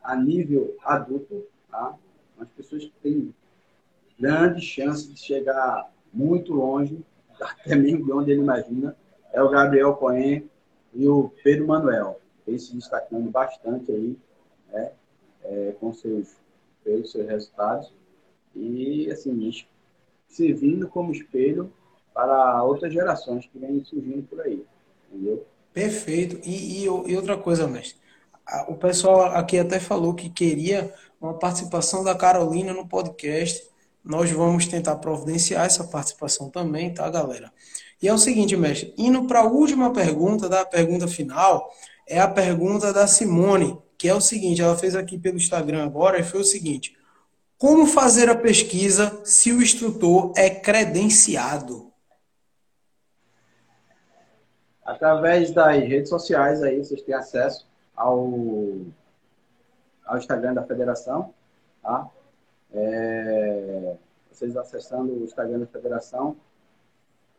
a 0.01 0.15
nível 0.15 0.77
adulto, 0.85 1.45
tá? 1.69 1.93
as 2.39 2.47
pessoas 2.51 2.85
que 2.85 2.93
têm 3.03 3.35
grandes 4.17 4.63
chances 4.63 5.13
de 5.13 5.19
chegar 5.19 5.91
muito 6.13 6.53
longe, 6.53 7.03
até 7.37 7.75
mesmo 7.75 8.05
de 8.05 8.11
onde 8.13 8.31
ele 8.31 8.41
imagina, 8.41 8.95
é 9.33 9.43
o 9.43 9.49
Gabriel 9.49 9.95
Cohen 9.95 10.49
e 10.93 11.09
o 11.09 11.29
Pedro 11.43 11.67
Manuel. 11.67 12.21
Vem 12.47 12.57
se 12.57 12.73
destacando 12.73 13.29
bastante 13.29 13.91
aí, 13.91 14.17
né? 14.71 14.91
É, 15.43 15.75
com 15.77 15.91
seus, 15.93 16.37
seus 16.85 17.27
resultados 17.27 17.91
e, 18.55 19.09
assim, 19.11 19.51
servindo 20.27 20.87
como 20.87 21.11
espelho 21.11 21.71
para 22.13 22.63
outras 22.63 22.93
gerações 22.93 23.45
que 23.45 23.59
vêm 23.59 23.83
surgindo 23.83 24.23
por 24.23 24.41
aí. 24.41 24.63
Entendeu? 25.11 25.45
Perfeito. 25.73 26.39
E, 26.47 26.83
e, 26.83 26.85
e 26.85 27.15
outra 27.15 27.37
coisa, 27.37 27.67
mestre. 27.67 27.99
O 28.67 28.75
pessoal 28.75 29.25
aqui 29.35 29.57
até 29.57 29.79
falou 29.79 30.13
que 30.13 30.29
queria 30.29 30.93
uma 31.19 31.33
participação 31.33 32.03
da 32.03 32.15
Carolina 32.15 32.73
no 32.73 32.87
podcast. 32.87 33.67
Nós 34.03 34.29
vamos 34.31 34.67
tentar 34.67 34.97
providenciar 34.97 35.65
essa 35.65 35.83
participação 35.83 36.49
também, 36.49 36.93
tá, 36.93 37.09
galera? 37.09 37.51
E 38.01 38.07
é 38.07 38.13
o 38.13 38.17
seguinte, 38.17 38.55
mestre, 38.55 38.93
indo 38.97 39.25
para 39.25 39.39
a 39.39 39.47
última 39.47 39.91
pergunta, 39.91 40.47
da 40.47 40.63
pergunta 40.63 41.07
final, 41.07 41.69
é 42.07 42.19
a 42.19 42.27
pergunta 42.27 42.93
da 42.93 43.07
Simone, 43.07 43.77
que 44.05 44.09
é 44.09 44.13
o 44.13 44.21
seguinte, 44.21 44.61
ela 44.61 44.77
fez 44.77 44.95
aqui 44.95 45.17
pelo 45.17 45.37
Instagram 45.37 45.83
agora, 45.83 46.19
e 46.19 46.23
foi 46.23 46.41
o 46.41 46.43
seguinte: 46.43 46.95
como 47.57 47.87
fazer 47.87 48.29
a 48.29 48.35
pesquisa 48.35 49.19
se 49.25 49.51
o 49.51 49.63
instrutor 49.63 50.31
é 50.37 50.47
credenciado? 50.47 51.91
Através 54.85 55.49
das 55.51 55.77
redes 55.77 56.09
sociais 56.09 56.61
aí, 56.61 56.77
vocês 56.77 57.01
têm 57.01 57.15
acesso 57.15 57.67
ao, 57.95 58.31
ao 60.05 60.19
Instagram 60.19 60.53
da 60.53 60.63
federação, 60.63 61.33
tá? 61.81 62.07
É, 62.75 63.95
vocês 64.31 64.55
acessando 64.55 65.13
o 65.13 65.23
Instagram 65.23 65.61
da 65.61 65.65
federação, 65.65 66.37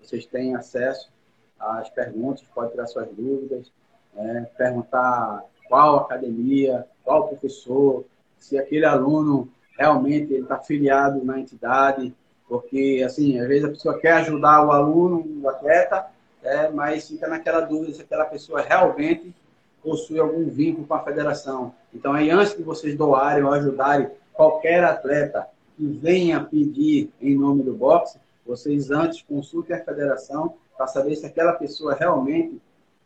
vocês 0.01 0.26
têm 0.26 0.56
acesso 0.56 1.12
às 1.60 1.88
perguntas, 1.90 2.43
pode 2.52 2.72
tirar 2.72 2.88
suas 2.88 3.09
dúvidas, 3.12 3.70
é, 4.16 4.40
perguntar 4.56 5.44
qual 5.68 5.97
academia, 5.97 6.86
qual 7.05 7.28
professor, 7.28 8.05
se 8.38 8.59
aquele 8.59 8.84
aluno 8.84 9.48
realmente 9.78 10.34
está 10.34 10.59
filiado 10.59 11.24
na 11.24 11.38
entidade, 11.38 12.14
porque, 12.48 13.02
assim, 13.05 13.38
às 13.40 13.48
vezes 13.48 13.64
a 13.64 13.70
pessoa 13.70 13.98
quer 13.98 14.12
ajudar 14.12 14.64
o 14.64 14.70
aluno, 14.70 15.24
o 15.43 15.48
atleta, 15.48 16.06
é, 16.43 16.70
mas 16.70 17.09
fica 17.09 17.26
naquela 17.26 17.60
dúvida 17.60 17.93
se 17.93 18.02
aquela 18.02 18.24
pessoa 18.24 18.60
realmente 18.60 19.34
possui 19.82 20.18
algum 20.18 20.48
vínculo 20.48 20.86
com 20.86 20.94
a 20.94 21.02
federação. 21.02 21.74
Então, 21.93 22.12
aí, 22.12 22.30
antes 22.30 22.56
de 22.56 22.62
vocês 22.62 22.97
doarem 22.97 23.44
ou 23.44 23.52
ajudarem 23.52 24.09
qualquer 24.32 24.84
atleta 24.84 25.47
que 25.76 25.86
venha 25.86 26.40
pedir 26.40 27.10
em 27.20 27.36
nome 27.36 27.62
do 27.62 27.74
boxe, 27.74 28.18
vocês 28.47 28.90
antes 28.90 29.22
consultem 29.22 29.76
a 29.76 29.84
federação 29.84 30.55
para 30.76 30.86
saber 30.86 31.16
se 31.16 31.26
aquela 31.26 31.52
pessoa 31.52 31.94
realmente 31.94 32.60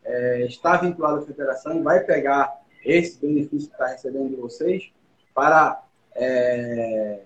é, 0.05 0.47
está 0.47 0.77
vinculada 0.77 1.19
à 1.19 1.23
federação 1.23 1.79
e 1.79 1.83
vai 1.83 2.01
pegar 2.01 2.61
esse 2.85 3.21
benefício 3.21 3.69
que 3.69 3.75
está 3.75 3.89
recebendo 3.89 4.31
de 4.31 4.37
vocês 4.37 4.91
para 5.35 5.83
é, 6.15 7.21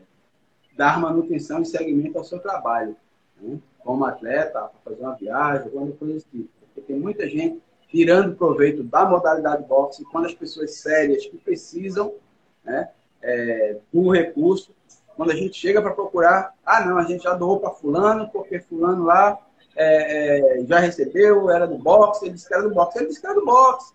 dar 0.76 1.00
manutenção 1.00 1.62
e 1.62 1.66
segmento 1.66 2.18
ao 2.18 2.24
seu 2.24 2.38
trabalho, 2.40 2.96
né? 3.40 3.58
como 3.80 4.04
atleta, 4.04 4.52
para 4.52 4.70
fazer 4.84 5.02
uma 5.02 5.14
viagem, 5.14 5.66
alguma 5.66 5.92
coisa 5.92 6.14
desse 6.14 6.26
tipo. 6.28 6.48
Porque 6.60 6.80
tem 6.80 6.98
muita 6.98 7.28
gente 7.28 7.62
tirando 7.88 8.34
proveito 8.34 8.82
da 8.82 9.04
modalidade 9.04 9.62
boxe 9.64 10.04
quando 10.06 10.26
as 10.26 10.34
pessoas 10.34 10.76
sérias 10.76 11.26
que 11.26 11.36
precisam 11.36 12.14
né, 12.64 12.88
é, 13.22 13.76
do 13.92 14.10
recurso, 14.10 14.74
quando 15.16 15.30
a 15.30 15.36
gente 15.36 15.56
chega 15.56 15.80
para 15.80 15.94
procurar, 15.94 16.52
ah, 16.66 16.84
não, 16.84 16.98
a 16.98 17.04
gente 17.04 17.22
já 17.22 17.34
doou 17.34 17.60
para 17.60 17.70
fulano, 17.70 18.28
porque 18.30 18.58
fulano 18.58 19.04
lá 19.04 19.38
é, 19.76 20.60
é, 20.60 20.64
já 20.66 20.78
recebeu, 20.78 21.50
era 21.50 21.66
do 21.66 21.78
boxe, 21.78 22.24
ele 22.24 22.34
disse 22.34 22.48
que 22.48 22.54
era 22.54 22.62
do 22.62 22.74
boxe, 22.74 22.98
ele 22.98 23.08
disse 23.08 23.20
que 23.20 23.26
era 23.26 23.34
do 23.34 23.44
boxe. 23.44 23.94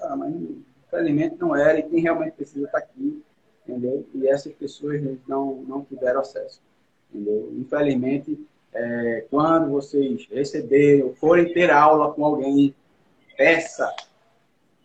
Ah, 0.00 0.16
mas 0.16 0.34
infelizmente 0.34 1.36
não 1.38 1.54
era, 1.54 1.78
e 1.78 1.82
quem 1.82 2.00
realmente 2.00 2.32
precisa 2.32 2.66
estar 2.66 2.80
tá 2.80 2.84
aqui 2.84 3.22
entendeu? 3.66 4.06
E 4.14 4.28
essas 4.28 4.52
pessoas 4.54 5.00
não, 5.26 5.56
não 5.56 5.84
tiveram 5.84 6.20
acesso, 6.20 6.60
entendeu? 7.10 7.52
Infelizmente, 7.56 8.38
é, 8.72 9.26
quando 9.30 9.70
vocês 9.70 10.26
receberem 10.30 11.14
forem 11.14 11.52
ter 11.52 11.70
aula 11.70 12.12
com 12.12 12.24
alguém, 12.24 12.74
peça, 13.36 13.92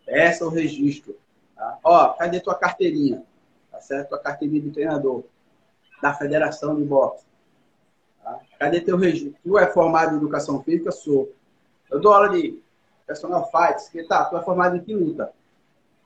peça 0.06 0.46
o 0.46 0.50
registro. 0.50 1.18
Tá? 1.56 1.80
Ó, 1.84 2.10
cadê 2.14 2.40
tua 2.40 2.56
carteirinha? 2.56 3.24
Tá 3.72 3.82
certo? 3.82 4.10
Tua 4.10 4.20
carteirinha 4.20 4.62
de 4.62 4.72
treinador 4.72 5.24
da 6.02 6.14
Federação 6.14 6.76
de 6.76 6.84
Boxe. 6.84 7.26
Cadê 8.60 8.82
teu 8.82 8.98
registro? 8.98 9.36
Tu 9.44 9.58
é 9.58 9.68
formado 9.68 10.14
em 10.14 10.18
Educação 10.18 10.64
Física? 10.64 10.92
Sou. 10.92 11.32
Eu 11.90 12.00
dou 12.00 12.14
aula 12.14 12.30
de 12.30 12.60
personal 13.06 13.50
fights. 13.52 13.90
Que 13.90 14.04
tá, 14.04 14.26
tu 14.26 14.38
é 14.38 14.42
formado 14.44 14.76
em 14.76 14.82
que 14.82 14.94
luta? 14.94 15.32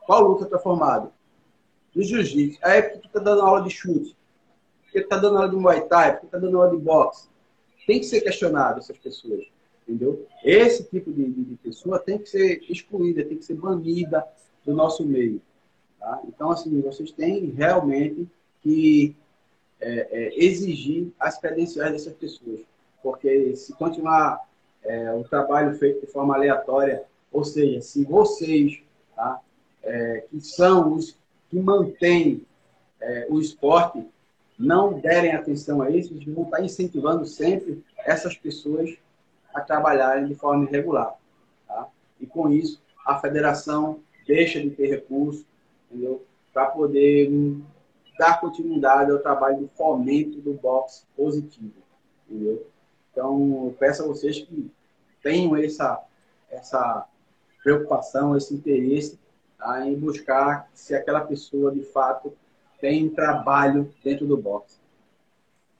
Qual 0.05 0.21
luta 0.21 0.45
tu 0.45 0.55
é 0.55 0.59
formado? 0.59 1.11
do 1.93 2.03
jiu-jitsu. 2.03 2.59
Aí 2.63 2.79
é 2.79 2.81
porque 2.81 3.07
tu 3.07 3.11
tá 3.11 3.19
dando 3.19 3.41
aula 3.41 3.61
de 3.61 3.69
chute, 3.69 4.15
porque 4.83 5.01
tu 5.01 5.09
tá 5.09 5.17
dando 5.17 5.37
aula 5.37 5.49
de 5.49 5.55
muay 5.55 5.81
thai, 5.81 6.13
porque 6.13 6.27
tu 6.27 6.29
tá 6.31 6.37
dando 6.37 6.57
aula 6.57 6.75
de 6.75 6.81
boxe. 6.81 7.29
Tem 7.85 7.99
que 7.99 8.05
ser 8.05 8.21
questionado 8.21 8.79
essas 8.79 8.97
pessoas, 8.97 9.45
entendeu? 9.87 10.25
Esse 10.43 10.83
tipo 10.83 11.11
de, 11.11 11.29
de, 11.29 11.43
de 11.43 11.55
pessoa 11.57 11.99
tem 11.99 12.17
que 12.17 12.29
ser 12.29 12.63
excluída, 12.69 13.23
tem 13.25 13.37
que 13.37 13.45
ser 13.45 13.55
banida 13.55 14.25
do 14.65 14.73
nosso 14.73 15.05
meio. 15.05 15.41
Tá? 15.99 16.21
Então, 16.27 16.51
assim, 16.51 16.79
vocês 16.81 17.11
têm 17.11 17.47
realmente 17.51 18.27
que 18.61 19.15
é, 19.81 20.07
é, 20.11 20.43
exigir 20.45 21.11
as 21.19 21.37
credenciais 21.39 21.91
dessas 21.91 22.13
pessoas. 22.13 22.61
Porque 23.01 23.55
se 23.55 23.73
continuar 23.73 24.39
é, 24.83 25.11
o 25.13 25.23
trabalho 25.23 25.75
feito 25.77 26.05
de 26.05 26.11
forma 26.11 26.35
aleatória, 26.35 27.03
ou 27.31 27.43
seja, 27.43 27.81
se 27.81 28.03
vocês, 28.03 28.81
tá, 29.15 29.39
é, 29.83 30.25
que 30.29 30.39
são 30.41 30.93
os 30.93 31.17
que 31.49 31.59
mantém 31.59 32.45
é, 33.01 33.27
o 33.29 33.39
esporte 33.39 34.05
não 34.57 34.99
derem 34.99 35.31
atenção 35.31 35.81
a 35.81 35.89
isso, 35.89 36.13
vão 36.27 36.43
estar 36.43 36.63
incentivando 36.63 37.25
sempre 37.25 37.83
essas 38.05 38.37
pessoas 38.37 38.95
a 39.53 39.59
trabalharem 39.59 40.27
de 40.27 40.35
forma 40.35 40.65
irregular. 40.65 41.15
Tá? 41.67 41.87
E 42.19 42.27
com 42.27 42.49
isso, 42.49 42.79
a 43.05 43.19
federação 43.19 43.99
deixa 44.27 44.61
de 44.61 44.69
ter 44.69 44.87
recurso? 44.87 45.45
Para 46.53 46.67
poder 46.67 47.29
hum, 47.29 47.61
dar 48.17 48.39
continuidade 48.39 49.11
ao 49.11 49.19
trabalho 49.19 49.59
de 49.59 49.67
fomento 49.75 50.39
do 50.41 50.53
boxe 50.53 51.03
positivo, 51.15 51.73
entendeu? 52.29 52.65
Então, 53.11 53.65
eu 53.65 53.75
peço 53.77 54.03
a 54.03 54.07
vocês 54.07 54.39
que 54.39 54.71
tenham 55.21 55.55
essa, 55.55 56.01
essa 56.49 57.05
preocupação, 57.63 58.37
esse 58.37 58.53
interesse 58.53 59.19
tá? 59.57 59.85
em 59.85 59.95
buscar 59.95 60.69
se 60.73 60.95
aquela 60.95 61.21
pessoa 61.21 61.71
de 61.71 61.83
fato 61.83 62.33
tem 62.79 63.09
trabalho 63.09 63.93
dentro 64.03 64.25
do 64.25 64.37
boxe. 64.37 64.77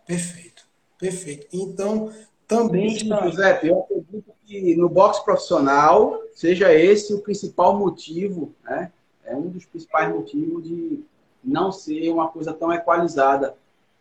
Perfeito, 0.05 0.67
perfeito. 0.99 1.47
Então, 1.51 2.11
também. 2.47 2.89
José, 2.99 3.61
eu 3.63 3.79
acredito 3.79 4.33
que 4.45 4.75
no 4.75 4.89
boxe 4.89 5.23
profissional 5.23 6.21
seja 6.33 6.73
esse 6.73 7.13
o 7.13 7.21
principal 7.21 7.77
motivo, 7.77 8.53
né? 8.63 8.91
É 9.23 9.35
um 9.35 9.47
dos 9.47 9.65
principais 9.65 10.13
motivos 10.13 10.63
de 10.63 11.01
não 11.43 11.71
ser 11.71 12.09
uma 12.09 12.29
coisa 12.29 12.53
tão 12.53 12.71
equalizada 12.71 13.55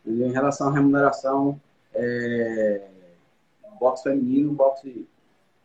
entendeu? 0.04 0.28
em 0.28 0.32
relação 0.32 0.68
à 0.68 0.72
remuneração 0.72 1.60
é, 1.94 2.82
boxe 3.78 4.02
feminino, 4.02 4.52
boxe 4.52 5.06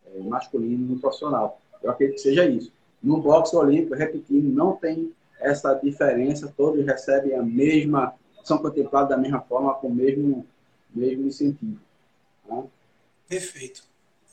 é, 0.08 0.20
masculino 0.20 0.94
no 0.96 1.00
profissional. 1.00 1.60
Eu 1.84 1.92
acredito 1.92 2.16
que 2.16 2.22
seja 2.22 2.46
isso. 2.46 2.72
No 3.04 3.22
boxe 3.22 3.56
olímpico, 3.56 3.94
repetindo, 3.94 4.52
não 4.52 4.76
tem 4.76 5.12
essa 5.40 5.74
diferença, 5.76 6.52
todos 6.56 6.84
recebem 6.86 7.36
a 7.36 7.44
mesma, 7.44 8.16
são 8.44 8.58
contemplados 8.58 9.10
da 9.10 9.18
mesma 9.18 9.42
forma, 9.42 9.74
com 9.76 9.88
o 9.88 9.94
mesmo, 9.94 10.46
mesmo 10.94 11.28
incentivo. 11.28 11.80
Tá? 12.48 12.64
Perfeito. 13.28 13.84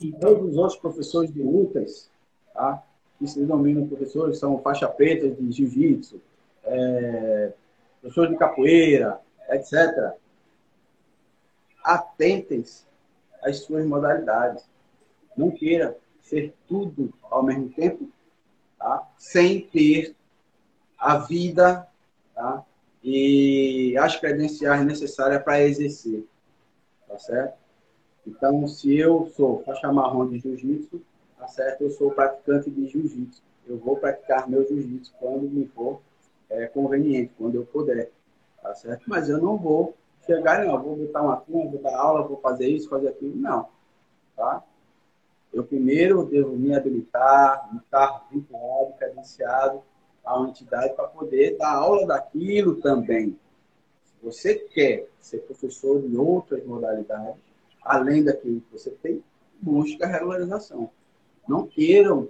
E 0.00 0.12
todos 0.12 0.50
os 0.50 0.56
outros 0.56 0.78
professores 0.78 1.32
de 1.32 1.42
lutas, 1.42 2.08
tá? 2.54 2.82
que 3.18 3.26
se 3.26 3.44
dominam 3.44 3.86
professores, 3.86 4.38
são 4.38 4.58
faixa 4.58 4.88
preta 4.88 5.28
de 5.28 5.52
jiu-jitsu, 5.52 6.20
é, 6.64 7.52
professores 8.00 8.30
de 8.30 8.38
capoeira, 8.38 9.20
etc. 9.50 10.14
Atentem-se 11.84 12.84
às 13.42 13.60
suas 13.60 13.84
modalidades. 13.86 14.64
Não 15.36 15.50
queira 15.50 15.96
ser 16.20 16.54
tudo 16.68 17.12
ao 17.22 17.42
mesmo 17.42 17.70
tempo, 17.70 18.08
tá? 18.78 19.08
sem 19.16 19.60
ter 19.68 20.14
a 20.98 21.18
vida 21.18 21.86
tá? 22.34 22.64
e 23.02 23.96
as 23.98 24.16
credenciais 24.16 24.84
necessárias 24.84 25.42
para 25.42 25.62
exercer. 25.62 26.24
Tá 27.08 27.18
certo? 27.18 27.58
Então, 28.26 28.66
se 28.68 28.96
eu 28.96 29.30
sou 29.36 29.62
faixa 29.64 29.92
marrom 29.92 30.28
de 30.28 30.38
jiu-jitsu, 30.38 31.02
tá 31.36 31.48
certo? 31.48 31.82
Eu 31.82 31.90
sou 31.90 32.12
praticante 32.12 32.70
de 32.70 32.86
jiu-jitsu. 32.86 33.42
Eu 33.66 33.78
vou 33.78 33.96
praticar 33.96 34.48
meu 34.48 34.66
jiu-jitsu 34.66 35.12
quando 35.18 35.42
me 35.42 35.66
for 35.66 36.00
é, 36.52 36.66
conveniente, 36.66 37.32
quando 37.36 37.56
eu 37.56 37.64
puder. 37.64 38.10
Tá 38.60 38.74
certo? 38.74 39.04
Mas 39.06 39.28
eu 39.28 39.38
não 39.38 39.56
vou 39.56 39.96
chegar, 40.24 40.64
não, 40.64 40.80
vou 40.80 40.96
botar 40.96 41.22
uma 41.22 41.36
turma, 41.36 41.70
vou 41.70 41.80
dar 41.80 41.96
aula, 41.96 42.26
vou 42.26 42.38
fazer 42.40 42.68
isso, 42.68 42.88
fazer 42.88 43.08
aquilo. 43.08 43.34
Não. 43.36 43.68
Tá? 44.36 44.62
Eu 45.52 45.64
primeiro 45.64 46.24
devo 46.24 46.56
me 46.56 46.74
habilitar, 46.74 47.68
estar 47.82 48.26
vinculado, 48.30 48.94
credenciado 48.98 49.82
a 50.24 50.38
uma 50.38 50.50
entidade 50.50 50.94
para 50.94 51.08
poder 51.08 51.56
dar 51.58 51.74
aula 51.74 52.06
daquilo 52.06 52.76
também. 52.76 53.36
Se 54.04 54.14
você 54.22 54.54
quer 54.54 55.08
ser 55.18 55.38
professor 55.38 56.00
de 56.00 56.16
outras 56.16 56.64
modalidades, 56.64 57.40
além 57.82 58.22
daquilo 58.22 58.60
que 58.60 58.72
você 58.72 58.90
tem, 58.90 59.22
busque 59.60 60.02
a 60.02 60.06
regularização. 60.06 60.90
Não 61.46 61.66
queiram 61.66 62.28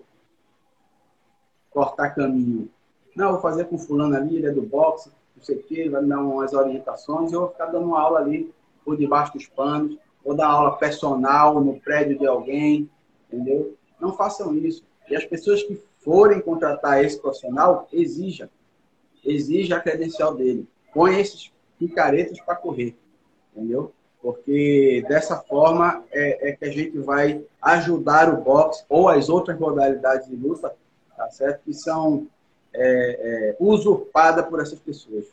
cortar 1.70 2.11
caminho. 2.11 2.70
Não, 3.14 3.32
vou 3.32 3.40
fazer 3.40 3.64
com 3.64 3.78
fulano 3.78 4.16
ali, 4.16 4.36
ele 4.36 4.47
é 4.47 4.51
do 4.51 4.62
boxe, 4.62 5.10
não 5.36 5.43
sei 5.43 5.56
o 5.56 5.62
quê, 5.62 5.89
vai 5.89 6.02
me 6.02 6.09
dar 6.09 6.20
umas 6.20 6.52
orientações, 6.52 7.32
eu 7.32 7.40
vou 7.40 7.51
ficar 7.51 7.66
dando 7.66 7.94
aula 7.94 8.20
ali 8.20 8.52
por 8.84 8.97
debaixo 8.97 9.34
dos 9.34 9.47
panos, 9.47 9.97
vou 10.24 10.34
dar 10.34 10.48
aula 10.48 10.76
personal 10.76 11.60
no 11.60 11.78
prédio 11.80 12.18
de 12.18 12.26
alguém, 12.26 12.89
entendeu? 13.30 13.76
Não 14.01 14.14
façam 14.14 14.56
isso. 14.56 14.84
E 15.09 15.16
as 15.16 15.24
pessoas 15.24 15.62
que 15.62 15.80
forem 15.98 16.40
contratar 16.40 17.05
esse 17.05 17.18
profissional, 17.20 17.89
exija. 17.93 18.51
Exija 19.24 19.76
a 19.76 19.80
credencial 19.80 20.34
dele. 20.34 20.66
Põe 20.93 21.20
esses 21.20 21.52
picaretas 21.78 22.40
para 22.40 22.56
correr. 22.56 22.97
Entendeu? 23.55 23.93
Porque 24.20 25.05
dessa 25.09 25.36
forma 25.36 26.05
é, 26.10 26.51
é, 26.51 26.52
que 26.52 26.64
a 26.64 26.70
gente 26.70 26.98
vai 26.98 27.44
ajudar 27.60 28.32
o 28.32 28.40
boxe 28.40 28.84
ou 28.89 29.09
as 29.09 29.28
outras 29.28 29.59
modalidades 29.59 30.28
de 30.28 30.36
luta, 30.36 30.74
tá 31.16 31.28
certo? 31.30 31.62
Que 31.64 31.74
são 31.74 32.28
é, 32.74 32.85
é, 32.85 33.57
usurpadas 33.59 34.47
por 34.47 34.61
essas 34.61 34.78
pessoas. 34.78 35.27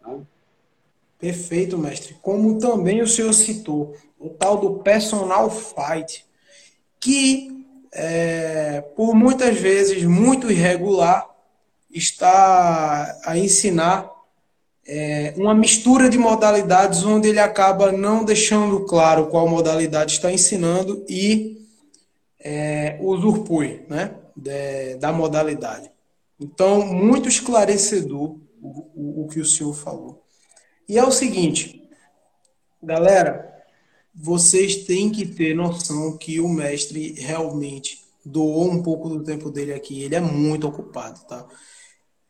Tá? 0.00 0.16
Perfeito, 1.18 1.78
mestre. 1.78 2.16
Como 2.20 2.58
também 2.58 3.00
o 3.00 3.06
senhor 3.06 3.32
citou, 3.32 3.94
o 4.18 4.28
tal 4.28 4.58
do 4.58 4.82
personal 4.82 5.50
fight, 5.50 6.26
que 6.98 7.66
é, 7.92 8.80
por 8.96 9.14
muitas 9.14 9.56
vezes 9.56 10.02
muito 10.04 10.50
irregular, 10.50 11.28
está 11.90 13.20
a 13.24 13.36
ensinar 13.36 14.10
é, 14.86 15.34
uma 15.36 15.54
mistura 15.54 16.08
de 16.08 16.18
modalidades 16.18 17.04
onde 17.04 17.28
ele 17.28 17.38
acaba 17.38 17.92
não 17.92 18.24
deixando 18.24 18.84
claro 18.86 19.26
qual 19.26 19.46
modalidade 19.46 20.14
está 20.14 20.32
ensinando 20.32 21.04
e 21.08 21.68
é, 22.40 22.98
usurpui 23.00 23.84
né, 23.88 24.14
de, 24.34 24.96
da 24.96 25.12
modalidade. 25.12 25.91
Então, 26.42 26.84
muito 26.84 27.28
esclarecedor 27.28 28.36
o, 28.60 28.90
o, 28.94 29.24
o 29.24 29.28
que 29.28 29.38
o 29.38 29.44
senhor 29.44 29.72
falou. 29.72 30.24
E 30.88 30.98
é 30.98 31.04
o 31.04 31.12
seguinte, 31.12 31.88
galera, 32.82 33.48
vocês 34.12 34.84
têm 34.84 35.10
que 35.10 35.24
ter 35.24 35.54
noção 35.54 36.18
que 36.18 36.40
o 36.40 36.48
mestre 36.48 37.12
realmente 37.12 38.04
doou 38.24 38.68
um 38.68 38.82
pouco 38.82 39.08
do 39.08 39.22
tempo 39.22 39.50
dele 39.50 39.72
aqui. 39.72 40.02
Ele 40.02 40.16
é 40.16 40.20
muito 40.20 40.66
ocupado, 40.66 41.20
tá? 41.26 41.46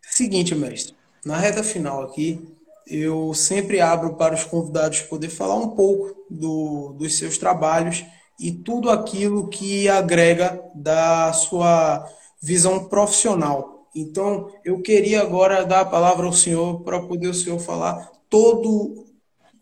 Seguinte, 0.03 0.55
mestre, 0.55 0.95
na 1.25 1.39
reta 1.39 1.65
final 1.65 2.03
aqui, 2.03 2.55
eu 2.87 3.33
sempre 3.33 3.81
abro 3.81 4.15
para 4.17 4.35
os 4.35 4.45
convidados 4.45 5.01
poder 5.01 5.31
falar 5.31 5.57
um 5.57 5.71
pouco 5.71 6.27
do, 6.29 6.93
dos 6.99 7.17
seus 7.17 7.39
trabalhos 7.39 8.05
e 8.39 8.53
tudo 8.53 8.91
aquilo 8.91 9.49
que 9.49 9.89
agrega 9.89 10.63
da 10.75 11.33
sua 11.33 12.07
visão 12.43 12.85
profissional. 12.85 13.72
Então, 13.95 14.51
eu 14.65 14.81
queria 14.81 15.21
agora 15.21 15.65
dar 15.65 15.81
a 15.81 15.85
palavra 15.85 16.27
ao 16.27 16.33
senhor 16.33 16.83
para 16.83 17.01
poder 17.01 17.29
o 17.29 17.35
senhor 17.35 17.59
falar 17.59 18.11
todo 18.29 19.07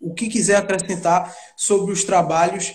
o 0.01 0.15
que 0.15 0.29
quiser 0.29 0.57
acrescentar 0.57 1.35
sobre 1.57 1.93
os 1.93 2.05
trabalhos 2.05 2.73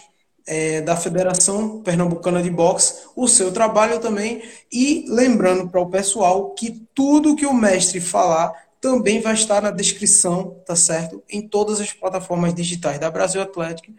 é, 0.48 0.82
da 0.82 0.96
Federação 0.96 1.82
Pernambucana 1.82 2.44
de 2.44 2.50
Boxe, 2.50 3.08
o 3.16 3.28
seu 3.28 3.52
trabalho 3.52 4.00
também, 4.00 4.44
e 4.72 5.06
lembrando 5.08 5.70
para 5.70 5.82
o 5.82 5.90
pessoal 5.90 6.52
que 6.52 6.86
tudo 6.94 7.36
que 7.36 7.46
o 7.46 7.54
mestre 7.54 8.00
falar 8.00 8.54
também 8.80 9.20
vai 9.20 9.34
estar 9.34 9.62
na 9.62 9.72
descrição, 9.72 10.62
tá 10.66 10.76
certo? 10.76 11.24
Em 11.28 11.48
todas 11.48 11.82
as 11.82 11.92
plataformas 11.92 12.54
digitais 12.54 13.00
da 13.00 13.10
Brasil 13.10 13.42
Atlético 13.42 13.92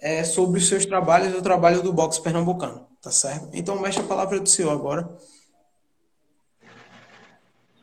é, 0.00 0.24
sobre 0.24 0.58
os 0.58 0.66
seus 0.66 0.84
trabalhos 0.84 1.32
e 1.32 1.36
o 1.36 1.42
trabalho 1.42 1.80
do 1.80 1.92
boxe 1.92 2.20
pernambucano, 2.20 2.84
tá 3.00 3.12
certo? 3.12 3.48
Então, 3.52 3.80
mestre, 3.80 4.02
a 4.02 4.06
palavra 4.08 4.38
é 4.38 4.40
do 4.40 4.48
senhor 4.48 4.72
agora. 4.72 5.08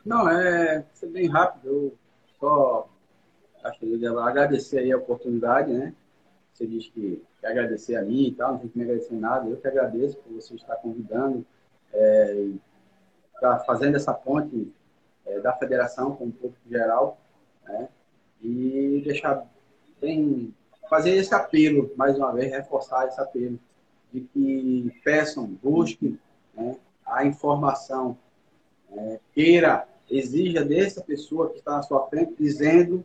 Não, 0.04 0.28
é 0.28 0.84
bem 1.06 1.28
rápido. 1.28 1.68
Eu 1.68 1.94
só 2.38 2.88
acho 3.62 3.78
que 3.78 3.92
eu 3.92 3.98
devo 3.98 4.18
agradecer 4.18 4.78
aí 4.78 4.92
a 4.92 4.96
oportunidade, 4.96 5.72
né? 5.72 5.94
Você 6.52 6.66
diz 6.66 6.88
que 6.88 7.22
quer 7.40 7.48
agradecer 7.48 7.96
a 7.96 8.02
mim 8.02 8.28
e 8.28 8.34
tal, 8.34 8.52
não 8.52 8.58
tem 8.58 8.68
que 8.68 8.78
me 8.78 8.84
agradecer 8.84 9.14
nada. 9.14 9.48
Eu 9.48 9.56
que 9.56 9.68
agradeço 9.68 10.16
por 10.18 10.32
você 10.32 10.54
estar 10.54 10.76
convidando, 10.76 11.44
é, 11.92 12.48
estar 13.34 13.58
fazendo 13.60 13.96
essa 13.96 14.12
ponte 14.12 14.72
é, 15.26 15.40
da 15.40 15.52
federação 15.54 16.14
com 16.16 16.26
o 16.26 16.32
público 16.32 16.68
geral, 16.68 17.18
né? 17.64 17.88
E 18.42 19.02
deixar 19.04 19.46
bem, 20.00 20.54
fazer 20.88 21.10
esse 21.10 21.34
apelo, 21.34 21.92
mais 21.96 22.16
uma 22.16 22.32
vez, 22.32 22.50
reforçar 22.50 23.06
esse 23.06 23.20
apelo 23.20 23.58
de 24.12 24.20
que 24.22 25.00
peçam, 25.04 25.46
busquem 25.46 26.18
né, 26.54 26.76
a 27.06 27.24
informação, 27.24 28.16
é, 28.90 29.20
queira, 29.32 29.86
exija 30.10 30.64
dessa 30.64 31.00
pessoa 31.00 31.50
que 31.50 31.58
está 31.58 31.76
na 31.76 31.82
sua 31.82 32.06
frente, 32.08 32.34
dizendo 32.38 33.04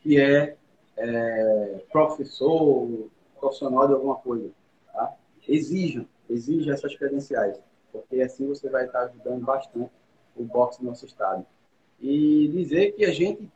que 0.00 0.18
é, 0.18 0.56
é 0.96 1.84
professor, 1.92 3.08
profissional 3.38 3.86
de 3.86 3.92
alguma 3.92 4.16
coisa. 4.16 4.50
Tá? 4.92 5.14
Exijam, 5.46 6.06
exijam 6.28 6.72
essas 6.72 6.96
credenciais, 6.96 7.60
porque 7.92 8.20
assim 8.20 8.46
você 8.46 8.68
vai 8.68 8.86
estar 8.86 9.00
ajudando 9.02 9.44
bastante 9.44 9.90
o 10.34 10.44
boxe 10.44 10.82
no 10.82 10.90
nosso 10.90 11.06
estado. 11.06 11.44
E 12.00 12.48
dizer 12.48 12.92
que 12.92 13.04
a 13.04 13.12
gente 13.12 13.50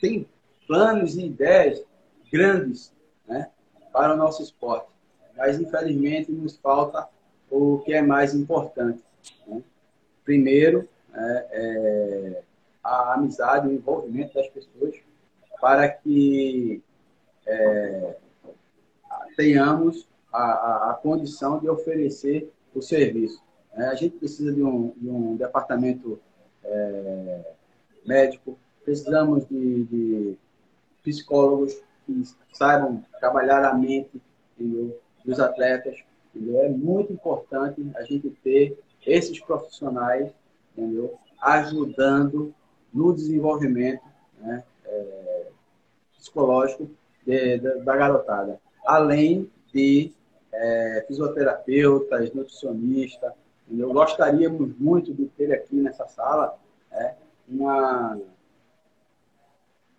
tem 0.00 0.26
planos 0.66 1.16
e 1.16 1.26
ideias 1.26 1.84
grandes 2.32 2.92
né, 3.26 3.50
para 3.92 4.14
o 4.14 4.16
nosso 4.16 4.42
esporte, 4.42 4.88
mas 5.36 5.60
infelizmente 5.60 6.30
nos 6.30 6.56
falta 6.56 7.08
o 7.50 7.78
que 7.78 7.92
é 7.92 8.00
mais 8.00 8.34
importante. 8.34 9.02
Né? 9.46 9.62
Primeiro, 10.24 10.88
é, 11.14 11.46
é, 11.52 12.42
a 12.82 13.14
amizade, 13.14 13.68
o 13.68 13.72
envolvimento 13.72 14.34
das 14.34 14.48
pessoas 14.48 14.94
para 15.60 15.88
que 15.88 16.82
é, 17.46 18.16
tenhamos 19.36 20.08
a, 20.32 20.42
a, 20.42 20.90
a, 20.90 20.94
condição 20.94 21.58
de 21.58 21.68
oferecer 21.68 22.50
o 22.74 22.80
serviço. 22.80 23.42
É, 23.74 23.84
a 23.84 23.94
gente 23.94 24.16
precisa 24.16 24.52
de 24.52 24.62
um, 24.62 24.92
de 24.96 25.08
um 25.08 25.36
departamento 25.36 26.20
é, 26.64 27.52
médico, 28.06 28.58
precisamos 28.84 29.46
de, 29.46 29.84
de, 29.84 30.38
psicólogos 31.02 31.74
que 32.06 32.22
saibam 32.52 33.02
trabalhar 33.18 33.64
a 33.64 33.74
mente 33.74 34.20
entendeu? 34.58 34.98
dos 35.24 35.40
atletas. 35.40 35.96
Entendeu? 36.34 36.60
É 36.62 36.68
muito 36.68 37.12
importante 37.12 37.84
a 37.96 38.02
gente 38.02 38.30
ter 38.42 38.78
esses 39.06 39.40
profissionais 39.40 40.30
entendeu? 40.80 41.18
ajudando 41.40 42.54
no 42.92 43.14
desenvolvimento 43.14 44.02
né, 44.38 44.62
é, 44.84 45.46
psicológico 46.16 46.90
de, 47.26 47.58
de, 47.58 47.78
da 47.80 47.96
garotada. 47.96 48.60
Além 48.84 49.50
de 49.72 50.12
é, 50.52 51.04
fisioterapeutas, 51.06 52.32
nutricionistas. 52.32 53.32
Eu 53.70 53.92
gostaríamos 53.92 54.76
muito 54.78 55.14
de 55.14 55.26
ter 55.26 55.52
aqui 55.52 55.76
nessa 55.76 56.06
sala 56.08 56.58
é, 56.90 57.14
uma, 57.48 58.18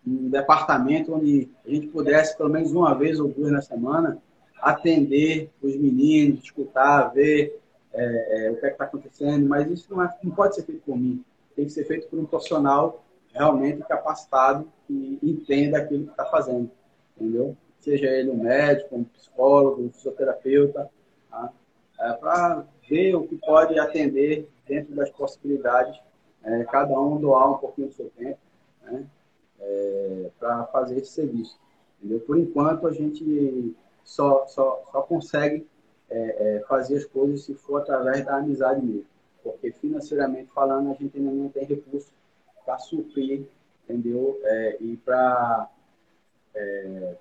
um 0.06 0.30
departamento 0.30 1.14
onde 1.14 1.50
a 1.66 1.70
gente 1.70 1.88
pudesse, 1.88 2.38
pelo 2.38 2.50
menos 2.50 2.72
uma 2.72 2.94
vez 2.94 3.20
ou 3.20 3.30
duas 3.30 3.52
na 3.52 3.62
semana, 3.62 4.22
atender 4.62 5.50
os 5.62 5.76
meninos, 5.76 6.44
escutar, 6.44 7.14
ver 7.14 7.61
é, 7.94 8.52
o 8.52 8.58
que 8.58 8.66
é 8.66 8.70
está 8.70 8.86
acontecendo, 8.86 9.48
mas 9.48 9.70
isso 9.70 9.94
não, 9.94 10.04
é, 10.04 10.18
não 10.24 10.34
pode 10.34 10.56
ser 10.56 10.64
feito 10.64 10.82
por 10.82 10.98
mim. 10.98 11.24
Tem 11.56 11.66
que 11.66 11.72
ser 11.72 11.86
feito 11.86 12.08
por 12.08 12.20
um 12.20 12.26
profissional 12.26 13.04
realmente 13.34 13.82
capacitado 13.84 14.68
e 14.90 15.20
entenda 15.24 15.78
aquilo 15.78 16.06
que 16.06 16.12
está 16.12 16.26
fazendo, 16.26 16.70
entendeu? 17.16 17.56
Seja 17.80 18.08
ele 18.08 18.30
um 18.30 18.44
médico, 18.44 18.96
um 18.96 19.04
psicólogo, 19.04 19.82
um 19.82 19.92
fisioterapeuta, 19.92 20.90
tá? 21.30 21.52
é, 22.00 22.14
para 22.14 22.66
ver 22.90 23.16
o 23.16 23.28
que 23.28 23.36
pode 23.38 23.80
atender 23.80 24.50
dentro 24.68 24.94
das 24.96 25.10
possibilidades, 25.10 26.00
é, 26.44 26.64
cada 26.66 27.00
um 27.00 27.20
doar 27.20 27.52
um 27.52 27.58
pouquinho 27.58 27.88
do 27.88 27.94
seu 27.94 28.10
tempo, 28.12 28.40
né? 28.84 29.06
É, 29.60 30.30
para 30.40 30.66
fazer 30.66 30.98
esse 30.98 31.12
serviço. 31.12 31.60
Entendeu? 32.00 32.20
Por 32.22 32.38
enquanto, 32.38 32.88
a 32.88 32.92
gente 32.92 33.76
só, 34.04 34.48
só, 34.48 34.84
só 34.92 35.02
consegue 35.04 35.68
é, 36.12 36.58
é, 36.58 36.60
fazer 36.68 36.98
as 36.98 37.06
coisas 37.06 37.44
se 37.44 37.56
for 37.56 37.78
através 37.78 38.26
da 38.26 38.36
amizade 38.36 38.86
mesmo. 38.86 39.06
Porque 39.42 39.72
financeiramente 39.72 40.52
falando, 40.54 40.92
a 40.92 40.94
gente 40.94 41.18
ainda 41.18 41.32
não 41.32 41.50
tem 41.50 41.66
recurso 41.66 42.12
para 42.66 42.78
suprir, 42.78 43.48
entendeu? 43.84 44.40
É, 44.44 44.78
e 44.82 44.98
para 44.98 45.70
é, 46.54 47.16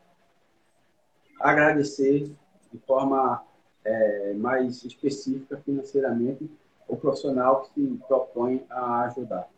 agradecer 1.39 2.31
de 2.73 2.79
forma 2.81 3.43
é, 3.85 4.35
mais 4.35 4.85
específica 4.85 5.57
financeiramente 5.59 6.51
o 6.87 6.97
profissional 6.97 7.63
que 7.63 7.81
se 7.81 7.99
propõe 8.09 8.67
a 8.69 9.05
ajudar, 9.05 9.49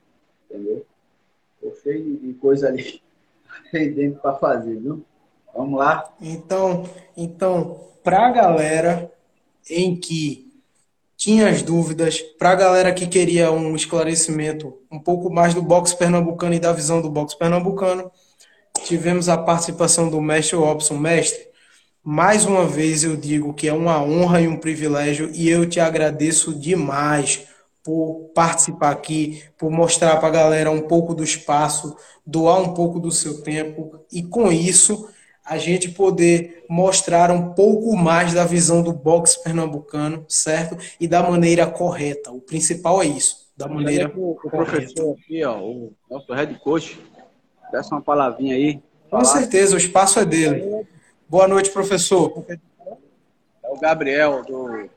entendeu? 0.44 0.86
Estou 1.54 1.74
cheio 1.82 2.18
de 2.18 2.34
coisa 2.34 2.68
ali 2.68 3.02
pendente 3.72 4.18
para 4.20 4.34
fazer, 4.34 4.76
viu? 4.76 5.02
Vamos 5.54 5.78
lá? 5.78 6.12
Então, 6.20 6.84
então 7.16 7.80
para 8.02 8.26
a 8.26 8.30
galera 8.30 9.11
em 9.68 9.97
que 9.97 10.52
tinha 11.16 11.48
as 11.48 11.62
dúvidas, 11.62 12.20
para 12.39 12.51
a 12.51 12.55
galera 12.56 12.93
que 12.93 13.06
queria 13.06 13.52
um 13.52 13.76
esclarecimento 13.76 14.76
um 14.90 14.98
pouco 14.98 15.32
mais 15.32 15.55
do 15.55 15.62
boxe 15.62 15.97
pernambucano 15.97 16.55
e 16.55 16.59
da 16.59 16.72
visão 16.72 17.01
do 17.01 17.09
boxe 17.09 17.39
pernambucano, 17.39 18.10
tivemos 18.84 19.28
a 19.28 19.39
participação 19.39 20.09
do 20.09 20.20
mestre 20.20 20.56
Robson. 20.56 20.98
Mestre, 20.98 21.47
mais 22.02 22.44
uma 22.44 22.66
vez 22.66 23.05
eu 23.05 23.16
digo 23.16 23.55
que 23.55 23.68
é 23.68 23.72
uma 23.72 24.02
honra 24.02 24.40
e 24.40 24.48
um 24.48 24.56
privilégio 24.56 25.30
e 25.32 25.48
eu 25.48 25.68
te 25.68 25.78
agradeço 25.78 26.52
demais 26.52 27.47
por 27.84 28.30
participar 28.34 28.90
aqui, 28.90 29.44
por 29.56 29.70
mostrar 29.70 30.16
para 30.16 30.28
a 30.28 30.32
galera 30.32 30.70
um 30.72 30.82
pouco 30.82 31.14
do 31.14 31.22
espaço, 31.22 31.97
doar 32.26 32.60
um 32.60 32.74
pouco 32.74 32.98
do 32.98 33.12
seu 33.12 33.43
tempo 33.43 34.05
e 34.10 34.24
com 34.24 34.51
isso 34.51 35.09
a 35.44 35.59
gente 35.59 35.90
poder 35.90 36.64
mostrar 36.69 37.31
um 37.31 37.52
pouco 37.52 37.97
mais 37.97 38.32
da 38.32 38.44
visão 38.44 38.82
do 38.82 38.93
boxe 38.93 39.43
pernambucano, 39.43 40.24
certo? 40.28 40.77
E 41.01 41.09
da 41.09 41.23
maneira 41.23 41.66
correta. 41.66 42.31
O 42.31 42.40
principal 42.40 43.02
é 43.02 43.06
isso, 43.06 43.51
da 43.56 43.69
maneira 43.69 44.12
o, 44.16 44.32
o 44.32 44.51
professor 44.51 45.16
aqui, 45.19 45.44
ó, 45.44 45.59
o 45.59 45.93
nosso 46.10 46.32
head 46.32 46.59
coach, 46.60 46.98
desse 47.70 47.90
uma 47.90 48.01
palavrinha 48.01 48.55
aí. 48.55 48.81
Com 49.10 49.24
certeza, 49.24 49.74
o 49.74 49.78
espaço 49.78 50.19
é 50.20 50.24
dele. 50.24 50.86
Boa 51.28 51.48
noite, 51.48 51.70
professor. 51.70 52.44
É 52.48 53.69
o 53.69 53.78
Gabriel, 53.78 54.43
do 54.44 54.89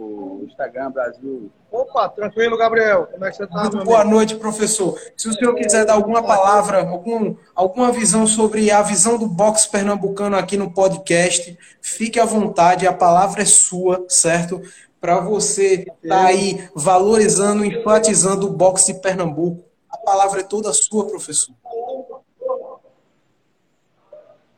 do 0.00 0.46
Instagram 0.46 0.90
Brasil. 0.90 1.50
Opa, 1.70 2.08
tranquilo, 2.08 2.56
Gabriel. 2.56 3.06
Como 3.06 3.24
é 3.24 3.30
que 3.30 3.36
você 3.36 3.44
está? 3.44 3.60
Muito 3.60 3.84
boa 3.84 4.00
amigo? 4.00 4.16
noite, 4.16 4.34
professor. 4.36 4.98
Se 5.16 5.28
o 5.28 5.32
senhor 5.32 5.54
quiser 5.54 5.84
dar 5.84 5.94
alguma 5.94 6.22
palavra, 6.22 6.88
algum, 6.88 7.36
alguma 7.54 7.92
visão 7.92 8.26
sobre 8.26 8.70
a 8.70 8.82
visão 8.82 9.18
do 9.18 9.26
boxe 9.26 9.68
pernambucano 9.68 10.36
aqui 10.36 10.56
no 10.56 10.72
podcast, 10.72 11.56
fique 11.80 12.18
à 12.18 12.24
vontade, 12.24 12.86
a 12.86 12.92
palavra 12.92 13.42
é 13.42 13.46
sua, 13.46 14.04
certo? 14.08 14.60
Para 15.00 15.20
você 15.20 15.86
estar 16.02 16.22
tá 16.22 16.26
aí 16.26 16.68
valorizando, 16.74 17.64
enfatizando 17.64 18.46
o 18.46 18.52
boxe 18.52 18.92
de 18.92 19.00
Pernambuco. 19.00 19.64
A 19.90 19.96
palavra 19.96 20.40
é 20.40 20.44
toda 20.44 20.72
sua, 20.72 21.06
professor. 21.06 21.54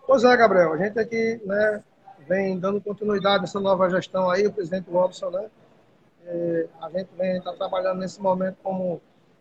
Pois 0.05 0.24
é, 0.24 0.36
Gabriel. 0.36 0.73
A 0.73 0.77
gente 0.78 0.98
aqui, 0.98 1.40
né, 1.47 1.82
vem 2.28 2.59
dando 2.59 2.81
continuidade 2.81 3.43
nessa 3.43 3.61
nova 3.61 3.89
gestão 3.90 4.31
aí, 4.31 4.47
o 4.47 4.53
presidente 4.53 4.90
Robson, 4.90 5.31
né? 5.31 5.47
E 6.27 6.69
a 6.81 6.90
gente 6.90 7.09
vem 7.16 7.40
tá 7.40 7.53
trabalhando 7.53 7.99
nesse 7.99 8.20
momento 8.20 8.57
como 8.62 9.01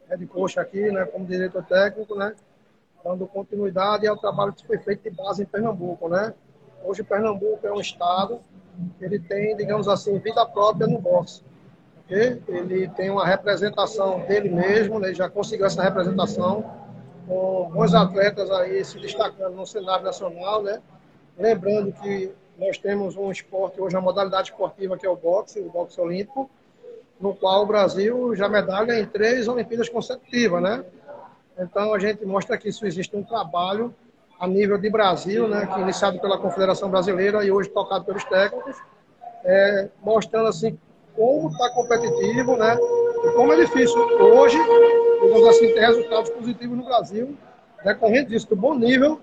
head 0.09 0.25
coach 0.27 0.59
aqui, 0.59 0.91
né? 0.91 1.05
Como 1.05 1.25
diretor 1.25 1.63
técnico, 1.63 2.15
né? 2.15 2.35
Dando 3.03 3.27
continuidade 3.27 4.07
ao 4.07 4.17
trabalho 4.17 4.53
que 4.53 4.65
foi 4.65 4.77
feito 4.77 5.03
de 5.03 5.15
base 5.15 5.43
em 5.43 5.45
Pernambuco, 5.45 6.09
né? 6.09 6.33
Hoje 6.83 7.03
Pernambuco 7.03 7.65
é 7.65 7.71
um 7.71 7.79
estado 7.79 8.39
que 8.97 9.05
ele 9.05 9.19
tem, 9.19 9.55
digamos 9.55 9.87
assim, 9.87 10.17
vida 10.19 10.45
própria 10.45 10.87
no 10.87 10.99
boxe. 10.99 11.43
Okay? 12.05 12.41
Ele 12.47 12.89
tem 12.89 13.09
uma 13.09 13.25
representação 13.25 14.19
dele 14.25 14.49
mesmo, 14.49 14.99
né? 14.99 15.07
ele 15.07 15.15
já 15.15 15.29
conseguiu 15.29 15.65
essa 15.65 15.81
representação 15.81 16.63
com 17.27 17.69
bons 17.71 17.93
atletas 17.93 18.49
aí 18.51 18.83
se 18.83 18.99
destacando 18.99 19.55
no 19.55 19.65
cenário 19.65 20.03
nacional, 20.03 20.61
né? 20.61 20.81
Lembrando 21.37 21.93
que 21.93 22.33
nós 22.61 22.77
temos 22.77 23.17
um 23.17 23.31
esporte, 23.31 23.81
hoje 23.81 23.97
a 23.97 24.01
modalidade 24.01 24.51
esportiva 24.51 24.95
que 24.95 25.03
é 25.03 25.09
o 25.09 25.15
boxe, 25.15 25.59
o 25.59 25.69
boxe 25.71 25.99
olímpico, 25.99 26.47
no 27.19 27.33
qual 27.33 27.63
o 27.63 27.65
Brasil 27.65 28.35
já 28.35 28.47
medalha 28.47 28.99
em 28.99 29.05
três 29.05 29.47
Olimpíadas 29.47 29.89
consecutivas, 29.89 30.61
né? 30.61 30.85
Então 31.57 31.91
a 31.91 31.97
gente 31.97 32.23
mostra 32.23 32.55
que 32.59 32.69
isso 32.69 32.85
existe 32.85 33.15
um 33.15 33.23
trabalho 33.23 33.93
a 34.39 34.47
nível 34.47 34.77
de 34.77 34.91
Brasil, 34.91 35.47
né, 35.47 35.65
que 35.65 35.73
é 35.73 35.81
iniciado 35.81 36.19
pela 36.19 36.37
Confederação 36.37 36.89
Brasileira 36.89 37.43
e 37.43 37.51
hoje 37.51 37.69
tocado 37.69 38.05
pelos 38.05 38.23
técnicos, 38.25 38.75
é, 39.43 39.89
mostrando 40.01 40.47
assim 40.47 40.77
como 41.15 41.49
está 41.49 41.69
competitivo, 41.71 42.57
né, 42.57 42.77
e 43.23 43.31
como 43.33 43.53
é 43.53 43.55
difícil 43.57 43.99
hoje, 44.19 44.57
digamos 45.21 45.47
assim, 45.47 45.73
ter 45.73 45.79
resultados 45.81 46.29
positivos 46.29 46.77
no 46.77 46.85
Brasil, 46.85 47.37
decorrente 47.83 48.29
disso, 48.29 48.47
do 48.49 48.55
bom 48.55 48.75
nível 48.75 49.19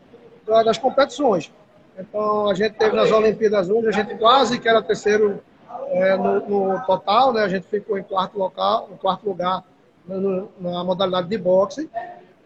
das 0.47 0.79
competições. 0.79 1.53
Então, 1.99 2.49
a 2.49 2.55
gente 2.55 2.75
teve 2.75 2.95
nas 2.95 3.11
Olimpíadas 3.11 3.69
onde 3.69 3.89
a 3.89 3.91
gente 3.91 4.15
quase 4.17 4.59
que 4.59 4.69
era 4.69 4.81
terceiro 4.81 5.43
é, 5.89 6.17
no, 6.17 6.49
no, 6.49 6.87
total, 6.87 7.33
né? 7.33 7.43
A 7.43 7.49
gente 7.49 7.67
ficou 7.67 7.99
em 7.99 8.03
quarto, 8.05 8.39
local, 8.39 8.89
em 8.93 8.97
quarto 8.97 9.29
lugar 9.29 9.65
no, 10.07 10.49
na 10.61 10.85
modalidade 10.85 11.29
de 11.29 11.37
boxe, 11.37 11.91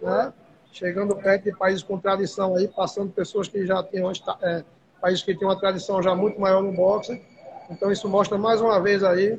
né? 0.01 0.33
Chegando 0.73 1.15
perto 1.17 1.45
de 1.45 1.53
países 1.53 1.83
com 1.83 1.99
tradição 1.99 2.57
aí, 2.57 2.67
passando 2.67 3.13
pessoas 3.13 3.47
que 3.47 3.67
já 3.67 3.83
tinham, 3.83 4.11
é, 4.41 4.65
países 5.01 5.23
que 5.23 5.37
tinham 5.37 5.51
uma 5.51 5.61
tradição 5.61 6.03
já 6.03 6.15
muito 6.15 6.41
maior 6.41 6.63
no 6.63 6.73
boxe. 6.73 7.21
Então, 7.69 7.93
isso 7.93 8.09
mostra 8.09 8.39
mais 8.39 8.61
uma 8.61 8.81
vez 8.81 9.05
aí, 9.05 9.39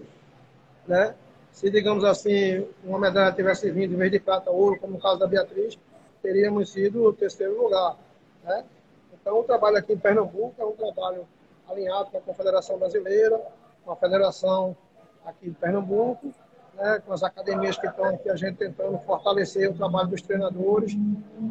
né? 0.87 1.15
Se, 1.51 1.71
digamos 1.71 2.03
assim, 2.03 2.67
uma 2.83 2.99
medalha 2.99 3.31
tivesse 3.31 3.69
vindo 3.71 3.93
em 3.93 3.97
vez 3.97 4.11
de 4.11 4.19
prata, 4.19 4.51
ouro, 4.51 4.79
como 4.79 4.93
no 4.93 4.99
caso 4.99 5.19
da 5.19 5.27
Beatriz, 5.27 5.77
teríamos 6.21 6.69
sido 6.71 7.03
o 7.03 7.13
terceiro 7.13 7.59
lugar, 7.59 7.95
né? 8.43 8.63
Então, 9.23 9.39
o 9.39 9.43
trabalho 9.43 9.77
aqui 9.77 9.93
em 9.93 9.97
Pernambuco 9.97 10.53
é 10.59 10.65
um 10.65 10.73
trabalho 10.73 11.25
alinhado 11.69 12.11
com 12.11 12.17
a 12.17 12.21
Confederação 12.21 12.77
Brasileira, 12.77 13.41
com 13.85 13.91
a 13.93 13.95
Federação 13.95 14.75
aqui 15.25 15.49
de 15.49 15.55
Pernambuco, 15.55 16.33
né, 16.73 17.01
com 17.05 17.13
as 17.13 17.23
academias 17.23 17.77
que 17.77 17.87
estão 17.87 18.03
aqui, 18.03 18.29
a 18.29 18.35
gente 18.35 18.57
tentando 18.57 18.97
fortalecer 18.99 19.71
o 19.71 19.73
trabalho 19.73 20.09
dos 20.09 20.21
treinadores. 20.21 20.97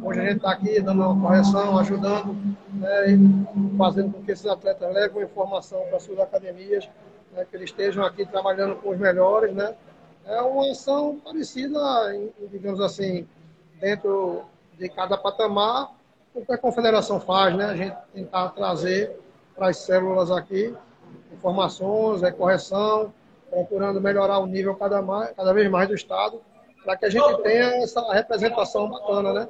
Hoje 0.03 0.19
a 0.19 0.23
gente 0.23 0.37
está 0.37 0.51
aqui 0.51 0.79
dando 0.81 1.01
uma 1.01 1.19
correção, 1.19 1.79
ajudando, 1.79 2.35
né, 2.75 3.17
fazendo 3.75 4.13
com 4.13 4.23
que 4.23 4.31
esses 4.31 4.45
atletas 4.45 4.93
levem 4.93 5.23
informação 5.23 5.81
para 5.89 5.99
suas 5.99 6.19
academias, 6.19 6.87
né, 7.31 7.43
que 7.49 7.55
eles 7.55 7.71
estejam 7.71 8.05
aqui 8.05 8.23
trabalhando 8.23 8.75
com 8.75 8.89
os 8.89 8.99
melhores. 8.99 9.51
Né. 9.51 9.73
É 10.27 10.39
uma 10.41 10.69
ação 10.69 11.19
parecida, 11.23 11.79
digamos 12.51 12.79
assim, 12.79 13.27
dentro 13.79 14.43
de 14.77 14.87
cada 14.89 15.17
patamar, 15.17 15.91
o 16.33 16.45
que 16.45 16.53
a 16.53 16.57
confederação 16.57 17.19
faz, 17.19 17.55
né? 17.55 17.65
A 17.65 17.75
gente 17.75 17.95
tentar 18.13 18.49
trazer 18.49 19.19
para 19.55 19.69
as 19.69 19.77
células 19.77 20.31
aqui 20.31 20.75
informações, 21.31 22.23
é, 22.23 22.31
correção, 22.31 23.13
procurando 23.49 24.01
melhorar 24.01 24.39
o 24.39 24.47
nível 24.47 24.75
cada, 24.75 25.01
mais, 25.01 25.31
cada 25.35 25.53
vez 25.53 25.69
mais 25.69 25.87
do 25.87 25.93
Estado, 25.93 26.41
para 26.83 26.97
que 26.97 27.05
a 27.05 27.09
gente 27.09 27.41
tenha 27.43 27.83
essa 27.83 28.01
representação 28.11 28.89
bacana, 28.89 29.33
né? 29.33 29.49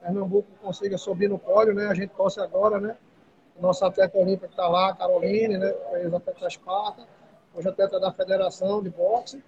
Pernambuco 0.00 0.48
consiga 0.60 0.98
subir 0.98 1.28
no 1.28 1.38
pódio, 1.38 1.74
né? 1.74 1.86
A 1.86 1.94
gente 1.94 2.10
torce 2.10 2.40
agora, 2.40 2.80
né? 2.80 2.96
Nossa 3.58 3.86
atleta 3.86 4.18
olímpica 4.18 4.46
está 4.46 4.68
lá, 4.68 4.94
Caroline, 4.94 5.58
né? 5.58 5.74
Ex-atleta 5.94 6.40
da 6.40 6.48
Esparta, 6.48 7.02
hoje 7.54 7.68
atleta 7.68 7.98
da 7.98 8.12
Federação 8.12 8.82
de 8.82 8.90
Boxe. 8.90 9.42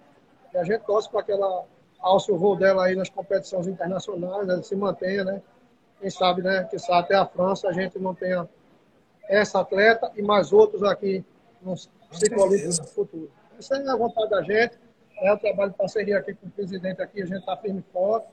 E 0.53 0.57
a 0.57 0.63
gente 0.63 0.81
torce 0.81 1.09
para 1.09 1.23
que 1.23 1.31
ela 1.31 1.65
ao 1.99 2.19
seu 2.19 2.37
voo 2.37 2.55
dela 2.55 2.85
aí 2.85 2.95
nas 2.95 3.09
competições 3.09 3.67
internacionais, 3.67 4.47
ela 4.47 4.63
se 4.63 4.75
mantenha, 4.75 5.23
né? 5.23 5.41
Quem 5.99 6.09
sabe, 6.09 6.41
né? 6.41 6.63
Que 6.63 6.79
sabe 6.79 6.99
até 6.99 7.15
a 7.15 7.25
França 7.25 7.67
a 7.67 7.73
gente 7.73 7.99
não 7.99 8.15
tenha 8.15 8.47
essa 9.27 9.59
atleta 9.59 10.11
e 10.15 10.21
mais 10.21 10.51
outros 10.51 10.83
aqui 10.83 11.23
no 11.61 11.75
ciclo 11.77 12.43
olímpico 12.43 12.87
futuro. 12.87 13.29
Essa 13.57 13.75
é 13.75 13.89
a 13.89 13.95
vontade 13.95 14.29
da 14.29 14.41
gente, 14.41 14.77
é 15.21 15.33
o 15.33 15.37
trabalho 15.37 15.71
de 15.71 15.77
parceria 15.77 16.17
aqui 16.17 16.33
com 16.33 16.47
o 16.47 16.49
presidente 16.49 17.01
aqui, 17.01 17.21
a 17.21 17.25
gente 17.25 17.39
está 17.39 17.55
firme 17.57 17.83
e 17.87 17.93
forte, 17.93 18.27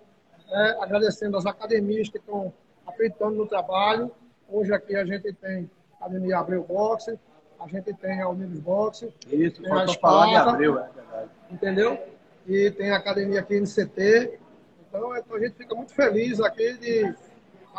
né? 0.48 0.76
agradecendo 0.80 1.36
as 1.36 1.44
academias 1.44 2.08
que 2.08 2.18
estão 2.18 2.52
acreditando 2.86 3.34
no 3.36 3.46
trabalho. 3.46 4.10
Hoje 4.48 4.72
aqui 4.72 4.94
a 4.94 5.04
gente 5.04 5.32
tem 5.34 5.68
a 6.00 6.06
Academia 6.06 6.38
Abreu 6.38 6.62
Boxe, 6.62 7.18
a 7.58 7.66
gente 7.66 7.92
tem 7.94 8.22
a 8.22 8.28
Unidos 8.28 8.60
Boxe. 8.60 9.12
Isso, 9.26 9.60
tem 9.62 9.72
a 9.72 9.88
falar 9.94 10.26
de 10.28 10.36
Abreu, 10.36 10.78
é 10.78 10.88
verdade. 10.88 11.30
Entendeu? 11.50 11.98
E 12.46 12.70
tem 12.70 12.92
a 12.92 12.96
academia 12.96 13.40
aqui 13.40 13.58
no 13.58 13.66
CT. 13.66 14.38
Então, 14.88 15.12
a 15.12 15.38
gente 15.40 15.56
fica 15.56 15.74
muito 15.74 15.92
feliz 15.92 16.40
aqui 16.40 16.74
de 16.78 17.14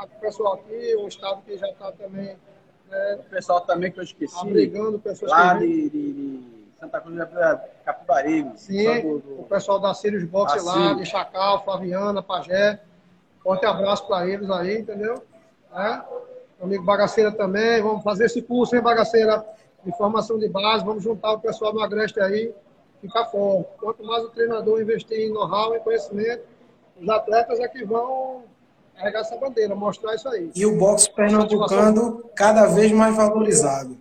o 0.05 0.19
pessoal 0.19 0.53
aqui, 0.53 0.95
o 0.95 1.07
estado 1.07 1.41
que 1.41 1.57
já 1.57 1.67
está 1.69 1.91
também. 1.91 2.37
Né, 2.89 3.19
o 3.19 3.29
pessoal 3.29 3.61
também 3.61 3.91
que 3.91 3.99
eu 3.99 4.03
esqueci. 4.03 4.39
Abrigando 4.39 4.99
pessoas 4.99 5.31
lá 5.31 5.53
de, 5.55 5.89
de, 5.89 6.13
de, 6.13 6.67
Santa 6.79 7.01
Cruz 7.01 7.15
de 7.15 7.25
Capibaribe. 7.83 8.59
Sim, 8.59 9.01
do, 9.01 9.41
o 9.41 9.45
pessoal 9.49 9.79
da 9.79 9.93
Sirius 9.93 10.23
Boxe 10.23 10.63
lá, 10.63 10.93
de 10.93 11.05
Chacal, 11.05 11.63
Flaviana, 11.63 12.21
Pajé. 12.21 12.79
Forte 13.41 13.65
abraço 13.65 14.05
para 14.07 14.27
eles 14.27 14.49
aí, 14.49 14.79
entendeu? 14.79 15.23
É. 15.73 16.01
amigo 16.61 16.83
Bagaceira 16.83 17.31
também. 17.31 17.81
Vamos 17.81 18.03
fazer 18.03 18.25
esse 18.25 18.41
curso, 18.41 18.75
hein, 18.75 18.81
Bagaceira? 18.81 19.45
De 19.83 19.91
formação 19.97 20.37
de 20.37 20.49
base. 20.49 20.83
Vamos 20.83 21.03
juntar 21.03 21.33
o 21.33 21.39
pessoal 21.39 21.71
do 21.71 21.81
Agreste 21.81 22.19
aí. 22.19 22.53
Ficar 23.01 23.25
forte. 23.25 23.69
Quanto 23.77 24.03
mais 24.03 24.23
o 24.23 24.29
treinador 24.29 24.81
investir 24.81 25.19
em 25.19 25.31
know-how, 25.31 25.75
em 25.75 25.79
conhecimento, 25.79 26.43
os 26.99 27.07
atletas 27.07 27.59
é 27.59 27.67
que 27.67 27.85
vão 27.85 28.43
carregar 28.97 29.21
essa 29.21 29.37
bandeira, 29.37 29.75
mostrar 29.75 30.15
isso 30.15 30.27
aí. 30.27 30.49
E 30.55 30.65
o 30.65 30.77
boxe 30.77 31.09
pernambucano 31.13 32.23
cada 32.35 32.65
vez 32.65 32.91
mais 32.91 33.15
valorizado. 33.15 33.97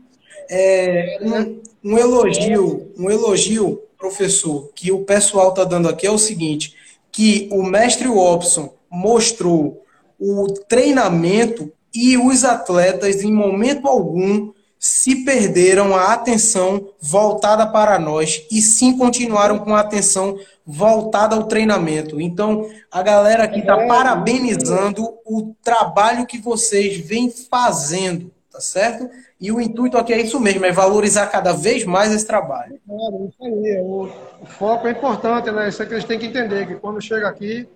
É, 0.48 1.18
um, 1.22 1.92
um, 1.92 1.98
elogio, 1.98 2.92
um 2.98 3.10
elogio, 3.10 3.82
professor, 3.98 4.70
que 4.74 4.90
o 4.90 5.04
pessoal 5.04 5.50
está 5.50 5.64
dando 5.64 5.88
aqui 5.88 6.06
é 6.06 6.10
o 6.10 6.18
seguinte, 6.18 6.74
que 7.12 7.48
o 7.52 7.62
mestre 7.62 8.08
Robson 8.08 8.74
mostrou 8.90 9.84
o 10.18 10.46
treinamento 10.68 11.72
e 11.94 12.16
os 12.16 12.44
atletas, 12.44 13.22
em 13.22 13.32
momento 13.32 13.86
algum, 13.86 14.52
se 14.78 15.24
perderam 15.24 15.94
a 15.94 16.12
atenção 16.12 16.90
voltada 17.00 17.66
para 17.66 17.98
nós 17.98 18.46
e 18.50 18.60
sim 18.60 18.96
continuaram 18.96 19.58
com 19.58 19.74
a 19.74 19.80
atenção 19.80 20.38
voltada 20.66 21.36
ao 21.36 21.44
treinamento. 21.44 22.20
Então, 22.20 22.68
a 22.90 23.02
galera 23.02 23.44
aqui 23.44 23.60
está 23.60 23.80
é. 23.80 23.86
parabenizando 23.86 25.02
o 25.24 25.54
trabalho 25.62 26.26
que 26.26 26.38
vocês 26.38 26.98
vêm 26.98 27.30
fazendo, 27.30 28.30
tá 28.50 28.60
certo? 28.60 29.08
E 29.40 29.52
o 29.52 29.60
intuito 29.60 29.96
aqui 29.96 30.12
é 30.12 30.20
isso 30.20 30.40
mesmo, 30.40 30.64
é 30.64 30.72
valorizar 30.72 31.26
cada 31.26 31.52
vez 31.52 31.84
mais 31.84 32.12
esse 32.12 32.26
trabalho. 32.26 32.80
Claro, 32.86 33.28
isso 33.28 33.44
aí. 33.44 33.80
O, 33.80 34.08
o 34.42 34.46
foco 34.46 34.88
é 34.88 34.90
importante, 34.90 35.50
né? 35.50 35.68
Isso 35.68 35.82
é 35.82 35.86
que 35.86 35.94
eles 35.94 36.04
têm 36.04 36.18
que 36.18 36.26
entender, 36.26 36.66
que 36.66 36.74
quando 36.76 37.00
chega 37.00 37.28
aqui, 37.28 37.68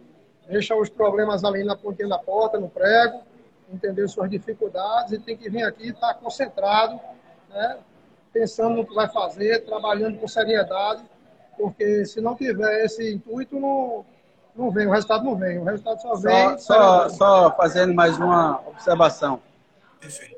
deixa 0.49 0.75
os 0.75 0.89
problemas 0.89 1.45
ali 1.45 1.63
na 1.63 1.77
pontinha 1.77 2.09
da 2.09 2.19
porta, 2.19 2.59
no 2.59 2.69
prego, 2.69 3.21
entender 3.73 4.09
suas 4.09 4.31
dificuldades 4.31 5.13
e 5.13 5.19
tem 5.19 5.37
que 5.37 5.49
vir 5.49 5.65
aqui 5.65 5.87
e 5.87 5.91
estar 5.91 6.15
tá 6.15 6.15
concentrado, 6.15 7.01
né? 7.49 7.79
pensando 8.33 8.77
no 8.77 8.87
que 8.87 8.95
vai 8.95 9.09
fazer, 9.09 9.65
trabalhando 9.65 10.19
com 10.19 10.29
seriedade, 10.29 11.03
porque 11.57 12.05
se 12.05 12.21
não 12.21 12.35
tiver 12.35 12.85
esse 12.85 13.13
intuito, 13.13 13.59
não, 13.59 14.05
não 14.55 14.71
vem, 14.71 14.87
o 14.87 14.91
resultado 14.91 15.25
não 15.25 15.37
vem, 15.37 15.59
o 15.59 15.65
resultado 15.65 16.01
só 16.01 16.15
vem. 16.15 16.59
Só, 16.59 16.59
só, 16.59 17.09
só 17.09 17.57
fazendo 17.57 17.95
mais 17.95 18.17
uma 18.17 18.61
observação. 18.69 19.41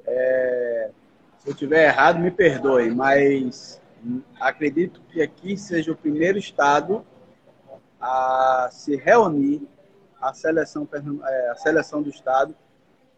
É, 0.06 0.90
se 1.38 1.48
eu 1.48 1.52
estiver 1.52 1.88
errado, 1.88 2.18
me 2.18 2.30
perdoe, 2.30 2.90
mas 2.90 3.80
acredito 4.40 5.00
que 5.08 5.22
aqui 5.22 5.56
seja 5.56 5.92
o 5.92 5.96
primeiro 5.96 6.38
estado 6.38 7.04
a 8.00 8.68
se 8.72 8.96
reunir 8.96 9.68
a 10.20 10.32
seleção, 10.32 10.88
é, 11.24 11.50
a 11.50 11.54
seleção 11.56 12.02
do 12.02 12.10
estado 12.10 12.54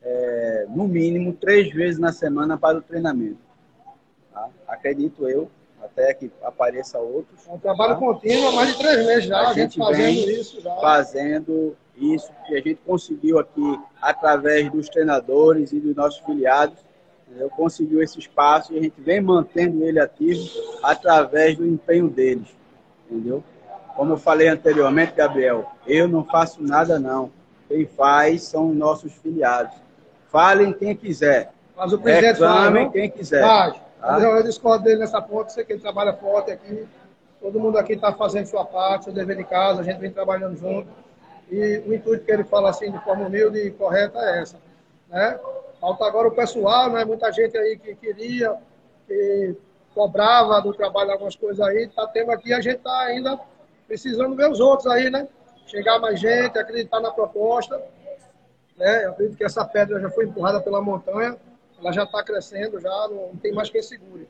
é, 0.05 0.66
no 0.68 0.86
mínimo 0.86 1.32
três 1.32 1.72
vezes 1.72 1.98
na 1.98 2.12
semana 2.12 2.59
para 2.59 2.78
o 2.78 2.82
treinamento. 2.82 3.39
Tá? 4.32 4.48
Acredito 4.68 5.26
eu, 5.28 5.51
até 5.82 6.12
que 6.12 6.31
apareça 6.43 6.98
outros. 6.98 7.47
É 7.48 7.52
um 7.52 7.59
trabalho 7.59 7.94
tá? 7.94 8.01
contínuo 8.01 8.48
há 8.48 8.52
mais 8.52 8.72
de 8.72 8.78
três 8.78 9.06
meses 9.06 9.24
já, 9.24 9.39
a, 9.39 9.51
a 9.51 9.52
gente, 9.55 9.78
fazendo 9.78 10.31
isso 10.31 10.60
já. 10.60 10.74
Fazendo 10.76 11.76
isso 11.97 12.32
que 12.47 12.55
a 12.55 12.60
gente 12.60 12.81
conseguiu 12.86 13.39
aqui 13.39 13.81
através 14.01 14.70
dos 14.70 14.89
treinadores 14.89 15.72
e 15.72 15.81
dos 15.81 15.94
nossos 15.94 16.20
filiados. 16.20 16.78
Eu 17.36 17.51
conseguiu 17.51 18.01
esse 18.02 18.18
espaço 18.18 18.72
e 18.72 18.78
a 18.78 18.82
gente 18.82 19.01
vem 19.01 19.20
mantendo 19.20 19.85
ele 19.85 19.98
ativo 19.98 20.48
através 20.82 21.56
do 21.56 21.66
empenho 21.66 22.09
deles. 22.09 22.48
Entendeu? 23.09 23.43
Como 23.97 24.12
eu 24.12 24.16
falei 24.16 24.48
anteriormente, 24.48 25.14
Gabriel, 25.14 25.70
eu 25.86 26.06
não 26.06 26.24
faço 26.24 26.62
nada 26.62 26.98
não. 26.98 27.31
Quem 27.68 27.86
faz 27.86 28.43
são 28.43 28.70
os 28.70 28.76
nossos 28.76 29.12
filiados. 29.14 29.84
Falem 30.35 30.73
quem 30.73 30.97
quiser. 30.97 31.52
Mas 31.77 31.93
o 31.93 31.98
presidente 31.98 32.40
Reclamem 32.40 32.90
quem 32.90 33.09
quiser. 33.09 33.40
Faz. 33.40 33.77
Tá? 34.01 34.19
Eu 34.19 34.43
discordo 34.43 34.82
dele 34.82 34.98
nessa 34.98 35.23
ponta, 35.23 35.51
sei 35.51 35.65
que 35.65 35.74
ele 35.74 35.81
trabalha 35.81 36.12
forte 36.12 36.51
aqui. 36.51 36.89
Todo 37.40 37.61
mundo 37.61 37.78
aqui 37.78 37.93
está 37.93 38.12
fazendo 38.12 38.47
sua 38.47 38.65
parte, 38.65 39.05
seu 39.05 39.12
dever 39.12 39.36
de 39.36 39.44
casa, 39.44 39.82
a 39.82 39.85
gente 39.85 40.01
vem 40.01 40.11
trabalhando 40.11 40.56
junto. 40.56 40.89
E 41.48 41.85
o 41.86 41.94
intuito 41.94 42.24
que 42.24 42.32
ele 42.32 42.43
fala 42.43 42.70
assim 42.70 42.90
de 42.90 42.98
forma 43.05 43.28
humilde 43.28 43.61
e 43.61 43.70
correta 43.70 44.19
é 44.19 44.40
essa. 44.40 44.56
Né? 45.09 45.39
Falta 45.81 46.05
agora 46.05 46.27
o 46.27 46.32
pessoal, 46.32 46.90
né? 46.90 47.05
muita 47.05 47.31
gente 47.31 47.56
aí 47.56 47.78
que 47.78 47.94
queria, 47.94 48.56
que 49.06 49.55
cobrava 49.94 50.61
do 50.61 50.74
trabalho 50.74 51.12
algumas 51.12 51.36
coisas 51.36 51.65
aí, 51.65 51.85
está 51.85 52.09
tendo 52.09 52.32
aqui, 52.32 52.52
a 52.52 52.61
gente 52.61 52.78
está 52.78 53.02
ainda 53.02 53.39
precisando 53.86 54.35
ver 54.35 54.51
os 54.51 54.59
outros 54.59 54.89
aí, 54.89 55.09
né? 55.11 55.28
Chegar 55.65 56.01
mais 56.01 56.19
gente, 56.19 56.59
acreditar 56.59 56.98
na 56.98 57.12
proposta 57.12 57.81
né? 58.76 59.05
Eu 59.05 59.10
acredito 59.10 59.36
que 59.36 59.44
essa 59.44 59.64
pedra 59.64 60.01
já 60.01 60.10
foi 60.10 60.24
empurrada 60.24 60.60
pela 60.60 60.80
montanha, 60.80 61.36
ela 61.78 61.92
já 61.92 62.05
está 62.05 62.22
crescendo, 62.22 62.80
já 62.80 63.09
não, 63.09 63.36
tem 63.36 63.52
mais 63.52 63.70
quem 63.70 63.82
segure. 63.82 64.28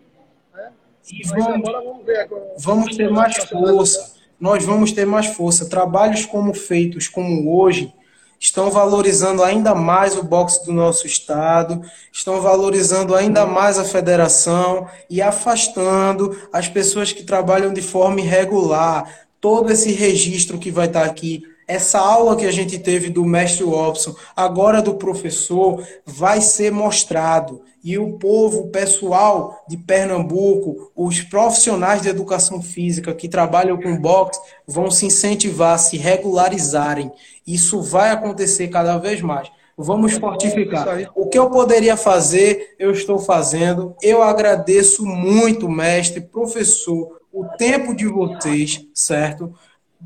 Né? 0.53 0.73
E 1.13 1.27
vamos, 1.29 1.69
agora 1.69 1.85
vamos 1.85 2.05
ver. 2.05 2.29
Vamos 2.59 2.97
ter 2.97 3.11
mais 3.11 3.37
força. 3.37 4.15
Nós 4.41 4.65
vamos 4.65 4.93
ter 4.93 5.07
mais 5.07 5.27
força. 5.27 5.69
Trabalhos 5.69 6.27
como 6.27 6.55
feitos 6.55 7.09
como 7.09 7.57
hoje 7.57 7.95
estão 8.39 8.71
valorizando 8.71 9.43
ainda 9.43 9.75
mais 9.75 10.17
o 10.17 10.23
boxe 10.23 10.67
do 10.67 10.73
nosso 10.73 11.07
estado, 11.07 11.81
estão 12.13 12.43
valorizando 12.43 13.15
ainda 13.15 13.47
mais 13.47 13.79
a 13.79 13.85
federação 13.85 14.87
e 15.09 15.23
afastando 15.23 16.37
as 16.53 16.69
pessoas 16.69 17.13
que 17.13 17.23
trabalham 17.23 17.73
de 17.73 17.81
forma 17.81 18.21
irregular. 18.21 19.27
Todo 19.41 19.73
esse 19.73 19.93
registro 19.93 20.59
que 20.59 20.71
vai 20.71 20.87
estar 20.87 21.05
aqui 21.05 21.43
essa 21.67 21.99
aula 21.99 22.37
que 22.37 22.47
a 22.47 22.51
gente 22.51 22.79
teve 22.79 23.11
do 23.11 23.25
mestre 23.25 23.65
Robson, 23.65 24.15
agora 24.37 24.83
do 24.83 24.95
professor, 24.95 25.83
vai 26.05 26.41
ser 26.41 26.71
mostrado. 26.71 27.63
E 27.83 27.99
o 27.99 28.19
povo, 28.19 28.61
o 28.61 28.69
pessoal 28.69 29.63
de 29.69 29.77
Pernambuco, 29.77 30.91
os 30.97 31.21
profissionais 31.21 32.01
de 32.01 32.09
educação 32.09 32.63
física 32.63 33.15
que 33.15 33.29
trabalham 33.29 33.81
com 33.81 33.97
boxe, 33.97 34.41
vão 34.67 34.91
se 34.91 35.07
incentivar 35.07 35.79
se 35.79 35.97
regularizarem. 35.97 37.13
Isso 37.47 37.83
vai 37.83 38.11
acontecer 38.11 38.69
cada 38.69 38.97
vez 38.97 39.21
mais. 39.21 39.51
Vamos 39.77 40.13
fortificar. 40.13 40.87
O 41.15 41.29
que 41.29 41.39
eu 41.39 41.51
poderia 41.51 41.97
fazer, 41.97 42.75
eu 42.79 42.93
estou 42.93 43.19
fazendo. 43.19 43.95
Eu 44.01 44.23
agradeço 44.23 45.05
muito, 45.05 45.69
mestre, 45.69 46.21
professor, 46.21 47.21
o 47.33 47.45
tempo 47.59 47.95
de 47.95 48.07
vocês, 48.07 48.87
certo? 48.95 49.53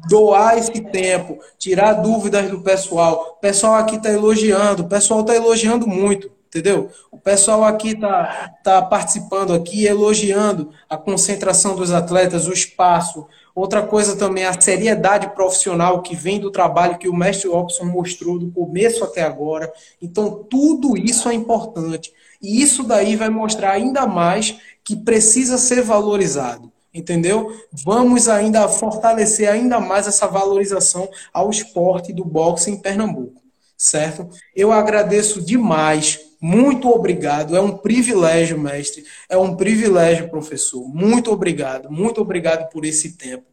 Doar 0.06 0.58
esse 0.58 0.80
tempo, 0.80 1.38
tirar 1.58 1.94
dúvidas 1.94 2.50
do 2.50 2.60
pessoal. 2.60 3.36
O 3.36 3.40
pessoal 3.40 3.74
aqui 3.74 3.96
está 3.96 4.10
elogiando, 4.10 4.82
o 4.82 4.88
pessoal 4.88 5.20
está 5.20 5.34
elogiando 5.34 5.86
muito, 5.86 6.30
entendeu? 6.46 6.90
O 7.10 7.18
pessoal 7.18 7.64
aqui 7.64 7.90
está 7.90 8.54
tá 8.62 8.82
participando 8.82 9.52
aqui, 9.52 9.86
elogiando 9.86 10.70
a 10.88 10.96
concentração 10.96 11.74
dos 11.74 11.90
atletas, 11.90 12.46
o 12.46 12.52
espaço. 12.52 13.26
Outra 13.54 13.82
coisa 13.82 14.14
também, 14.14 14.44
a 14.44 14.60
seriedade 14.60 15.34
profissional 15.34 16.00
que 16.00 16.14
vem 16.14 16.38
do 16.38 16.50
trabalho 16.50 16.98
que 16.98 17.08
o 17.08 17.16
mestre 17.16 17.48
Robson 17.48 17.86
mostrou 17.86 18.38
do 18.38 18.50
começo 18.52 19.02
até 19.02 19.22
agora. 19.22 19.72
Então, 20.00 20.44
tudo 20.48 20.96
isso 20.96 21.28
é 21.28 21.34
importante. 21.34 22.12
E 22.40 22.62
isso 22.62 22.84
daí 22.84 23.16
vai 23.16 23.28
mostrar 23.28 23.72
ainda 23.72 24.06
mais 24.06 24.56
que 24.84 24.94
precisa 24.94 25.58
ser 25.58 25.82
valorizado 25.82 26.72
entendeu? 26.98 27.54
Vamos 27.72 28.28
ainda 28.28 28.68
fortalecer 28.68 29.48
ainda 29.48 29.80
mais 29.80 30.06
essa 30.06 30.26
valorização 30.26 31.08
ao 31.32 31.50
esporte 31.50 32.12
do 32.12 32.24
boxe 32.24 32.70
em 32.70 32.76
Pernambuco, 32.76 33.42
certo? 33.76 34.28
Eu 34.54 34.72
agradeço 34.72 35.40
demais 35.40 36.20
Muito 36.40 36.88
obrigado. 36.88 37.56
É 37.56 37.60
um 37.60 37.76
privilégio, 37.76 38.58
mestre. 38.58 39.04
É 39.28 39.36
um 39.36 39.56
privilégio, 39.56 40.30
professor. 40.30 40.86
Muito 40.88 41.32
obrigado. 41.32 41.90
Muito 41.90 42.20
obrigado 42.20 42.70
por 42.70 42.84
esse 42.84 43.16
tempo. 43.16 43.44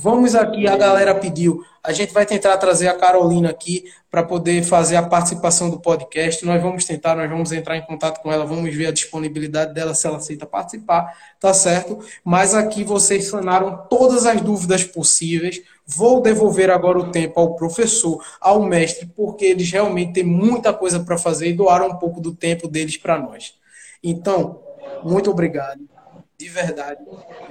Vamos 0.00 0.36
aqui, 0.36 0.68
a 0.68 0.76
galera 0.76 1.12
pediu. 1.12 1.64
A 1.82 1.92
gente 1.92 2.14
vai 2.14 2.24
tentar 2.24 2.56
trazer 2.58 2.86
a 2.86 2.96
Carolina 2.96 3.50
aqui 3.50 3.82
para 4.08 4.22
poder 4.22 4.62
fazer 4.62 4.94
a 4.94 5.02
participação 5.02 5.68
do 5.68 5.80
podcast. 5.80 6.46
Nós 6.46 6.62
vamos 6.62 6.84
tentar, 6.84 7.16
nós 7.16 7.28
vamos 7.28 7.50
entrar 7.50 7.76
em 7.76 7.82
contato 7.82 8.22
com 8.22 8.30
ela, 8.30 8.46
vamos 8.46 8.72
ver 8.72 8.86
a 8.86 8.92
disponibilidade 8.92 9.74
dela, 9.74 9.94
se 9.94 10.06
ela 10.06 10.18
aceita 10.18 10.46
participar, 10.46 11.12
tá 11.40 11.52
certo? 11.52 11.98
Mas 12.22 12.54
aqui 12.54 12.84
vocês 12.84 13.24
sanaram 13.24 13.88
todas 13.90 14.24
as 14.24 14.40
dúvidas 14.40 14.84
possíveis. 14.84 15.62
Vou 15.84 16.22
devolver 16.22 16.70
agora 16.70 16.98
o 17.00 17.10
tempo 17.10 17.40
ao 17.40 17.56
professor, 17.56 18.24
ao 18.40 18.62
mestre, 18.62 19.04
porque 19.16 19.46
eles 19.46 19.68
realmente 19.68 20.12
têm 20.12 20.24
muita 20.24 20.72
coisa 20.72 21.00
para 21.00 21.18
fazer 21.18 21.48
e 21.48 21.54
doaram 21.54 21.88
um 21.88 21.96
pouco 21.96 22.20
do 22.20 22.32
tempo 22.32 22.68
deles 22.68 22.96
para 22.96 23.18
nós. 23.18 23.54
Então, 24.00 24.60
muito 25.02 25.28
obrigado. 25.28 25.97
De 26.38 26.48
verdade. 26.48 27.00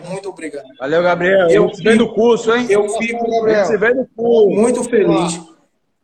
Muito 0.07 0.29
obrigado. 0.29 0.65
Valeu, 0.79 1.03
Gabriel. 1.03 1.49
Eu 1.49 1.69
fico, 1.75 1.97
do 1.97 2.13
curso, 2.13 2.55
hein? 2.55 2.67
Eu 2.69 2.87
fico 2.87 3.25
curso. 4.15 4.49
muito 4.49 4.83
feliz. 4.85 5.41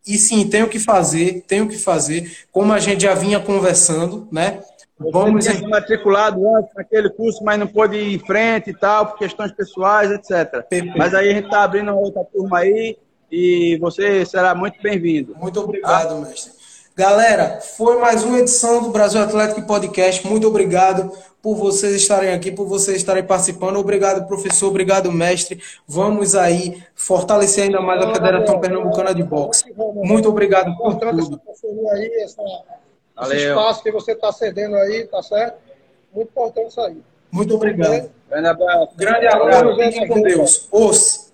E 0.05 0.17
sim, 0.17 0.49
tenho 0.49 0.67
que 0.67 0.79
fazer, 0.79 1.45
tenho 1.47 1.65
que 1.69 1.77
fazer, 1.77 2.29
como 2.51 2.73
a 2.73 2.79
gente 2.79 3.03
já 3.03 3.13
vinha 3.13 3.39
conversando, 3.39 4.27
né? 4.29 4.61
Vamos 4.99 5.45
ser 5.45 5.65
matriculado 5.65 6.45
antes 6.55 6.73
naquele 6.75 7.09
curso, 7.09 7.41
mas 7.43 7.57
não 7.57 7.67
pôde 7.67 7.95
ir 7.95 8.15
em 8.15 8.19
frente 8.19 8.71
e 8.71 8.73
tal, 8.73 9.07
por 9.07 9.17
questões 9.17 9.53
pessoais, 9.53 10.11
etc. 10.11 10.61
Perfeito. 10.67 10.97
Mas 10.97 11.13
aí 11.13 11.29
a 11.29 11.33
gente 11.33 11.45
está 11.45 11.63
abrindo 11.63 11.89
uma 11.89 12.01
outra 12.01 12.23
turma 12.25 12.59
aí 12.59 12.97
e 13.31 13.77
você 13.79 14.25
será 14.25 14.53
muito 14.53 14.81
bem-vindo. 14.81 15.35
Muito 15.39 15.59
obrigado, 15.59 16.09
tá? 16.09 16.27
mestre. 16.27 16.62
Galera, 16.95 17.59
foi 17.59 17.97
mais 17.97 18.23
uma 18.23 18.37
edição 18.37 18.83
do 18.83 18.89
Brasil 18.89 19.19
Atlético 19.19 19.65
Podcast. 19.65 20.27
Muito 20.27 20.47
obrigado 20.47 21.11
por 21.41 21.55
vocês 21.55 21.95
estarem 21.95 22.31
aqui, 22.31 22.51
por 22.51 22.67
vocês 22.67 22.97
estarem 22.97 23.23
participando. 23.23 23.77
Obrigado, 23.77 24.27
professor. 24.27 24.67
Obrigado, 24.67 25.11
mestre. 25.11 25.59
Vamos 25.87 26.35
aí 26.35 26.83
fortalecer 26.93 27.63
ainda 27.63 27.81
mais 27.81 27.99
a 27.99 28.13
Federação 28.13 28.59
Pernambucana 28.59 29.11
de 29.11 29.23
Boxe. 29.23 29.73
Muito 29.75 30.29
obrigado 30.29 30.77
por 30.77 30.95
tudo. 30.95 31.41
Aí, 31.93 32.11
essa, 32.21 32.43
esse 33.23 33.47
espaço 33.47 33.81
que 33.81 33.91
você 33.91 34.11
está 34.11 34.31
cedendo 34.31 34.75
aí, 34.75 35.07
tá 35.07 35.23
certo? 35.23 35.57
Muito 36.13 36.29
importante 36.29 36.69
isso 36.69 36.81
aí. 36.81 37.01
Muito 37.31 37.55
obrigado. 37.55 38.11
Grande 38.29 38.47
abraço. 38.47 38.89
Grande 38.95 39.25
abraço. 39.25 39.75
Fiquem 39.77 40.07
com 40.07 40.21
Deus. 40.21 40.67
Os. 40.71 41.33